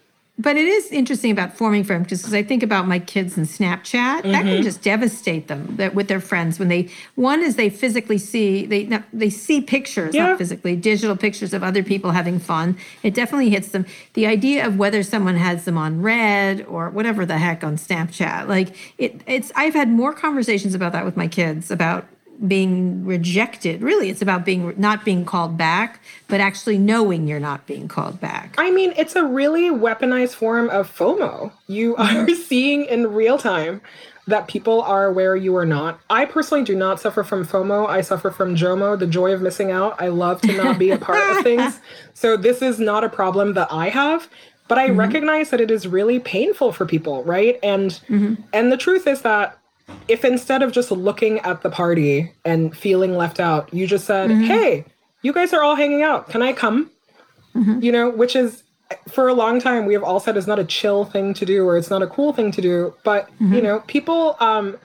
But 0.41 0.57
it 0.57 0.67
is 0.67 0.91
interesting 0.91 1.31
about 1.31 1.55
forming 1.55 1.85
friends 1.85 2.05
because 2.09 2.33
I 2.33 2.43
think 2.43 2.63
about 2.63 2.89
my 2.89 2.99
kids 2.99 3.37
and 3.37 3.47
Snapchat, 3.47 4.21
mm-hmm. 4.21 4.33
that 4.33 4.43
can 4.43 4.55
mm-hmm. 4.55 4.63
just 4.63 4.81
devastate 4.81 5.49
them 5.49 5.77
that 5.77 5.95
with 5.95 6.09
their 6.09 6.21
friends 6.21 6.59
when 6.59 6.69
they 6.69 6.89
one 7.15 7.43
is 7.43 7.57
they 7.57 7.69
physically 7.69 8.17
see 8.17 8.65
they 8.65 9.03
they 9.13 9.29
see 9.29 9.61
pictures, 9.61 10.15
yeah. 10.15 10.29
not 10.29 10.39
physically, 10.39 10.77
digital 10.77 11.15
pictures 11.15 11.53
of 11.53 11.63
other 11.63 11.83
people 11.83 12.13
having 12.13 12.39
fun. 12.39 12.79
It 13.03 13.13
definitely 13.13 13.51
hits 13.51 13.69
them. 13.69 13.85
The 14.15 14.27
idea 14.27 14.67
of 14.67 14.79
whether 14.79 15.03
someone 15.03 15.37
has 15.37 15.67
them 15.67 15.77
on 15.77 16.01
read 16.01 16.65
or 16.65 16.89
whatever 16.89 17.27
the 17.27 17.37
heck 17.37 17.63
on 17.63 17.77
Snapchat, 17.77 18.49
like 18.49 18.75
it 18.97 19.21
it's 19.27 19.53
I've 19.55 19.75
had 19.75 19.91
more 19.91 20.15
conversations 20.15 20.75
about 20.75 20.93
that 20.93 21.05
with 21.05 21.19
my 21.19 21.29
kids 21.29 21.71
about 21.71 22.07
being 22.47 23.05
rejected. 23.05 23.83
Really, 23.83 24.09
it's 24.09 24.23
about 24.23 24.45
being 24.45 24.75
not 24.77 25.05
being 25.05 25.25
called 25.25 25.57
back, 25.57 26.01
but 26.29 26.41
actually 26.41 26.79
knowing 26.79 27.27
you're 27.27 27.41
not 27.41 27.67
being 27.67 27.89
called 27.89 28.21
back. 28.21 28.55
I 28.59 28.71
mean, 28.71 28.93
it's 28.97 29.17
a 29.17 29.25
really 29.25 29.71
weaponized 29.71 30.35
form 30.35 30.71
of 30.71 30.95
FOMO. 30.95 31.53
You 31.67 31.97
are 31.99 32.29
seeing 32.31 32.85
in 32.85 33.13
real 33.13 33.39
time 33.39 33.81
that 34.27 34.49
people 34.49 34.83
are 34.83 35.13
where 35.13 35.37
you 35.37 35.57
are 35.57 35.67
not. 35.67 36.01
I 36.09 36.25
personally 36.25 36.65
do 36.65 36.77
not 36.77 37.01
suffer 37.01 37.23
from 37.23 37.45
FOMO. 37.45 37.89
I 37.89 38.01
suffer 38.01 38.31
from 38.31 38.55
JOMO, 38.55 38.99
the 38.99 39.07
joy 39.07 39.33
of 39.33 39.43
missing 39.43 39.71
out. 39.71 40.01
I 40.01 40.09
love 40.09 40.41
to 40.43 40.57
not 40.57 40.79
be 40.79 40.91
a 40.91 40.99
part 40.99 41.37
of 41.37 41.43
things. 41.45 41.81
So 42.13 42.37
this 42.37 42.61
is 42.61 42.79
not 42.79 43.03
a 43.03 43.09
problem 43.09 43.55
that 43.55 43.69
I 43.73 43.89
have, 43.89 44.29
but 44.69 44.77
I 44.77 44.89
mm-hmm. 44.89 44.99
recognize 44.99 45.49
that 45.51 45.61
it 45.61 45.71
is 45.71 45.89
really 45.89 46.21
painful 46.21 46.71
for 46.73 46.85
people, 46.85 47.25
right? 47.25 47.59
And 47.63 47.93
mm-hmm. 47.93 48.35
and 48.53 48.71
the 48.71 48.77
truth 48.77 49.07
is 49.07 49.23
that 49.23 49.59
if 50.09 50.25
instead 50.25 50.63
of 50.63 50.73
just 50.73 50.91
looking 50.91 51.39
at 51.41 51.63
the 51.63 51.71
party 51.71 52.33
and 52.45 52.77
feeling 52.77 53.17
left 53.17 53.41
out, 53.41 53.73
you 53.73 53.87
just 53.87 54.07
said, 54.07 54.31
mm-hmm. 54.31 54.45
"Hey, 54.45 54.85
you 55.23 55.33
guys 55.33 55.53
are 55.53 55.63
all 55.63 55.77
hanging 55.77 56.03
out. 56.03 56.29
Can 56.29 56.43
I 56.43 56.53
come?" 56.53 56.91
Mm-hmm. 57.55 57.81
You 57.83 57.93
know, 57.93 58.11
which 58.11 58.37
is 58.37 58.63
for 59.09 59.29
a 59.29 59.35
long 59.35 59.61
time 59.61 59.87
we 59.87 59.95
have 59.95 60.03
all 60.03 60.19
said 60.19 60.37
it's 60.37 60.49
not 60.49 60.59
a 60.59 60.65
chill 60.65 61.05
thing 61.05 61.33
to 61.33 61.47
do 61.47 61.65
or 61.65 61.77
it's 61.77 61.91
not 61.91 62.03
a 62.03 62.09
cool 62.09 62.33
thing 62.33 62.51
to 62.51 62.61
do 62.61 62.93
but 63.05 63.27
mm-hmm. 63.35 63.55
you 63.55 63.63
know 63.63 63.79
people 63.87 64.37
um 64.41 64.77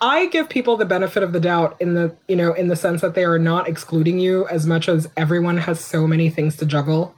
I 0.00 0.26
give 0.26 0.48
people 0.48 0.76
the 0.76 0.84
benefit 0.84 1.22
of 1.22 1.32
the 1.32 1.40
doubt 1.40 1.76
in 1.80 1.94
the, 1.94 2.14
you 2.28 2.36
know, 2.36 2.52
in 2.52 2.68
the 2.68 2.76
sense 2.76 3.00
that 3.00 3.14
they 3.14 3.24
are 3.24 3.38
not 3.38 3.66
excluding 3.66 4.18
you 4.18 4.46
as 4.48 4.66
much 4.66 4.88
as 4.88 5.08
everyone 5.16 5.56
has 5.56 5.80
so 5.80 6.06
many 6.06 6.28
things 6.28 6.56
to 6.56 6.66
juggle. 6.66 7.14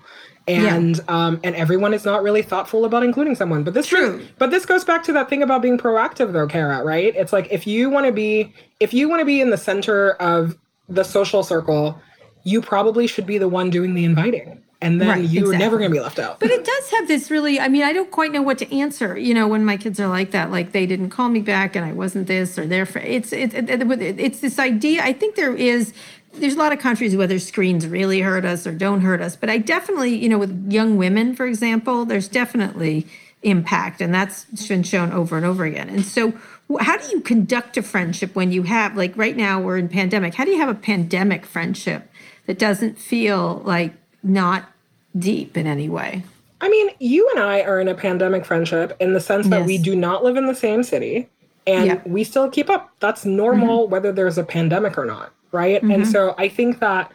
And 0.48 0.96
yeah. 0.96 1.02
um 1.08 1.40
and 1.44 1.54
everyone 1.54 1.94
is 1.94 2.04
not 2.04 2.22
really 2.22 2.42
thoughtful 2.42 2.84
about 2.84 3.02
including 3.02 3.34
someone. 3.34 3.64
But 3.64 3.74
this 3.74 3.86
True. 3.86 4.26
but 4.38 4.50
this 4.50 4.66
goes 4.66 4.84
back 4.84 5.04
to 5.04 5.12
that 5.12 5.28
thing 5.28 5.42
about 5.42 5.62
being 5.62 5.78
proactive 5.78 6.32
though, 6.32 6.46
Kara, 6.46 6.82
right? 6.82 7.14
It's 7.14 7.32
like 7.32 7.48
if 7.50 7.66
you 7.66 7.90
want 7.90 8.06
to 8.06 8.12
be 8.12 8.52
if 8.80 8.94
you 8.94 9.08
want 9.08 9.20
to 9.20 9.26
be 9.26 9.40
in 9.40 9.50
the 9.50 9.58
center 9.58 10.12
of 10.12 10.56
the 10.88 11.04
social 11.04 11.42
circle, 11.42 12.00
you 12.44 12.62
probably 12.62 13.06
should 13.06 13.26
be 13.26 13.38
the 13.38 13.48
one 13.48 13.70
doing 13.70 13.94
the 13.94 14.04
inviting 14.04 14.62
and 14.80 15.00
then 15.00 15.08
right, 15.08 15.24
you're 15.24 15.46
exactly. 15.46 15.58
never 15.58 15.78
going 15.78 15.90
to 15.90 15.94
be 15.94 16.00
left 16.00 16.18
out. 16.18 16.38
But 16.38 16.50
it 16.50 16.64
does 16.64 16.90
have 16.90 17.08
this 17.08 17.30
really, 17.30 17.58
I 17.58 17.68
mean, 17.68 17.82
I 17.82 17.92
don't 17.92 18.12
quite 18.12 18.30
know 18.30 18.42
what 18.42 18.58
to 18.58 18.74
answer, 18.76 19.18
you 19.18 19.34
know, 19.34 19.48
when 19.48 19.64
my 19.64 19.76
kids 19.76 19.98
are 19.98 20.06
like 20.06 20.30
that, 20.30 20.52
like 20.52 20.70
they 20.70 20.86
didn't 20.86 21.10
call 21.10 21.28
me 21.28 21.40
back 21.40 21.74
and 21.74 21.84
I 21.84 21.92
wasn't 21.92 22.28
this 22.28 22.56
or 22.58 22.66
there 22.66 22.86
for 22.86 23.00
it's 23.00 23.32
it's 23.32 23.54
it, 23.54 23.68
it, 23.68 24.20
it's 24.20 24.40
this 24.40 24.58
idea. 24.58 25.02
I 25.02 25.12
think 25.12 25.34
there 25.34 25.54
is 25.54 25.92
there's 26.34 26.54
a 26.54 26.58
lot 26.58 26.72
of 26.72 26.78
countries 26.78 27.16
whether 27.16 27.38
screens 27.38 27.86
really 27.86 28.20
hurt 28.20 28.44
us 28.44 28.66
or 28.66 28.72
don't 28.72 29.00
hurt 29.00 29.20
us, 29.20 29.36
but 29.36 29.50
I 29.50 29.58
definitely, 29.58 30.14
you 30.14 30.28
know, 30.28 30.38
with 30.38 30.70
young 30.70 30.96
women, 30.96 31.34
for 31.34 31.46
example, 31.46 32.04
there's 32.04 32.28
definitely 32.28 33.06
impact 33.42 34.00
and 34.00 34.12
that's 34.12 34.44
been 34.66 34.82
shown 34.82 35.12
over 35.12 35.36
and 35.36 35.46
over 35.46 35.64
again. 35.64 35.88
And 35.88 36.04
so 36.04 36.32
how 36.80 36.96
do 36.96 37.08
you 37.12 37.20
conduct 37.20 37.76
a 37.76 37.82
friendship 37.82 38.34
when 38.34 38.50
you 38.50 38.64
have 38.64 38.96
like 38.96 39.16
right 39.16 39.36
now 39.36 39.60
we're 39.60 39.78
in 39.78 39.88
pandemic. 39.88 40.34
How 40.34 40.44
do 40.44 40.50
you 40.50 40.58
have 40.58 40.68
a 40.68 40.74
pandemic 40.74 41.46
friendship 41.46 42.10
that 42.48 42.58
doesn't 42.58 42.98
feel 42.98 43.62
like 43.64 43.92
not 44.22 44.68
deep 45.16 45.56
in 45.56 45.66
any 45.66 45.88
way. 45.88 46.24
I 46.60 46.68
mean, 46.68 46.90
you 46.98 47.28
and 47.30 47.38
I 47.38 47.60
are 47.60 47.80
in 47.80 47.86
a 47.88 47.94
pandemic 47.94 48.44
friendship 48.44 48.96
in 48.98 49.12
the 49.12 49.20
sense 49.20 49.46
that 49.48 49.60
yes. 49.60 49.66
we 49.66 49.78
do 49.78 49.94
not 49.94 50.24
live 50.24 50.36
in 50.36 50.46
the 50.46 50.54
same 50.54 50.82
city 50.82 51.28
and 51.66 51.86
yeah. 51.86 52.00
we 52.04 52.24
still 52.24 52.50
keep 52.50 52.68
up. 52.68 52.90
That's 53.00 53.24
normal 53.24 53.84
mm-hmm. 53.84 53.92
whether 53.92 54.12
there's 54.12 54.38
a 54.38 54.44
pandemic 54.44 54.98
or 54.98 55.04
not, 55.04 55.32
right? 55.52 55.80
Mm-hmm. 55.80 55.90
And 55.90 56.08
so 56.08 56.34
I 56.38 56.48
think 56.48 56.80
that 56.80 57.12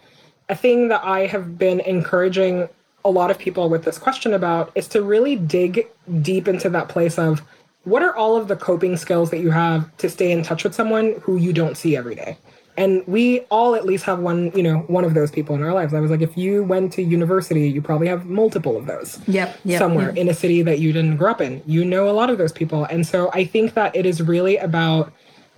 a 0.49 0.55
thing 0.55 0.89
that 0.89 1.03
I 1.03 1.25
have 1.27 1.57
been 1.57 1.79
encouraging 1.81 2.67
a 3.05 3.09
lot 3.09 3.31
of 3.31 3.37
people 3.37 3.69
with 3.69 3.83
this 3.83 3.97
question 3.97 4.33
about 4.33 4.71
is 4.75 4.87
to 4.89 5.01
really 5.01 5.35
dig 5.35 5.87
deep 6.21 6.47
into 6.47 6.69
that 6.69 6.89
place 6.89 7.17
of 7.17 7.41
what 7.83 8.01
are 8.01 8.15
all 8.15 8.37
of 8.37 8.47
the 8.47 8.55
coping 8.55 8.95
skills 8.95 9.29
that 9.31 9.39
you 9.39 9.51
have 9.51 9.95
to 9.97 10.09
stay 10.09 10.31
in 10.31 10.41
touch 10.41 10.63
with 10.63 10.73
someone 10.73 11.15
who 11.21 11.37
you 11.37 11.51
don't 11.51 11.75
see 11.75 11.97
every 11.97 12.15
day? 12.15 12.37
and 12.77 13.05
we 13.07 13.41
all 13.51 13.75
at 13.75 13.85
least 13.85 14.03
have 14.03 14.19
one 14.19 14.51
you 14.55 14.63
know 14.63 14.79
one 14.87 15.03
of 15.03 15.13
those 15.13 15.31
people 15.31 15.55
in 15.55 15.63
our 15.63 15.73
lives 15.73 15.93
i 15.93 15.99
was 15.99 16.09
like 16.09 16.21
if 16.21 16.37
you 16.37 16.63
went 16.63 16.91
to 16.91 17.01
university 17.01 17.69
you 17.69 17.81
probably 17.81 18.07
have 18.07 18.25
multiple 18.25 18.77
of 18.77 18.85
those 18.85 19.19
yep, 19.27 19.57
yep 19.63 19.79
somewhere 19.79 20.07
yep. 20.07 20.17
in 20.17 20.29
a 20.29 20.33
city 20.33 20.61
that 20.61 20.79
you 20.79 20.91
didn't 20.91 21.17
grow 21.17 21.31
up 21.31 21.41
in 21.41 21.61
you 21.65 21.85
know 21.85 22.09
a 22.09 22.11
lot 22.11 22.29
of 22.29 22.37
those 22.37 22.51
people 22.51 22.85
and 22.85 23.05
so 23.05 23.29
i 23.33 23.43
think 23.43 23.73
that 23.73 23.95
it 23.95 24.05
is 24.05 24.21
really 24.21 24.57
about 24.57 25.11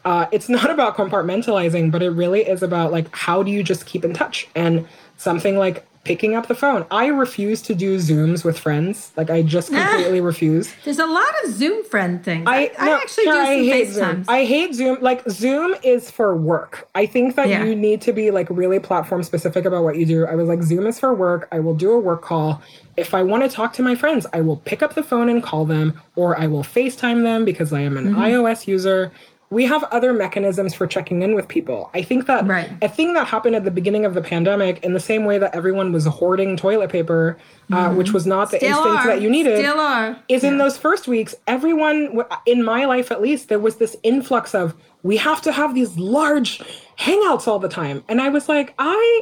uh, 0.05 0.27
it's 0.31 0.47
not 0.47 0.69
about 0.75 0.95
compartmentalizing 0.95 1.91
but 1.91 2.01
it 2.01 2.11
really 2.11 2.41
is 2.41 2.63
about 2.63 2.91
like 2.91 3.13
how 3.15 3.43
do 3.43 3.51
you 3.51 3.63
just 3.63 3.85
keep 3.85 4.05
in 4.05 4.13
touch 4.13 4.47
and 4.55 4.87
something 5.17 5.57
like 5.57 5.85
picking 6.05 6.35
up 6.35 6.47
the 6.47 6.55
phone. 6.55 6.85
I 6.91 7.07
refuse 7.07 7.61
to 7.63 7.75
do 7.75 7.97
Zooms 7.97 8.45
with 8.45 8.57
friends. 8.57 9.11
Like 9.17 9.29
I 9.29 9.41
just 9.41 9.73
completely 9.73 10.21
refuse. 10.21 10.73
There's 10.85 10.99
a 10.99 11.05
lot 11.05 11.27
of 11.43 11.51
Zoom 11.51 11.83
friend 11.83 12.23
things. 12.23 12.45
I, 12.47 12.71
I, 12.79 12.85
no, 12.85 12.95
actually 12.95 13.25
do 13.25 13.31
I 13.31 13.55
hate 13.55 13.89
Zoom. 13.89 14.23
I 14.27 14.45
hate 14.45 14.75
Zoom. 14.75 14.99
Like 15.01 15.27
Zoom 15.29 15.75
is 15.83 16.09
for 16.09 16.37
work. 16.37 16.87
I 16.95 17.07
think 17.07 17.35
that 17.35 17.49
yeah. 17.49 17.65
you 17.65 17.75
need 17.75 18.01
to 18.03 18.13
be 18.13 18.31
like 18.31 18.47
really 18.49 18.79
platform 18.79 19.23
specific 19.23 19.65
about 19.65 19.83
what 19.83 19.97
you 19.97 20.05
do. 20.05 20.25
I 20.25 20.35
was 20.35 20.47
like 20.47 20.61
Zoom 20.61 20.85
is 20.85 20.99
for 20.99 21.13
work. 21.13 21.49
I 21.51 21.59
will 21.59 21.75
do 21.75 21.91
a 21.91 21.99
work 21.99 22.21
call. 22.21 22.61
If 22.95 23.13
I 23.13 23.23
want 23.23 23.43
to 23.43 23.49
talk 23.49 23.73
to 23.73 23.81
my 23.81 23.95
friends, 23.95 24.25
I 24.31 24.41
will 24.41 24.57
pick 24.57 24.81
up 24.81 24.93
the 24.93 25.03
phone 25.03 25.27
and 25.27 25.43
call 25.43 25.65
them 25.65 25.99
or 26.15 26.39
I 26.39 26.47
will 26.47 26.63
FaceTime 26.63 27.23
them 27.23 27.43
because 27.43 27.73
I 27.73 27.81
am 27.81 27.97
an 27.97 28.11
mm-hmm. 28.11 28.21
iOS 28.21 28.67
user 28.67 29.11
we 29.55 29.63
have 29.63 29.85
other 29.85 30.11
mechanisms 30.11 30.73
for 30.73 30.85
checking 30.85 31.21
in 31.21 31.33
with 31.33 31.47
people. 31.47 31.89
I 31.93 32.01
think 32.01 32.27
that 32.27 32.45
right. 32.45 32.69
a 32.81 32.89
thing 32.89 33.13
that 33.13 33.25
happened 33.25 33.55
at 33.55 33.63
the 33.63 33.71
beginning 33.71 34.03
of 34.03 34.13
the 34.13 34.19
pandemic, 34.19 34.83
in 34.83 34.91
the 34.91 34.99
same 34.99 35.23
way 35.23 35.37
that 35.37 35.55
everyone 35.55 35.93
was 35.93 36.05
hoarding 36.05 36.57
toilet 36.57 36.89
paper, 36.89 37.37
uh, 37.71 37.87
mm-hmm. 37.87 37.95
which 37.95 38.11
was 38.11 38.27
not 38.27 38.51
the 38.51 38.57
Still 38.57 38.79
instinct 38.79 39.05
are. 39.05 39.07
that 39.07 39.21
you 39.21 39.29
needed, 39.29 39.59
Still 39.59 39.79
are. 39.79 40.19
is 40.27 40.43
yeah. 40.43 40.49
in 40.49 40.57
those 40.57 40.77
first 40.77 41.07
weeks, 41.07 41.35
everyone, 41.47 42.21
in 42.45 42.65
my 42.65 42.83
life 42.83 43.13
at 43.13 43.21
least, 43.21 43.47
there 43.47 43.57
was 43.57 43.77
this 43.77 43.95
influx 44.03 44.53
of, 44.53 44.75
we 45.03 45.15
have 45.15 45.41
to 45.43 45.53
have 45.53 45.73
these 45.73 45.97
large 45.97 46.59
hangouts 46.99 47.47
all 47.47 47.59
the 47.59 47.69
time. 47.69 48.03
And 48.09 48.19
I 48.19 48.27
was 48.27 48.49
like, 48.49 48.73
I, 48.77 49.21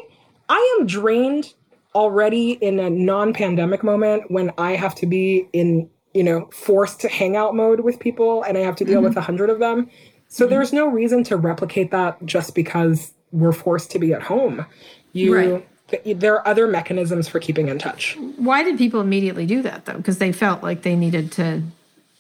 I 0.50 0.78
am 0.80 0.88
drained 0.88 1.54
already 1.94 2.54
in 2.54 2.80
a 2.80 2.90
non-pandemic 2.90 3.84
moment 3.84 4.32
when 4.32 4.52
I 4.58 4.72
have 4.72 4.96
to 4.96 5.06
be 5.06 5.48
in 5.54 5.92
you 6.16 6.24
know 6.24 6.48
forced 6.52 7.02
to 7.02 7.08
hangout 7.08 7.56
mode 7.56 7.80
with 7.80 8.00
people 8.00 8.44
and 8.44 8.56
i 8.56 8.62
have 8.62 8.76
to 8.76 8.86
deal 8.86 8.98
mm-hmm. 8.98 9.06
with 9.06 9.18
a 9.18 9.22
hundred 9.22 9.50
of 9.50 9.58
them 9.58 9.90
so 10.34 10.46
mm-hmm. 10.46 10.56
there's 10.56 10.74
no 10.74 10.88
reason 10.88 11.24
to 11.26 11.38
replicate 11.38 11.92
that 11.92 12.18
just 12.26 12.56
because 12.56 13.14
we're 13.32 13.52
forced 13.52 13.92
to 13.92 14.00
be 14.00 14.14
at 14.14 14.24
home. 14.24 14.66
You 15.12 15.36
right. 15.36 15.68
th- 15.90 16.18
there 16.18 16.34
are 16.34 16.48
other 16.48 16.66
mechanisms 16.66 17.28
for 17.28 17.40
keeping 17.40 17.68
in 17.68 17.78
touch. 17.78 18.18
Why 18.38 18.64
did 18.64 18.80
people 18.80 19.00
immediately 19.00 19.46
do 19.46 19.62
that 19.62 19.86
though? 19.86 19.98
Because 19.98 20.18
they 20.18 20.32
felt 20.32 20.64
like 20.64 20.82
they 20.82 20.96
needed 20.96 21.32
to 21.34 21.62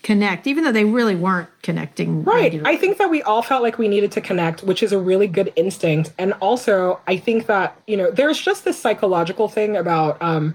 connect 0.03 0.47
even 0.47 0.65
though 0.65 0.71
they 0.73 0.83
really 0.83 1.15
weren't 1.15 1.47
connecting 1.61 2.25
right 2.25 2.43
regularly. 2.43 2.75
i 2.75 2.77
think 2.77 2.97
that 2.97 3.09
we 3.09 3.21
all 3.23 3.41
felt 3.41 3.63
like 3.63 3.77
we 3.77 3.87
needed 3.87 4.11
to 4.11 4.19
connect 4.19 4.61
which 4.61 4.83
is 4.83 4.91
a 4.91 4.99
really 4.99 5.27
good 5.27 5.53
instinct 5.55 6.11
and 6.17 6.33
also 6.41 6.99
i 7.07 7.15
think 7.15 7.45
that 7.45 7.79
you 7.87 7.95
know 7.95 8.11
there's 8.11 8.37
just 8.37 8.65
this 8.65 8.77
psychological 8.77 9.47
thing 9.47 9.77
about 9.77 10.21
um, 10.21 10.53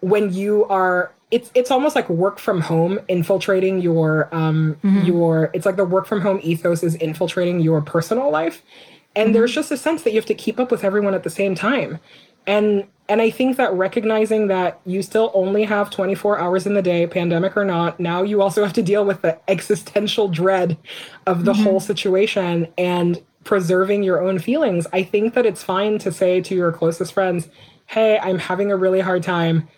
when 0.00 0.30
you 0.34 0.66
are 0.66 1.10
it's 1.30 1.50
it's 1.54 1.70
almost 1.70 1.94
like 1.94 2.08
work 2.08 2.38
from 2.38 2.60
home 2.60 2.98
infiltrating 3.08 3.80
your 3.80 4.34
um 4.34 4.76
mm-hmm. 4.82 5.04
your 5.04 5.50
it's 5.52 5.66
like 5.66 5.76
the 5.76 5.84
work 5.84 6.06
from 6.06 6.20
home 6.20 6.40
ethos 6.42 6.82
is 6.82 6.94
infiltrating 6.96 7.60
your 7.60 7.80
personal 7.80 8.30
life 8.30 8.62
and 9.14 9.26
mm-hmm. 9.26 9.34
there's 9.34 9.52
just 9.52 9.70
a 9.70 9.76
sense 9.76 10.02
that 10.02 10.10
you 10.10 10.16
have 10.16 10.26
to 10.26 10.34
keep 10.34 10.58
up 10.58 10.70
with 10.70 10.84
everyone 10.84 11.14
at 11.14 11.22
the 11.22 11.30
same 11.30 11.54
time 11.54 11.98
and 12.46 12.84
and 13.08 13.20
i 13.20 13.28
think 13.30 13.56
that 13.56 13.72
recognizing 13.74 14.46
that 14.46 14.80
you 14.86 15.02
still 15.02 15.30
only 15.34 15.64
have 15.64 15.90
24 15.90 16.38
hours 16.38 16.66
in 16.66 16.74
the 16.74 16.82
day 16.82 17.06
pandemic 17.06 17.56
or 17.56 17.64
not 17.64 18.00
now 18.00 18.22
you 18.22 18.40
also 18.40 18.62
have 18.62 18.72
to 18.72 18.82
deal 18.82 19.04
with 19.04 19.20
the 19.20 19.38
existential 19.48 20.28
dread 20.28 20.78
of 21.26 21.44
the 21.44 21.52
mm-hmm. 21.52 21.62
whole 21.62 21.80
situation 21.80 22.66
and 22.78 23.22
preserving 23.44 24.02
your 24.02 24.22
own 24.22 24.38
feelings 24.38 24.86
i 24.94 25.02
think 25.02 25.34
that 25.34 25.44
it's 25.44 25.62
fine 25.62 25.98
to 25.98 26.10
say 26.10 26.40
to 26.40 26.54
your 26.54 26.72
closest 26.72 27.12
friends 27.12 27.48
hey 27.86 28.18
i'm 28.20 28.38
having 28.38 28.72
a 28.72 28.76
really 28.76 29.00
hard 29.00 29.22
time 29.22 29.68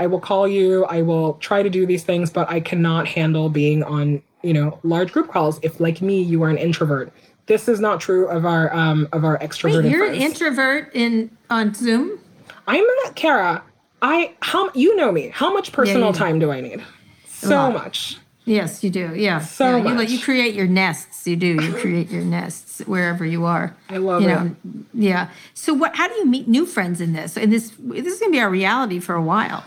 I 0.00 0.06
will 0.06 0.18
call 0.18 0.48
you, 0.48 0.86
I 0.86 1.02
will 1.02 1.34
try 1.34 1.62
to 1.62 1.68
do 1.68 1.84
these 1.84 2.04
things, 2.04 2.30
but 2.30 2.50
I 2.50 2.58
cannot 2.58 3.06
handle 3.06 3.50
being 3.50 3.84
on, 3.84 4.22
you 4.42 4.54
know, 4.54 4.78
large 4.82 5.12
group 5.12 5.30
calls 5.30 5.60
if 5.62 5.78
like 5.78 6.00
me, 6.00 6.22
you 6.22 6.42
are 6.42 6.48
an 6.48 6.56
introvert. 6.56 7.12
This 7.44 7.68
is 7.68 7.80
not 7.80 8.00
true 8.00 8.26
of 8.28 8.46
our 8.46 8.72
um 8.74 9.08
of 9.12 9.24
our 9.24 9.38
extroverted 9.40 9.82
Wait, 9.82 9.92
you're 9.92 10.06
friends. 10.06 10.16
an 10.16 10.30
introvert 10.30 10.90
in 10.94 11.36
on 11.50 11.74
Zoom? 11.74 12.18
I'm 12.66 12.84
not 13.04 13.14
Kara. 13.14 13.62
I 14.00 14.34
how 14.40 14.70
you 14.72 14.96
know 14.96 15.12
me. 15.12 15.28
How 15.34 15.52
much 15.52 15.70
personal 15.70 16.12
yeah, 16.12 16.12
time 16.12 16.38
do 16.38 16.50
I 16.50 16.62
need? 16.62 16.82
So 17.26 17.70
much. 17.70 18.16
Yes, 18.46 18.82
you 18.82 18.88
do. 18.88 19.14
Yeah. 19.14 19.40
So 19.40 19.76
yeah, 19.76 19.82
much. 19.82 20.08
You, 20.08 20.16
you, 20.16 20.24
create 20.24 20.54
your 20.54 20.66
nests. 20.66 21.26
You 21.26 21.36
do. 21.36 21.62
You 21.62 21.72
create 21.82 22.10
your 22.10 22.24
nests 22.24 22.80
wherever 22.86 23.26
you 23.26 23.44
are. 23.44 23.76
I 23.90 23.98
love 23.98 24.22
you 24.22 24.30
it. 24.30 24.32
Know, 24.32 24.56
yeah. 24.94 25.28
So 25.52 25.74
what? 25.74 25.94
How 25.94 26.08
do 26.08 26.14
you 26.14 26.26
meet 26.26 26.48
new 26.48 26.64
friends 26.64 27.02
in 27.02 27.12
this? 27.12 27.36
And 27.36 27.52
this 27.52 27.72
this 27.78 28.14
is 28.14 28.20
going 28.20 28.32
to 28.32 28.36
be 28.36 28.40
our 28.40 28.48
reality 28.48 28.98
for 28.98 29.14
a 29.14 29.22
while 29.22 29.62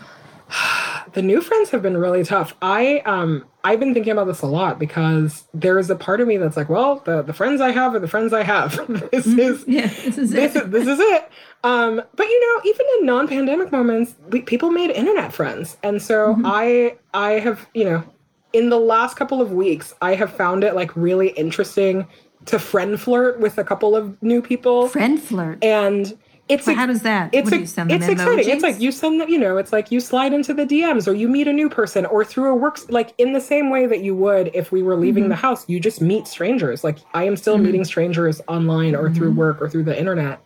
the 1.12 1.22
new 1.22 1.40
friends 1.40 1.70
have 1.70 1.82
been 1.82 1.96
really 1.96 2.24
tough. 2.24 2.54
I 2.60 2.98
um 3.00 3.44
I've 3.62 3.80
been 3.80 3.94
thinking 3.94 4.12
about 4.12 4.26
this 4.26 4.42
a 4.42 4.46
lot 4.46 4.78
because 4.78 5.44
there 5.54 5.78
is 5.78 5.88
a 5.88 5.96
part 5.96 6.20
of 6.20 6.28
me 6.28 6.36
that's 6.36 6.56
like, 6.56 6.68
well, 6.68 6.96
the, 7.04 7.22
the 7.22 7.32
friends 7.32 7.60
I 7.60 7.70
have 7.70 7.94
are 7.94 7.98
the 7.98 8.08
friends 8.08 8.32
I 8.32 8.42
have. 8.42 8.72
this 9.10 9.26
mm-hmm. 9.26 9.38
is 9.38 9.64
yeah, 9.66 9.86
this 9.86 10.18
is 10.18 10.30
this 10.30 10.56
it. 10.56 10.64
Is, 10.64 10.70
this 10.70 10.88
is 10.88 10.98
it. 11.00 11.30
Um, 11.62 12.02
but 12.14 12.26
you 12.26 12.40
know, 12.40 12.62
even 12.70 12.86
in 12.98 13.06
non-pandemic 13.06 13.72
moments, 13.72 14.14
we, 14.28 14.42
people 14.42 14.70
made 14.70 14.90
internet 14.90 15.32
friends, 15.32 15.76
and 15.82 16.02
so 16.02 16.34
mm-hmm. 16.34 16.42
I 16.44 16.96
I 17.14 17.32
have 17.32 17.66
you 17.74 17.84
know, 17.84 18.04
in 18.52 18.68
the 18.68 18.78
last 18.78 19.16
couple 19.16 19.40
of 19.40 19.52
weeks, 19.52 19.94
I 20.02 20.14
have 20.14 20.32
found 20.32 20.64
it 20.64 20.74
like 20.74 20.94
really 20.96 21.28
interesting 21.30 22.06
to 22.46 22.58
friend 22.58 23.00
flirt 23.00 23.40
with 23.40 23.56
a 23.56 23.64
couple 23.64 23.96
of 23.96 24.20
new 24.22 24.42
people. 24.42 24.88
Friend 24.88 25.20
flirt. 25.20 25.64
And 25.64 26.18
it's 26.46 26.66
well, 26.66 26.76
how 26.76 26.86
does 26.86 27.00
that? 27.02 27.30
It's 27.32 27.50
a, 27.50 27.54
it's 27.54 28.06
exciting. 28.06 28.48
It's 28.48 28.62
like 28.62 28.78
you 28.78 28.92
send 28.92 29.18
the, 29.20 29.30
you 29.30 29.38
know, 29.38 29.56
it's 29.56 29.72
like 29.72 29.90
you 29.90 29.98
slide 29.98 30.34
into 30.34 30.52
the 30.52 30.66
DMs 30.66 31.08
or 31.08 31.14
you 31.14 31.26
meet 31.26 31.48
a 31.48 31.52
new 31.52 31.70
person 31.70 32.04
or 32.04 32.22
through 32.22 32.52
a 32.52 32.54
works 32.54 32.88
like 32.90 33.14
in 33.16 33.32
the 33.32 33.40
same 33.40 33.70
way 33.70 33.86
that 33.86 34.02
you 34.02 34.14
would 34.14 34.50
if 34.52 34.70
we 34.70 34.82
were 34.82 34.96
leaving 34.96 35.24
mm-hmm. 35.24 35.30
the 35.30 35.36
house. 35.36 35.66
You 35.70 35.80
just 35.80 36.02
meet 36.02 36.26
strangers. 36.26 36.84
Like 36.84 36.98
I 37.14 37.24
am 37.24 37.36
still 37.36 37.54
mm-hmm. 37.54 37.64
meeting 37.64 37.84
strangers 37.84 38.42
online 38.46 38.94
or 38.94 39.04
mm-hmm. 39.04 39.14
through 39.14 39.32
work 39.32 39.62
or 39.62 39.70
through 39.70 39.84
the 39.84 39.98
internet. 39.98 40.44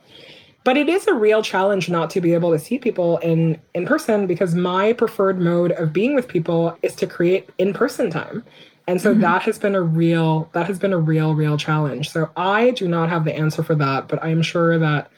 But 0.63 0.77
it 0.77 0.89
is 0.89 1.07
a 1.09 1.15
real 1.15 1.43
challenge 1.43 1.89
not 1.89 2.11
to 2.11 2.21
be 2.21 2.33
able 2.33 2.53
to 2.53 2.61
see 2.61 2.79
people 2.79 3.19
in 3.19 3.61
in 3.75 3.85
person 3.85 4.29
because 4.29 4.55
my 4.55 4.93
preferred 4.93 5.41
mode 5.41 5.73
of 5.73 5.93
being 5.93 6.15
with 6.15 6.29
people 6.29 6.79
is 6.83 6.95
to 6.97 7.09
create 7.09 7.51
in 7.59 7.73
person 7.73 8.09
time. 8.09 8.45
And 8.87 9.01
so 9.01 9.11
mm-hmm. 9.11 9.23
that 9.23 9.43
has 9.43 9.59
been 9.59 9.75
a 9.75 9.83
real 9.83 10.49
that 10.53 10.67
has 10.67 10.79
been 10.79 10.93
a 10.93 10.99
real 10.99 11.35
real 11.35 11.57
challenge. 11.57 12.11
So 12.11 12.31
I 12.37 12.71
do 12.71 12.87
not 12.87 13.09
have 13.09 13.25
the 13.25 13.35
answer 13.35 13.65
for 13.65 13.75
that, 13.75 14.07
but 14.07 14.23
I 14.23 14.29
am 14.29 14.43
sure 14.43 14.79
that 14.79 15.11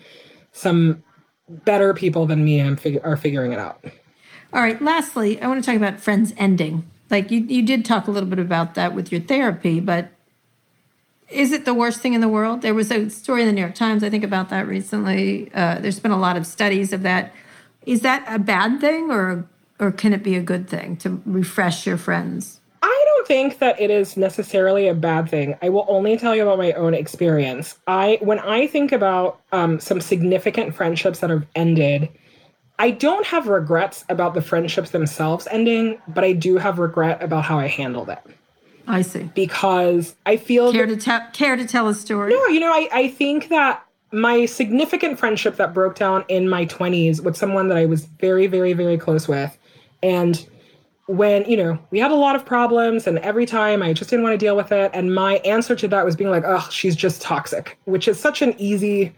some 0.52 1.02
better 1.48 1.94
people 1.94 2.26
than 2.26 2.44
me 2.44 2.74
fig- 2.76 3.00
are 3.02 3.16
figuring 3.16 3.52
it 3.52 3.58
out. 3.58 3.84
All 4.52 4.60
right. 4.60 4.80
Lastly, 4.80 5.40
I 5.40 5.46
want 5.46 5.62
to 5.62 5.68
talk 5.68 5.76
about 5.76 6.00
friends 6.00 6.32
ending. 6.36 6.88
Like 7.08 7.30
you, 7.30 7.40
you 7.40 7.62
did 7.62 7.84
talk 7.84 8.06
a 8.06 8.10
little 8.10 8.28
bit 8.28 8.38
about 8.38 8.74
that 8.74 8.94
with 8.94 9.10
your 9.10 9.20
therapy, 9.20 9.80
but 9.80 10.10
is 11.28 11.52
it 11.52 11.64
the 11.64 11.74
worst 11.74 12.00
thing 12.00 12.14
in 12.14 12.20
the 12.20 12.28
world? 12.28 12.62
There 12.62 12.74
was 12.74 12.90
a 12.90 13.08
story 13.08 13.42
in 13.42 13.46
the 13.46 13.52
New 13.52 13.60
York 13.60 13.74
Times, 13.74 14.02
I 14.02 14.10
think, 14.10 14.24
about 14.24 14.48
that 14.50 14.66
recently. 14.66 15.50
Uh, 15.54 15.78
there's 15.78 16.00
been 16.00 16.10
a 16.10 16.18
lot 16.18 16.36
of 16.36 16.46
studies 16.46 16.92
of 16.92 17.02
that. 17.02 17.32
Is 17.86 18.02
that 18.02 18.24
a 18.28 18.38
bad 18.38 18.80
thing, 18.80 19.10
or 19.10 19.48
or 19.78 19.90
can 19.92 20.12
it 20.12 20.22
be 20.22 20.36
a 20.36 20.42
good 20.42 20.68
thing 20.68 20.96
to 20.98 21.22
refresh 21.24 21.86
your 21.86 21.96
friends? 21.96 22.59
I 22.82 23.04
don't 23.06 23.26
think 23.26 23.58
that 23.58 23.80
it 23.80 23.90
is 23.90 24.16
necessarily 24.16 24.88
a 24.88 24.94
bad 24.94 25.28
thing. 25.28 25.56
I 25.60 25.68
will 25.68 25.84
only 25.88 26.16
tell 26.16 26.34
you 26.34 26.42
about 26.42 26.58
my 26.58 26.72
own 26.72 26.94
experience. 26.94 27.78
I 27.86 28.18
when 28.22 28.38
I 28.38 28.66
think 28.66 28.92
about 28.92 29.40
um, 29.52 29.78
some 29.80 30.00
significant 30.00 30.74
friendships 30.74 31.20
that 31.20 31.30
have 31.30 31.46
ended, 31.54 32.08
I 32.78 32.92
don't 32.92 33.26
have 33.26 33.48
regrets 33.48 34.04
about 34.08 34.34
the 34.34 34.40
friendships 34.40 34.90
themselves 34.90 35.46
ending, 35.50 36.00
but 36.08 36.24
I 36.24 36.32
do 36.32 36.56
have 36.56 36.78
regret 36.78 37.22
about 37.22 37.44
how 37.44 37.58
I 37.58 37.66
handled 37.66 38.08
it. 38.08 38.20
I 38.86 39.02
see. 39.02 39.30
Because 39.34 40.16
I 40.26 40.36
feel 40.36 40.72
care 40.72 40.86
that, 40.86 40.94
to 40.94 41.00
tell 41.00 41.26
care 41.32 41.56
to 41.56 41.66
tell 41.66 41.88
a 41.88 41.94
story. 41.94 42.32
No, 42.32 42.46
you 42.46 42.60
know, 42.60 42.72
I, 42.72 42.88
I 42.92 43.08
think 43.08 43.48
that 43.50 43.84
my 44.12 44.46
significant 44.46 45.18
friendship 45.18 45.56
that 45.56 45.72
broke 45.72 45.94
down 45.94 46.24
in 46.28 46.48
my 46.48 46.66
20s 46.66 47.22
with 47.22 47.36
someone 47.36 47.68
that 47.68 47.76
I 47.76 47.86
was 47.86 48.04
very, 48.04 48.46
very, 48.46 48.72
very 48.72 48.98
close 48.98 49.28
with. 49.28 49.56
And 50.02 50.44
when, 51.10 51.44
you 51.50 51.56
know, 51.56 51.76
we 51.90 51.98
had 51.98 52.12
a 52.12 52.16
lot 52.16 52.36
of 52.36 52.46
problems 52.46 53.08
and 53.08 53.18
every 53.18 53.44
time 53.44 53.82
I 53.82 53.92
just 53.92 54.10
didn't 54.10 54.22
want 54.22 54.34
to 54.34 54.38
deal 54.38 54.54
with 54.54 54.70
it. 54.70 54.92
And 54.94 55.12
my 55.12 55.38
answer 55.38 55.74
to 55.74 55.88
that 55.88 56.04
was 56.04 56.14
being 56.14 56.30
like, 56.30 56.44
oh, 56.46 56.68
she's 56.70 56.94
just 56.94 57.20
toxic, 57.20 57.76
which 57.84 58.06
is 58.06 58.18
such 58.18 58.42
an 58.42 58.54
easy, 58.58 59.12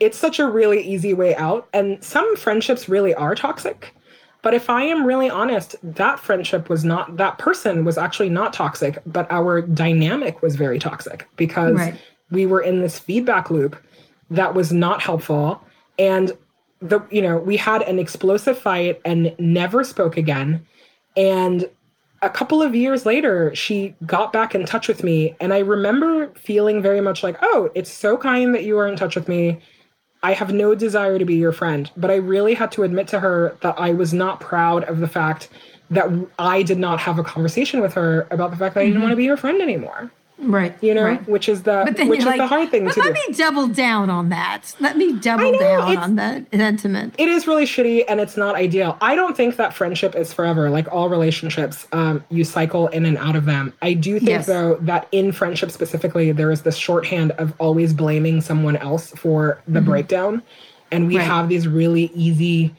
it's 0.00 0.18
such 0.18 0.40
a 0.40 0.48
really 0.48 0.82
easy 0.82 1.14
way 1.14 1.36
out. 1.36 1.68
And 1.72 2.02
some 2.02 2.34
friendships 2.34 2.88
really 2.88 3.14
are 3.14 3.36
toxic. 3.36 3.94
But 4.42 4.52
if 4.52 4.68
I 4.68 4.82
am 4.82 5.06
really 5.06 5.30
honest, 5.30 5.76
that 5.82 6.18
friendship 6.18 6.68
was 6.68 6.84
not, 6.84 7.16
that 7.18 7.38
person 7.38 7.84
was 7.84 7.98
actually 7.98 8.30
not 8.30 8.52
toxic, 8.52 8.98
but 9.06 9.30
our 9.30 9.62
dynamic 9.62 10.42
was 10.42 10.56
very 10.56 10.80
toxic 10.80 11.28
because 11.36 11.76
right. 11.76 12.00
we 12.32 12.46
were 12.46 12.60
in 12.60 12.80
this 12.80 12.98
feedback 12.98 13.48
loop 13.48 13.80
that 14.30 14.54
was 14.54 14.72
not 14.72 15.00
helpful. 15.02 15.62
And 16.00 16.32
the, 16.80 17.00
you 17.12 17.22
know, 17.22 17.38
we 17.38 17.56
had 17.56 17.82
an 17.82 18.00
explosive 18.00 18.58
fight 18.58 19.00
and 19.04 19.36
never 19.38 19.84
spoke 19.84 20.16
again. 20.16 20.66
And 21.18 21.68
a 22.22 22.30
couple 22.30 22.62
of 22.62 22.74
years 22.74 23.04
later, 23.04 23.54
she 23.54 23.94
got 24.06 24.32
back 24.32 24.54
in 24.54 24.64
touch 24.64 24.86
with 24.86 25.02
me. 25.02 25.34
And 25.40 25.52
I 25.52 25.58
remember 25.58 26.28
feeling 26.28 26.80
very 26.80 27.00
much 27.00 27.22
like, 27.22 27.36
oh, 27.42 27.70
it's 27.74 27.92
so 27.92 28.16
kind 28.16 28.54
that 28.54 28.64
you 28.64 28.78
are 28.78 28.86
in 28.86 28.96
touch 28.96 29.16
with 29.16 29.28
me. 29.28 29.60
I 30.22 30.32
have 30.32 30.52
no 30.52 30.74
desire 30.74 31.18
to 31.18 31.24
be 31.24 31.34
your 31.34 31.52
friend. 31.52 31.90
But 31.96 32.10
I 32.10 32.16
really 32.16 32.54
had 32.54 32.70
to 32.72 32.84
admit 32.84 33.08
to 33.08 33.20
her 33.20 33.56
that 33.62 33.74
I 33.78 33.92
was 33.92 34.14
not 34.14 34.40
proud 34.40 34.84
of 34.84 35.00
the 35.00 35.08
fact 35.08 35.48
that 35.90 36.08
I 36.38 36.62
did 36.62 36.78
not 36.78 37.00
have 37.00 37.18
a 37.18 37.24
conversation 37.24 37.80
with 37.80 37.94
her 37.94 38.28
about 38.30 38.50
the 38.50 38.56
fact 38.56 38.74
that. 38.74 38.80
I 38.80 38.84
didn't 38.84 38.96
mm-hmm. 38.96 39.02
want 39.02 39.12
to 39.12 39.16
be 39.16 39.26
her 39.26 39.36
friend 39.36 39.60
anymore. 39.60 40.10
Right. 40.40 40.76
You 40.82 40.94
know, 40.94 41.04
right. 41.04 41.28
which 41.28 41.48
is 41.48 41.64
the 41.64 41.84
which 42.06 42.20
is 42.20 42.24
like, 42.24 42.38
the 42.38 42.46
hard 42.46 42.70
thing 42.70 42.82
to 42.82 42.86
let 42.86 42.94
do. 42.94 43.00
Let 43.02 43.12
me 43.12 43.34
double 43.34 43.68
down 43.68 44.08
on 44.08 44.28
that. 44.28 44.74
Let 44.78 44.96
me 44.96 45.18
double 45.18 45.52
know, 45.52 45.58
down 45.58 45.96
on 45.96 46.16
that 46.16 46.44
sentiment. 46.52 47.14
It 47.18 47.28
is 47.28 47.46
really 47.46 47.64
shitty 47.64 48.04
and 48.08 48.20
it's 48.20 48.36
not 48.36 48.54
ideal. 48.54 48.96
I 49.00 49.14
don't 49.16 49.36
think 49.36 49.56
that 49.56 49.74
friendship 49.74 50.14
is 50.14 50.32
forever. 50.32 50.70
Like 50.70 50.86
all 50.92 51.08
relationships, 51.08 51.88
um, 51.92 52.24
you 52.30 52.44
cycle 52.44 52.86
in 52.88 53.04
and 53.04 53.18
out 53.18 53.34
of 53.34 53.46
them. 53.46 53.72
I 53.82 53.94
do 53.94 54.18
think 54.18 54.30
yes. 54.30 54.46
though 54.46 54.76
that 54.82 55.08
in 55.10 55.32
friendship 55.32 55.70
specifically, 55.72 56.30
there 56.30 56.50
is 56.52 56.62
this 56.62 56.76
shorthand 56.76 57.32
of 57.32 57.52
always 57.58 57.92
blaming 57.92 58.40
someone 58.40 58.76
else 58.76 59.10
for 59.10 59.60
the 59.66 59.80
mm-hmm. 59.80 59.90
breakdown. 59.90 60.42
And 60.90 61.06
we 61.06 61.18
right. 61.18 61.26
have 61.26 61.48
these 61.48 61.68
really 61.68 62.10
easy 62.14 62.74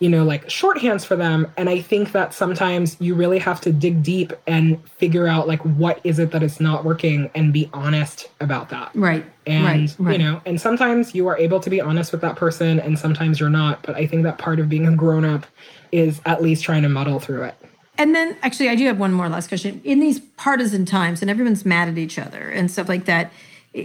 you 0.00 0.08
know, 0.08 0.24
like 0.24 0.46
shorthands 0.48 1.04
for 1.06 1.16
them. 1.16 1.50
And 1.56 1.68
I 1.70 1.80
think 1.80 2.12
that 2.12 2.34
sometimes 2.34 2.96
you 3.00 3.14
really 3.14 3.38
have 3.38 3.60
to 3.62 3.72
dig 3.72 4.02
deep 4.02 4.32
and 4.46 4.82
figure 4.90 5.28
out 5.28 5.46
like 5.46 5.60
what 5.60 6.00
is 6.04 6.18
it 6.18 6.32
that 6.32 6.42
is 6.42 6.60
not 6.60 6.84
working 6.84 7.30
and 7.34 7.52
be 7.52 7.70
honest 7.72 8.28
about 8.40 8.68
that. 8.70 8.90
Right. 8.94 9.24
And 9.46 9.64
right, 9.64 9.94
right. 9.98 10.12
you 10.20 10.24
know, 10.24 10.40
and 10.46 10.60
sometimes 10.60 11.14
you 11.14 11.28
are 11.28 11.38
able 11.38 11.60
to 11.60 11.70
be 11.70 11.80
honest 11.80 12.10
with 12.10 12.20
that 12.22 12.36
person 12.36 12.80
and 12.80 12.98
sometimes 12.98 13.38
you're 13.38 13.50
not. 13.50 13.82
But 13.82 13.94
I 13.94 14.06
think 14.06 14.24
that 14.24 14.38
part 14.38 14.58
of 14.58 14.68
being 14.68 14.86
a 14.86 14.94
grown 14.94 15.24
up 15.24 15.46
is 15.92 16.20
at 16.26 16.42
least 16.42 16.64
trying 16.64 16.82
to 16.82 16.88
muddle 16.88 17.20
through 17.20 17.44
it. 17.44 17.54
And 17.96 18.14
then 18.14 18.36
actually 18.42 18.68
I 18.68 18.74
do 18.74 18.86
have 18.86 18.98
one 18.98 19.12
more 19.12 19.28
last 19.28 19.46
question. 19.46 19.80
In 19.84 20.00
these 20.00 20.18
partisan 20.18 20.84
times 20.84 21.22
and 21.22 21.30
everyone's 21.30 21.64
mad 21.64 21.88
at 21.88 21.98
each 21.98 22.18
other 22.18 22.50
and 22.50 22.68
stuff 22.68 22.88
like 22.88 23.04
that, 23.04 23.32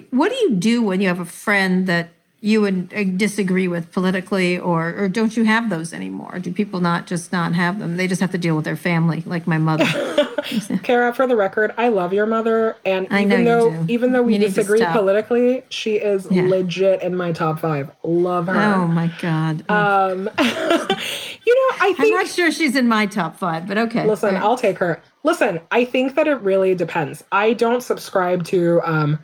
what 0.10 0.30
do 0.30 0.36
you 0.36 0.56
do 0.56 0.82
when 0.82 1.02
you 1.02 1.08
have 1.08 1.20
a 1.20 1.26
friend 1.26 1.86
that 1.86 2.10
you 2.42 2.62
would 2.62 2.94
uh, 2.96 3.04
disagree 3.04 3.68
with 3.68 3.92
politically 3.92 4.58
or 4.58 4.94
or 4.96 5.10
don't 5.10 5.36
you 5.36 5.44
have 5.44 5.70
those 5.70 5.94
anymore? 5.94 6.40
Do 6.40 6.54
people 6.54 6.80
not 6.80 7.08
just 7.08 7.32
not 7.32 7.54
have 7.54 7.80
them? 7.80 7.98
They 7.98 8.08
just 8.08 8.22
have 8.22 8.32
to 8.32 8.38
deal 8.38 8.56
with 8.56 8.66
their 8.66 8.78
family 8.78 9.24
like 9.26 9.48
my 9.48 9.58
mother. 9.58 9.86
Kara 10.84 11.14
for 11.14 11.28
the 11.28 11.36
record 11.36 11.74
i 11.78 11.90
love 11.90 12.14
your 12.14 12.26
mother 12.26 12.76
and 12.86 13.08
I 13.12 13.24
even 13.24 13.46
though 13.46 13.86
even 13.88 14.12
though 14.14 14.22
we 14.22 14.38
disagree 14.38 14.84
politically 14.86 15.64
she 15.70 15.96
is 15.96 16.28
yeah. 16.32 16.44
legit 16.44 17.02
in 17.02 17.16
my 17.16 17.32
top 17.32 17.60
five. 17.60 17.92
Love 18.04 18.48
her. 18.48 18.74
Oh 18.76 18.88
my 18.88 19.12
god. 19.22 19.70
Um 19.70 20.30
you 20.40 21.56
know 21.56 21.76
i 21.82 21.94
think 21.98 22.00
i'm 22.00 22.10
not 22.10 22.28
sure 22.28 22.52
she's 22.52 22.76
in 22.76 22.88
my 22.88 23.06
top 23.06 23.38
five 23.38 23.68
but 23.68 23.78
okay. 23.78 24.06
Listen 24.06 24.36
right. 24.36 24.44
i'll 24.44 24.58
take 24.58 24.78
her. 24.78 25.02
Listen 25.24 25.60
i 25.72 25.86
think 25.86 26.16
that 26.16 26.28
it 26.28 26.36
really 26.36 26.76
depends. 26.76 27.24
I 27.32 27.54
don't 27.54 27.82
subscribe 27.82 28.44
to 28.46 28.82
um 28.84 29.20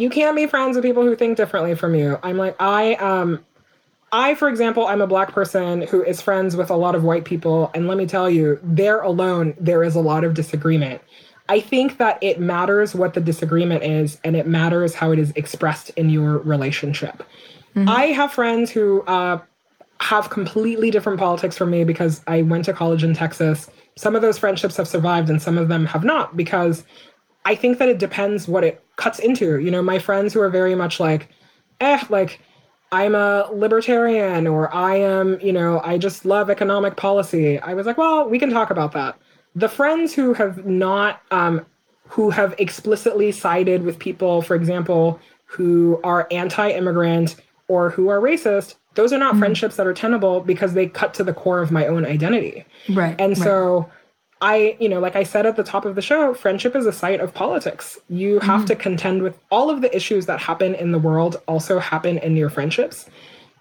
you 0.00 0.08
can't 0.10 0.34
be 0.34 0.46
friends 0.46 0.76
with 0.76 0.84
people 0.84 1.02
who 1.02 1.14
think 1.14 1.36
differently 1.36 1.74
from 1.74 1.94
you. 1.94 2.18
I'm 2.22 2.38
like, 2.38 2.56
I 2.60 2.94
um 2.94 3.44
I, 4.12 4.34
for 4.34 4.48
example, 4.48 4.86
I'm 4.86 5.00
a 5.00 5.06
black 5.06 5.30
person 5.32 5.82
who 5.82 6.02
is 6.02 6.20
friends 6.20 6.56
with 6.56 6.68
a 6.70 6.74
lot 6.74 6.96
of 6.96 7.04
white 7.04 7.24
people, 7.24 7.70
and 7.74 7.86
let 7.86 7.96
me 7.96 8.06
tell 8.06 8.28
you, 8.28 8.58
there 8.62 9.00
alone, 9.00 9.54
there 9.60 9.84
is 9.84 9.94
a 9.94 10.00
lot 10.00 10.24
of 10.24 10.34
disagreement. 10.34 11.00
I 11.48 11.60
think 11.60 11.98
that 11.98 12.18
it 12.20 12.40
matters 12.40 12.94
what 12.94 13.14
the 13.14 13.20
disagreement 13.20 13.84
is, 13.84 14.18
and 14.24 14.34
it 14.34 14.48
matters 14.48 14.94
how 14.94 15.12
it 15.12 15.20
is 15.20 15.30
expressed 15.36 15.90
in 15.90 16.10
your 16.10 16.38
relationship. 16.38 17.22
Mm-hmm. 17.76 17.88
I 17.88 18.06
have 18.06 18.32
friends 18.32 18.70
who 18.70 19.02
uh, 19.02 19.38
have 20.00 20.30
completely 20.30 20.90
different 20.90 21.20
politics 21.20 21.56
from 21.56 21.70
me 21.70 21.84
because 21.84 22.20
I 22.26 22.42
went 22.42 22.64
to 22.64 22.72
college 22.72 23.04
in 23.04 23.14
Texas. 23.14 23.70
Some 23.96 24.16
of 24.16 24.22
those 24.22 24.38
friendships 24.38 24.76
have 24.76 24.88
survived, 24.88 25.30
and 25.30 25.40
some 25.40 25.56
of 25.56 25.68
them 25.68 25.86
have 25.86 26.02
not 26.02 26.36
because 26.36 26.84
I 27.44 27.54
think 27.54 27.78
that 27.78 27.88
it 27.88 27.98
depends 27.98 28.46
what 28.46 28.64
it 28.64 28.84
cuts 28.96 29.18
into. 29.18 29.58
You 29.58 29.70
know, 29.70 29.82
my 29.82 29.98
friends 29.98 30.34
who 30.34 30.40
are 30.40 30.50
very 30.50 30.74
much 30.74 31.00
like, 31.00 31.28
eh, 31.80 32.02
like 32.08 32.40
I'm 32.92 33.14
a 33.14 33.48
libertarian 33.52 34.46
or 34.46 34.72
I 34.74 34.96
am, 34.96 35.40
you 35.40 35.52
know, 35.52 35.80
I 35.84 35.96
just 35.96 36.24
love 36.24 36.50
economic 36.50 36.96
policy. 36.96 37.58
I 37.58 37.74
was 37.74 37.86
like, 37.86 37.98
well, 37.98 38.28
we 38.28 38.38
can 38.38 38.50
talk 38.50 38.70
about 38.70 38.92
that. 38.92 39.16
The 39.54 39.68
friends 39.68 40.12
who 40.12 40.34
have 40.34 40.66
not, 40.66 41.22
um, 41.30 41.64
who 42.08 42.30
have 42.30 42.54
explicitly 42.58 43.30
sided 43.32 43.84
with 43.84 43.98
people, 43.98 44.42
for 44.42 44.56
example, 44.56 45.20
who 45.44 46.00
are 46.02 46.26
anti 46.30 46.70
immigrant 46.70 47.36
or 47.68 47.90
who 47.90 48.08
are 48.08 48.20
racist, 48.20 48.74
those 48.94 49.12
are 49.12 49.18
not 49.18 49.32
mm-hmm. 49.32 49.40
friendships 49.40 49.76
that 49.76 49.86
are 49.86 49.94
tenable 49.94 50.40
because 50.40 50.74
they 50.74 50.88
cut 50.88 51.14
to 51.14 51.24
the 51.24 51.32
core 51.32 51.60
of 51.60 51.70
my 51.70 51.86
own 51.86 52.04
identity. 52.04 52.64
Right. 52.88 53.14
And 53.20 53.38
right. 53.38 53.44
so 53.44 53.88
I, 54.42 54.76
you 54.80 54.88
know, 54.88 55.00
like 55.00 55.16
I 55.16 55.22
said 55.22 55.44
at 55.44 55.56
the 55.56 55.62
top 55.62 55.84
of 55.84 55.94
the 55.94 56.02
show, 56.02 56.32
friendship 56.32 56.74
is 56.74 56.86
a 56.86 56.92
site 56.92 57.20
of 57.20 57.34
politics. 57.34 57.98
You 58.08 58.40
have 58.40 58.60
mm-hmm. 58.60 58.66
to 58.66 58.76
contend 58.76 59.22
with 59.22 59.38
all 59.50 59.68
of 59.68 59.82
the 59.82 59.94
issues 59.94 60.26
that 60.26 60.40
happen 60.40 60.74
in 60.74 60.92
the 60.92 60.98
world, 60.98 61.40
also 61.46 61.78
happen 61.78 62.18
in 62.18 62.36
your 62.36 62.48
friendships. 62.48 63.06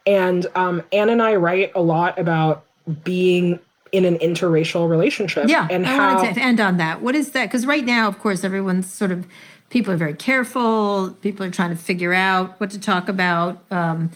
And 0.08 0.48
um, 0.56 0.82
Ann 0.94 1.10
and 1.10 1.22
I 1.22 1.36
write 1.36 1.72
a 1.76 1.82
lot 1.82 2.18
about 2.18 2.64
being 3.04 3.60
in 3.92 4.06
an 4.06 4.18
interracial 4.20 4.90
relationship. 4.90 5.50
Yeah, 5.50 5.68
and 5.70 5.86
I 5.86 5.90
how 5.90 6.16
wanted 6.16 6.36
to 6.36 6.42
end 6.42 6.60
on 6.60 6.78
that. 6.78 7.02
What 7.02 7.16
is 7.16 7.32
that? 7.32 7.46
Because 7.46 7.66
right 7.66 7.86
now, 7.86 8.08
of 8.08 8.20
course, 8.20 8.44
everyone's 8.44 8.92
sort 8.92 9.12
of 9.12 9.28
people 9.70 9.94
are 9.94 9.98
very 9.98 10.14
careful. 10.14 11.12
People 11.22 11.46
are 11.46 11.52
trying 11.52 11.72
to 11.72 11.76
figure 11.76 12.14
out 12.14 12.60
what 12.60 12.72
to 12.72 12.80
talk 12.80 13.10
about. 13.10 13.62
Um, 13.72 14.12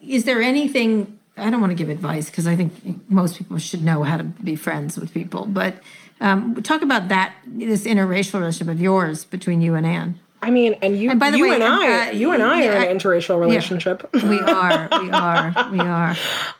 is 0.00 0.24
there 0.24 0.40
anything 0.40 1.18
I 1.36 1.50
don't 1.50 1.60
want 1.60 1.70
to 1.70 1.76
give 1.76 1.88
advice 1.88 2.30
because 2.30 2.46
I 2.46 2.56
think 2.56 3.10
most 3.10 3.36
people 3.36 3.58
should 3.58 3.82
know 3.82 4.02
how 4.02 4.16
to 4.16 4.24
be 4.24 4.56
friends 4.56 4.96
with 4.96 5.12
people. 5.12 5.46
But 5.46 5.76
um, 6.20 6.62
talk 6.62 6.82
about 6.82 7.08
that 7.08 7.34
this 7.46 7.84
interracial 7.84 8.40
relationship 8.40 8.68
of 8.68 8.80
yours 8.80 9.24
between 9.24 9.60
you 9.60 9.74
and 9.74 9.86
Ann. 9.86 10.20
I 10.42 10.50
mean, 10.50 10.74
and 10.82 10.98
you, 10.98 11.10
and 11.10 11.18
by 11.18 11.30
the 11.30 11.38
you 11.38 11.48
way, 11.48 11.54
and 11.54 11.64
I, 11.64 12.08
uh, 12.08 12.12
you 12.12 12.32
and 12.32 12.42
I 12.42 12.62
yeah, 12.62 12.70
are 12.70 12.84
in 12.84 12.90
an 12.90 12.98
interracial 12.98 13.40
relationship. 13.40 14.08
Yeah, 14.12 14.28
we 14.28 14.40
are, 14.40 14.88
we 15.00 15.10
are, 15.10 15.70
we 15.72 15.80
are. 15.80 16.16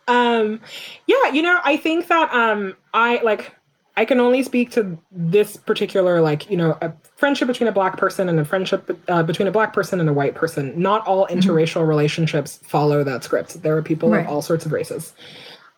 Um, 0.09 0.61
yeah, 1.07 1.29
you 1.33 1.43
know, 1.43 1.61
I 1.63 1.77
think 1.77 2.09
that 2.09 2.33
um, 2.33 2.77
I 2.95 3.21
like 3.23 3.53
I 3.97 4.05
can 4.05 4.19
only 4.19 4.43
speak 4.43 4.73
to 4.73 4.99
this 5.13 5.57
particular, 5.57 6.21
like, 6.21 6.51
you 6.51 6.57
know, 6.57 6.77
a 6.83 6.93
friendship 7.17 7.47
between 7.47 7.69
a 7.69 7.73
black 7.73 7.97
person 7.97 8.29
and 8.29 8.41
a 8.41 8.45
friendship 8.45 9.01
uh, 9.09 9.23
between 9.23 9.47
a 9.47 9.53
black 9.53 9.73
person 9.73 10.01
and 10.01 10.09
a 10.09 10.13
white 10.13 10.35
person. 10.35 10.73
Not 10.81 11.07
all 11.07 11.27
mm-hmm. 11.27 11.39
interracial 11.39 11.81
mm-hmm. 11.81 11.89
relationships 11.89 12.59
follow 12.65 13.05
that 13.05 13.23
script. 13.23 13.63
There 13.63 13.77
are 13.77 13.83
people 13.83 14.11
right. 14.11 14.25
of 14.25 14.31
all 14.31 14.43
sorts 14.43 14.67
of 14.67 14.73
races. 14.73 15.13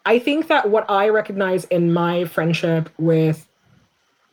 I 0.07 0.19
think 0.19 0.47
that 0.47 0.71
what 0.71 0.89
I 0.89 1.09
recognize 1.09 1.65
in 1.65 1.93
my 1.93 2.25
friendship 2.25 2.89
with 2.97 3.47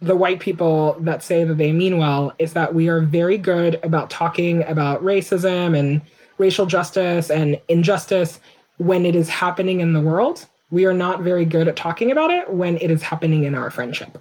the 0.02 0.16
white 0.16 0.40
people 0.40 0.98
that 1.00 1.24
say 1.24 1.44
that 1.44 1.56
they 1.56 1.72
mean 1.72 1.98
well 1.98 2.34
is 2.38 2.54
that 2.54 2.74
we 2.74 2.90
are 2.90 3.02
very 3.02 3.38
good 3.38 3.80
about 3.84 4.10
talking 4.10 4.64
about 4.64 5.04
racism 5.04 5.78
and 5.78 6.02
racial 6.38 6.66
justice 6.66 7.30
and 7.30 7.60
injustice 7.70 8.40
when 8.78 9.06
it 9.06 9.16
is 9.16 9.30
happening 9.30 9.80
in 9.80 9.94
the 9.94 10.02
world 10.02 10.46
we 10.74 10.86
are 10.86 10.94
not 10.94 11.22
very 11.22 11.46
good 11.46 11.68
at 11.68 11.76
talking 11.76 12.12
about 12.12 12.32
it 12.32 12.52
when 12.52 12.78
it 12.78 12.90
is 12.90 13.04
happening 13.04 13.44
in 13.44 13.54
our 13.54 13.70
friendship 13.70 14.18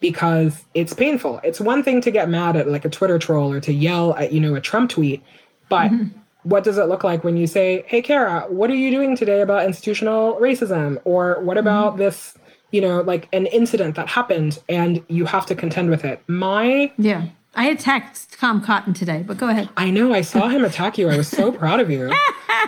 because 0.00 0.62
it's 0.74 0.92
painful. 0.92 1.40
It's 1.42 1.60
one 1.60 1.82
thing 1.82 2.02
to 2.02 2.10
get 2.10 2.28
mad 2.28 2.56
at 2.56 2.68
like 2.68 2.84
a 2.84 2.90
Twitter 2.90 3.18
troll 3.18 3.50
or 3.50 3.58
to 3.60 3.72
yell 3.72 4.14
at, 4.16 4.30
you 4.30 4.38
know, 4.38 4.54
a 4.54 4.60
Trump 4.60 4.90
tweet, 4.90 5.22
but 5.70 5.90
mm-hmm. 5.90 6.08
what 6.42 6.62
does 6.62 6.76
it 6.76 6.84
look 6.84 7.04
like 7.04 7.24
when 7.24 7.38
you 7.38 7.46
say, 7.46 7.84
"Hey 7.86 8.02
Kara, 8.02 8.44
what 8.50 8.68
are 8.68 8.74
you 8.74 8.90
doing 8.90 9.16
today 9.16 9.40
about 9.40 9.64
institutional 9.64 10.34
racism?" 10.34 11.00
or 11.04 11.40
"What 11.40 11.56
about 11.56 11.92
mm-hmm. 11.92 12.00
this, 12.00 12.34
you 12.70 12.82
know, 12.82 13.00
like 13.00 13.26
an 13.32 13.46
incident 13.46 13.96
that 13.96 14.08
happened 14.08 14.62
and 14.68 15.02
you 15.08 15.24
have 15.24 15.46
to 15.46 15.54
contend 15.54 15.88
with 15.88 16.04
it." 16.04 16.22
My 16.26 16.92
Yeah. 16.98 17.28
I 17.54 17.68
attacked 17.68 18.38
Tom 18.38 18.62
Cotton 18.62 18.94
today, 18.94 19.24
but 19.26 19.36
go 19.36 19.48
ahead. 19.48 19.68
I 19.76 19.90
know. 19.90 20.12
I 20.12 20.20
saw 20.20 20.48
him 20.48 20.64
attack 20.64 20.98
you. 20.98 21.08
I 21.08 21.16
was 21.16 21.28
so 21.28 21.50
proud 21.50 21.80
of 21.80 21.90
you. 21.90 22.12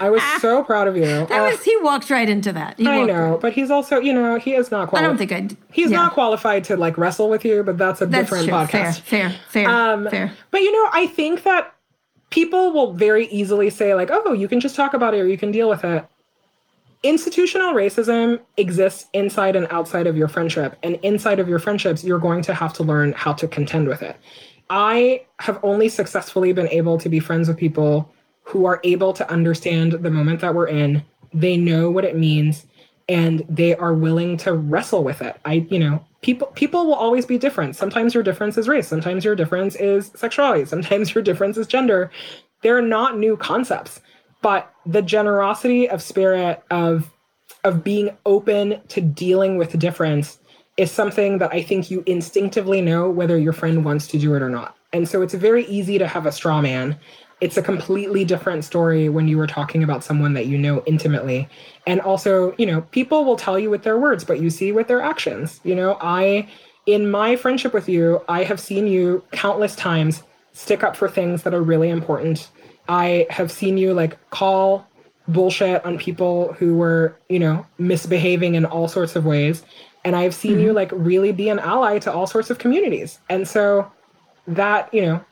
I 0.01 0.11
was 0.11 0.23
so 0.41 0.65
proud 0.65 0.89
of 0.89 0.97
you. 0.97 1.05
That 1.05 1.31
uh, 1.31 1.51
was 1.51 1.63
he 1.63 1.77
walked 1.83 2.11
right 2.11 2.29
into 2.29 2.53
that. 2.53 2.79
He 2.79 2.87
I 2.89 3.05
know, 3.05 3.33
right. 3.33 3.41
but 3.41 3.53
he's 3.53 3.71
also, 3.71 4.01
you 4.01 4.13
know, 4.13 4.39
he 4.39 4.55
is 4.55 4.71
not 4.71 4.89
qualified. 4.89 5.05
I 5.05 5.09
don't 5.09 5.19
think 5.19 5.33
I. 5.33 5.57
He's 5.73 5.91
yeah. 5.91 5.99
not 5.99 6.13
qualified 6.13 6.65
to 6.65 6.77
like 6.77 6.99
wrestle 6.99 7.29
with 7.29 7.45
you, 7.45 7.63
but 7.63 7.79
that's 7.79 8.01
a 8.01 8.07
that's 8.07 8.31
different 8.31 8.49
true. 8.49 8.55
podcast. 8.55 9.01
Fair, 9.01 9.31
fair, 9.31 9.39
fair, 9.49 9.69
um, 9.69 10.09
fair. 10.09 10.33
But 10.51 10.63
you 10.63 10.73
know, 10.73 10.91
I 10.93 11.07
think 11.07 11.43
that 11.45 11.75
people 12.31 12.73
will 12.73 12.95
very 12.95 13.27
easily 13.29 13.71
say 13.71 13.95
like, 13.95 14.11
"Oh, 14.11 14.33
you 14.33 14.49
can 14.49 14.61
just 14.61 14.75
talk 14.75 14.95
about 14.95 15.15
it 15.15 15.21
or 15.21 15.29
you 15.29 15.39
can 15.39 15.53
deal 15.53 15.69
with 15.69 15.85
it." 15.85 16.05
Institutional 17.03 17.73
racism 17.73 18.41
exists 18.59 19.07
inside 19.15 19.57
and 19.57 19.67
outside 19.71 20.07
of 20.07 20.17
your 20.17 20.29
friendship, 20.29 20.77
and 20.83 20.97
inside 20.97 21.39
of 21.39 21.49
your 21.49 21.59
friendships, 21.59 22.05
you're 22.05 22.19
going 22.19 22.43
to 22.43 22.55
have 22.55 22.73
to 22.75 22.83
learn 22.83 23.13
how 23.13 23.33
to 23.35 23.49
contend 23.49 23.89
with 23.89 24.03
it. 24.03 24.17
I 24.71 25.27
have 25.41 25.59
only 25.63 25.89
successfully 25.89 26.53
been 26.53 26.69
able 26.69 26.97
to 26.99 27.09
be 27.09 27.19
friends 27.19 27.49
with 27.49 27.57
people 27.57 28.11
who 28.43 28.65
are 28.65 28.81
able 28.85 29.13
to 29.13 29.31
understand 29.31 29.93
the 29.93 30.11
moment 30.11 30.41
that 30.41 30.55
we're 30.55 30.69
in. 30.69 31.05
They 31.35 31.57
know 31.57 31.91
what 31.91 32.05
it 32.05 32.17
means 32.17 32.67
and 33.09 33.45
they 33.49 33.75
are 33.75 33.93
willing 33.93 34.37
to 34.37 34.53
wrestle 34.53 35.03
with 35.03 35.21
it. 35.21 35.37
I, 35.45 35.67
you 35.69 35.81
know, 35.81 36.05
people 36.23 36.47
people 36.49 36.87
will 36.87 36.95
always 36.95 37.27
be 37.27 37.39
different. 37.39 37.75
Sometimes 37.75 38.15
your 38.15 38.23
difference 38.23 38.57
is 38.57 38.69
race, 38.69 38.87
sometimes 38.87 39.25
your 39.25 39.35
difference 39.35 39.75
is 39.75 40.13
sexuality, 40.15 40.65
sometimes 40.65 41.15
your 41.15 41.23
difference 41.23 41.57
is 41.57 41.67
gender. 41.67 42.11
They're 42.63 42.83
not 42.83 43.19
new 43.19 43.37
concepts, 43.37 44.01
but 44.43 44.73
the 44.87 45.03
generosity 45.03 45.89
of 45.89 46.01
spirit 46.01 46.63
of 46.71 47.11
of 47.65 47.83
being 47.83 48.17
open 48.25 48.81
to 48.89 49.01
dealing 49.01 49.57
with 49.57 49.79
difference 49.79 50.39
is 50.81 50.91
something 50.91 51.37
that 51.37 51.53
I 51.53 51.61
think 51.63 51.91
you 51.91 52.03
instinctively 52.07 52.81
know 52.81 53.11
whether 53.11 53.37
your 53.37 53.53
friend 53.53 53.85
wants 53.85 54.07
to 54.07 54.19
do 54.19 54.35
it 54.35 54.41
or 54.41 54.49
not. 54.49 54.75
And 54.95 55.07
so 55.07 55.21
it's 55.21 55.35
very 55.35 55.67
easy 55.67 55.99
to 55.99 56.09
have 56.09 56.25
a 56.25 56.33
straw 56.33 56.63
man. 56.63 56.99
It's 57.43 57.59
a 57.59 57.63
completely 57.63 58.25
different 58.25 58.65
story 58.65 59.11
when 59.11 59.29
you 59.29 59.39
are 59.41 59.47
talking 59.47 59.83
about 59.83 60.03
someone 60.03 60.33
that 60.33 60.47
you 60.47 60.57
know 60.57 60.83
intimately. 60.87 61.47
And 61.87 62.01
also, 62.01 62.55
you 62.57 62.65
know, 62.65 62.81
people 62.93 63.27
will 63.27 63.37
tell 63.37 63.59
you 63.59 63.69
with 63.69 63.83
their 63.83 63.99
words, 63.99 64.25
but 64.25 64.41
you 64.41 64.49
see 64.49 64.73
with 64.73 64.89
their 64.89 65.03
actions. 65.03 65.61
You 65.65 65.75
know, 65.75 65.99
I, 66.01 66.49
in 66.87 67.11
my 67.11 67.37
friendship 67.37 67.75
with 67.75 67.87
you, 67.87 68.25
I 68.27 68.45
have 68.45 68.59
seen 68.59 68.87
you 68.87 69.23
countless 69.33 69.77
times 69.77 70.23
stick 70.55 70.83
up 70.83 70.97
for 70.97 71.11
things 71.11 71.43
that 71.43 71.53
are 71.53 71.63
really 71.63 71.91
important. 71.91 72.49
I 72.89 73.27
have 73.29 73.53
seen 73.53 73.77
you 73.77 73.93
like 73.93 74.17
call 74.31 74.87
bullshit 75.29 75.85
on 75.85 75.99
people 75.99 76.55
who 76.55 76.75
were, 76.75 77.19
you 77.29 77.39
know, 77.39 77.67
misbehaving 77.77 78.55
in 78.55 78.65
all 78.65 78.89
sorts 78.89 79.15
of 79.15 79.27
ways 79.27 79.63
and 80.05 80.17
I've 80.17 80.35
seen 80.35 80.53
mm-hmm. 80.53 80.61
you 80.61 80.73
like 80.73 80.91
really 80.93 81.33
be 81.33 81.49
an 81.49 81.59
ally 81.59 81.99
to 82.01 82.13
all 82.13 82.27
sorts 82.27 82.51
of 82.51 82.59
communities. 82.59 83.19
And 83.29 83.47
so 83.47 83.91
that, 84.47 84.93
you 84.95 85.03
know, 85.03 85.25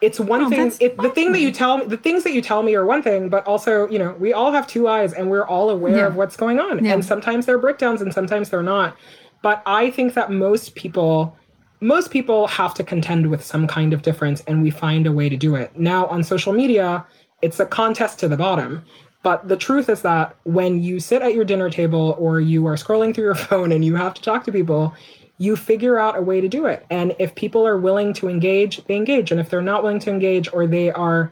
it's 0.00 0.20
one 0.20 0.42
oh, 0.42 0.50
thing 0.50 0.72
it, 0.80 0.96
the 0.98 1.10
thing 1.10 1.32
that 1.32 1.40
you 1.40 1.50
tell 1.50 1.78
me 1.78 1.86
the 1.86 1.96
things 1.96 2.22
that 2.24 2.32
you 2.32 2.40
tell 2.40 2.62
me 2.62 2.74
are 2.74 2.86
one 2.86 3.02
thing 3.02 3.28
but 3.28 3.44
also 3.46 3.88
you 3.88 3.98
know 3.98 4.14
we 4.18 4.32
all 4.32 4.52
have 4.52 4.66
two 4.66 4.86
eyes 4.86 5.12
and 5.12 5.28
we're 5.28 5.46
all 5.46 5.70
aware 5.70 5.96
yeah. 5.96 6.06
of 6.06 6.14
what's 6.14 6.36
going 6.36 6.60
on 6.60 6.84
yeah. 6.84 6.92
and 6.92 7.04
sometimes 7.04 7.46
they're 7.46 7.58
breakdowns 7.58 8.00
and 8.00 8.12
sometimes 8.12 8.50
they're 8.50 8.62
not 8.62 8.96
but 9.42 9.62
i 9.66 9.90
think 9.90 10.14
that 10.14 10.30
most 10.30 10.74
people 10.76 11.36
most 11.80 12.10
people 12.10 12.46
have 12.46 12.74
to 12.74 12.84
contend 12.84 13.28
with 13.28 13.44
some 13.44 13.66
kind 13.66 13.92
of 13.92 14.02
difference 14.02 14.40
and 14.46 14.62
we 14.62 14.70
find 14.70 15.06
a 15.06 15.12
way 15.12 15.28
to 15.28 15.36
do 15.36 15.56
it 15.56 15.76
now 15.76 16.06
on 16.06 16.22
social 16.22 16.52
media 16.52 17.04
it's 17.42 17.58
a 17.58 17.66
contest 17.66 18.20
to 18.20 18.28
the 18.28 18.36
bottom 18.36 18.84
but 19.28 19.46
the 19.46 19.58
truth 19.58 19.90
is 19.90 20.00
that 20.00 20.34
when 20.44 20.82
you 20.82 21.00
sit 21.00 21.20
at 21.20 21.34
your 21.34 21.44
dinner 21.44 21.68
table 21.68 22.16
or 22.18 22.40
you 22.40 22.66
are 22.66 22.76
scrolling 22.76 23.14
through 23.14 23.24
your 23.24 23.34
phone 23.48 23.72
and 23.72 23.84
you 23.84 23.94
have 23.94 24.14
to 24.14 24.22
talk 24.22 24.42
to 24.44 24.50
people, 24.50 24.94
you 25.36 25.54
figure 25.54 25.98
out 25.98 26.16
a 26.16 26.22
way 26.22 26.40
to 26.40 26.48
do 26.48 26.64
it. 26.64 26.86
And 26.88 27.14
if 27.18 27.34
people 27.34 27.66
are 27.66 27.76
willing 27.76 28.14
to 28.14 28.30
engage, 28.30 28.82
they 28.86 28.96
engage. 28.96 29.30
And 29.30 29.38
if 29.38 29.50
they're 29.50 29.60
not 29.60 29.82
willing 29.82 29.98
to 29.98 30.10
engage 30.10 30.50
or 30.50 30.66
they 30.66 30.90
are 30.92 31.30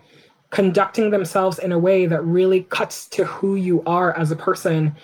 conducting 0.50 1.08
themselves 1.08 1.58
in 1.58 1.72
a 1.72 1.78
way 1.78 2.04
that 2.04 2.22
really 2.22 2.64
cuts 2.64 3.06
to 3.08 3.24
who 3.24 3.54
you 3.54 3.82
are 3.86 4.14
as 4.14 4.30
a 4.30 4.36
person 4.36 4.94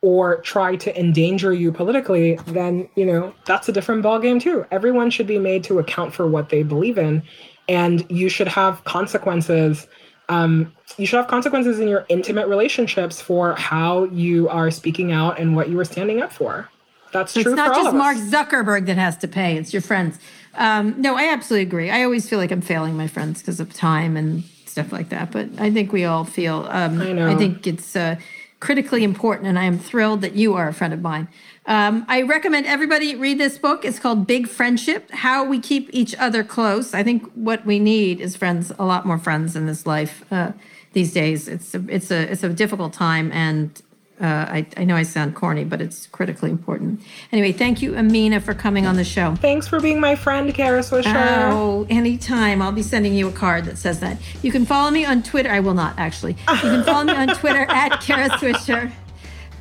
or 0.00 0.40
try 0.40 0.74
to 0.76 0.98
endanger 0.98 1.52
you 1.52 1.70
politically, 1.70 2.36
then, 2.46 2.88
you 2.94 3.04
know, 3.04 3.34
that's 3.44 3.68
a 3.68 3.72
different 3.72 4.02
ballgame 4.02 4.40
too. 4.40 4.64
Everyone 4.70 5.10
should 5.10 5.26
be 5.26 5.38
made 5.38 5.64
to 5.64 5.80
account 5.80 6.14
for 6.14 6.26
what 6.26 6.48
they 6.48 6.62
believe 6.62 6.96
in. 6.96 7.22
And 7.68 8.10
you 8.10 8.30
should 8.30 8.48
have 8.48 8.84
consequences 8.84 9.86
um, 10.30 10.72
you 10.96 11.06
should 11.06 11.16
have 11.16 11.28
consequences 11.28 11.78
in 11.78 11.88
your 11.88 12.06
intimate 12.08 12.48
relationships 12.48 13.20
for 13.20 13.54
how 13.54 14.04
you 14.04 14.48
are 14.48 14.70
speaking 14.70 15.12
out 15.12 15.38
and 15.38 15.54
what 15.54 15.68
you 15.68 15.78
are 15.78 15.84
standing 15.84 16.22
up 16.22 16.32
for. 16.32 16.68
That's 17.12 17.32
true. 17.32 17.42
It's 17.42 17.50
not 17.52 17.74
just 17.74 17.94
Mark 17.94 18.16
Zuckerberg 18.16 18.86
that 18.86 18.96
has 18.96 19.16
to 19.18 19.28
pay; 19.28 19.56
it's 19.56 19.72
your 19.72 19.82
friends. 19.82 20.18
Um, 20.54 20.94
no, 21.00 21.16
I 21.16 21.32
absolutely 21.32 21.66
agree. 21.66 21.90
I 21.90 22.02
always 22.02 22.28
feel 22.28 22.38
like 22.38 22.50
I'm 22.50 22.60
failing 22.60 22.96
my 22.96 23.06
friends 23.06 23.40
because 23.40 23.60
of 23.60 23.72
time 23.72 24.16
and 24.16 24.44
stuff 24.66 24.92
like 24.92 25.08
that. 25.10 25.30
But 25.30 25.48
I 25.58 25.70
think 25.70 25.92
we 25.92 26.04
all 26.04 26.24
feel. 26.24 26.66
Um, 26.70 27.00
I 27.00 27.12
know. 27.12 27.28
I 27.28 27.34
think 27.34 27.66
it's 27.66 27.96
uh, 27.96 28.16
critically 28.60 29.04
important, 29.04 29.48
and 29.48 29.58
I 29.58 29.64
am 29.64 29.78
thrilled 29.78 30.20
that 30.20 30.34
you 30.34 30.54
are 30.54 30.68
a 30.68 30.74
friend 30.74 30.92
of 30.92 31.00
mine. 31.00 31.28
Um, 31.66 32.04
I 32.08 32.22
recommend 32.22 32.66
everybody 32.66 33.14
read 33.14 33.38
this 33.38 33.58
book. 33.58 33.84
It's 33.84 33.98
called 33.98 34.26
Big 34.26 34.48
Friendship 34.48 35.10
How 35.10 35.44
We 35.44 35.60
Keep 35.60 35.90
Each 35.92 36.14
Other 36.16 36.42
Close. 36.42 36.94
I 36.94 37.02
think 37.02 37.30
what 37.34 37.64
we 37.64 37.78
need 37.78 38.20
is 38.20 38.36
friends, 38.36 38.72
a 38.78 38.84
lot 38.84 39.06
more 39.06 39.18
friends 39.18 39.54
in 39.54 39.66
this 39.66 39.86
life 39.86 40.24
uh, 40.30 40.52
these 40.98 41.12
days. 41.12 41.46
It's 41.46 41.74
a, 41.74 41.84
it's, 41.88 42.10
a, 42.10 42.32
it's 42.32 42.42
a 42.42 42.48
difficult 42.48 42.92
time, 42.92 43.30
and 43.32 43.80
uh, 44.20 44.24
I, 44.56 44.66
I 44.76 44.82
know 44.84 44.96
I 44.96 45.04
sound 45.04 45.36
corny, 45.36 45.64
but 45.64 45.80
it's 45.80 46.08
critically 46.08 46.50
important. 46.50 47.00
Anyway, 47.30 47.52
thank 47.52 47.80
you, 47.82 47.96
Amina, 47.96 48.40
for 48.40 48.52
coming 48.52 48.84
on 48.84 48.96
the 48.96 49.04
show. 49.04 49.36
Thanks 49.36 49.68
for 49.68 49.78
being 49.78 50.00
my 50.00 50.16
friend, 50.16 50.52
Kara 50.52 50.80
Swisher. 50.80 51.52
Oh, 51.52 51.86
anytime. 51.88 52.60
I'll 52.60 52.72
be 52.72 52.82
sending 52.82 53.14
you 53.14 53.28
a 53.28 53.32
card 53.32 53.66
that 53.66 53.78
says 53.78 54.00
that. 54.00 54.18
You 54.42 54.50
can 54.50 54.66
follow 54.66 54.90
me 54.90 55.04
on 55.04 55.22
Twitter. 55.22 55.50
I 55.50 55.60
will 55.60 55.74
not, 55.74 55.96
actually. 55.98 56.32
You 56.32 56.70
can 56.74 56.82
follow 56.82 57.04
me 57.04 57.12
on 57.12 57.28
Twitter 57.28 57.64
at 57.68 58.00
Kara 58.00 58.28
Swisher. 58.30 58.90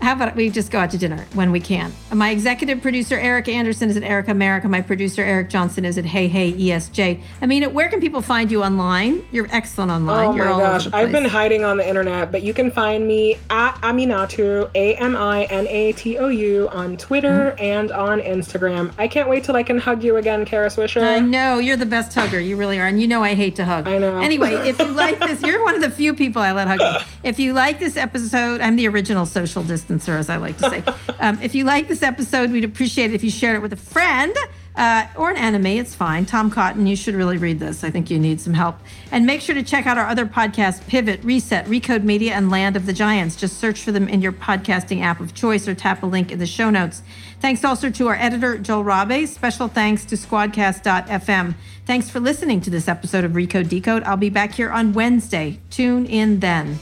How 0.02 0.14
about 0.14 0.36
we 0.36 0.50
just 0.50 0.72
go 0.72 0.80
out 0.80 0.92
to 0.92 0.98
dinner 0.98 1.26
when 1.34 1.52
we 1.52 1.60
can? 1.60 1.92
My 2.14 2.30
executive 2.30 2.82
producer, 2.82 3.18
Erica 3.18 3.52
Anderson, 3.52 3.90
is 3.90 3.98
at 3.98 4.04
Eric 4.04 4.28
America. 4.28 4.70
My 4.70 4.82
producer, 4.82 5.24
Eric 5.24 5.50
Johnson, 5.50 5.86
is 5.86 5.98
at 5.98 6.06
Hey 6.06 6.28
Hey 6.28 6.54
ESJ. 6.54 7.22
I 7.42 7.46
mean, 7.46 7.74
where 7.74 7.90
can 7.90 8.00
people 8.00 8.22
find 8.22 8.52
you 8.52 8.64
online? 8.64 9.26
You're 9.32 9.48
excellent 9.52 9.92
online. 9.92 10.28
Oh 10.28 10.36
You're 10.36 10.46
my 10.46 10.60
gosh. 10.60 10.88
I've 10.94 11.12
been 11.12 11.26
hiding 11.26 11.64
on 11.64 11.78
the 11.78 11.88
internet, 11.88 12.32
but 12.32 12.44
you 12.44 12.54
can 12.54 12.72
find 12.72 13.08
me 13.08 13.38
at 13.50 13.74
Aminatou, 13.82 14.70
A 14.76 14.96
M 14.96 15.16
I 15.16 15.46
N 15.46 15.68
A 15.68 15.92
T 15.94 16.18
O 16.18 16.28
U, 16.28 16.70
on 16.70 16.98
Twitter 16.98 17.52
mm-hmm. 17.52 17.64
and 17.64 17.92
on 17.92 18.20
Instagram. 18.22 18.94
I 18.98 19.08
can't 19.08 19.28
wait 19.28 19.44
till 19.44 19.56
I 19.56 19.64
can 19.64 19.80
hug 19.80 20.04
you 20.04 20.18
again, 20.18 20.46
Kara 20.46 20.68
Swisher. 20.68 21.02
I 21.02 21.20
know. 21.20 21.60
You're 21.60 21.78
the 21.78 21.86
best 21.86 22.14
hugger. 22.14 22.40
You 22.40 22.56
really 22.56 22.80
are. 22.80 22.88
And 22.88 23.02
you 23.02 23.08
know 23.08 23.24
I 23.24 23.34
hate 23.34 23.56
to 23.58 23.66
hug. 23.66 23.88
I 23.88 23.98
know. 23.98 24.20
Anyway, 24.20 24.54
if 24.54 24.80
you 24.80 24.92
like 24.92 25.20
this, 25.28 25.42
you're 25.42 25.64
one 25.64 25.76
of 25.76 25.82
the 25.82 25.90
few 25.90 26.14
people 26.14 26.42
I 26.42 26.52
let 26.52 26.68
hug. 26.68 27.04
If 27.24 27.40
you 27.40 27.54
like 27.54 27.80
this 27.80 27.98
episode, 27.98 28.62
I'm 28.62 28.76
the 28.76 28.88
original 28.88 29.26
social 29.26 29.64
distancer 29.88 30.18
as 30.18 30.30
I 30.30 30.38
like 30.38 30.58
to 30.58 30.70
say. 30.70 30.84
um, 31.20 31.40
if 31.42 31.56
you 31.56 31.64
like 31.64 31.88
this 31.88 32.04
episode, 32.04 32.52
we'd 32.52 32.66
appreciate 32.66 33.12
it 33.12 33.16
if 33.16 33.24
you 33.24 33.32
shared 33.32 33.56
it 33.56 33.62
with 33.62 33.74
a 33.74 33.78
friend 33.78 34.36
uh, 34.76 35.08
or 35.16 35.32
an 35.32 35.38
enemy. 35.38 35.80
It's 35.80 35.96
fine. 35.96 36.26
Tom 36.26 36.52
Cotton, 36.52 36.86
you 36.86 36.96
should 36.96 37.16
really 37.16 37.38
read 37.38 37.60
this. 37.60 37.84
I 37.84 37.90
think 37.90 38.10
you 38.10 38.20
need 38.20 38.40
some 38.40 38.54
help. 38.54 38.78
And 39.12 39.26
make 39.26 39.42
sure 39.42 39.56
to 39.56 39.64
check 39.64 39.88
out 39.88 39.98
our 39.98 40.08
other 40.08 40.26
podcasts 40.26 40.86
Pivot, 40.88 41.24
Reset, 41.24 41.66
Recode 41.66 42.04
Media, 42.04 42.34
and 42.34 42.52
Land 42.52 42.76
of 42.76 42.86
the 42.86 42.94
Giants. 42.94 43.36
Just 43.36 43.58
search 43.58 43.82
for 43.82 43.92
them 43.92 44.08
in 44.08 44.22
your 44.22 44.32
podcasting 44.32 45.02
app 45.02 45.20
of 45.20 45.34
choice 45.34 45.68
or 45.68 45.74
tap 45.74 46.04
a 46.04 46.06
link 46.06 46.32
in 46.32 46.40
the 46.40 46.46
show 46.46 46.70
notes. 46.70 47.02
Thanks 47.40 47.64
also 47.64 47.90
to 47.90 48.08
our 48.08 48.16
editor, 48.16 48.58
Joel 48.58 48.84
Rabe. 48.84 49.28
Special 49.28 49.68
thanks 49.68 50.06
to 50.06 50.16
Squadcast.fm. 50.16 51.56
Thanks 51.86 52.10
for 52.10 52.20
listening 52.20 52.62
to 52.62 52.70
this 52.70 52.88
episode 52.88 53.24
of 53.24 53.32
Recode 53.32 53.70
Decode. 53.70 54.04
I'll 54.04 54.18
be 54.18 54.30
back 54.30 54.54
here 54.54 54.70
on 54.70 54.94
Wednesday. 54.94 55.60
Tune 55.70 56.06
in 56.06 56.40
then. 56.40 56.80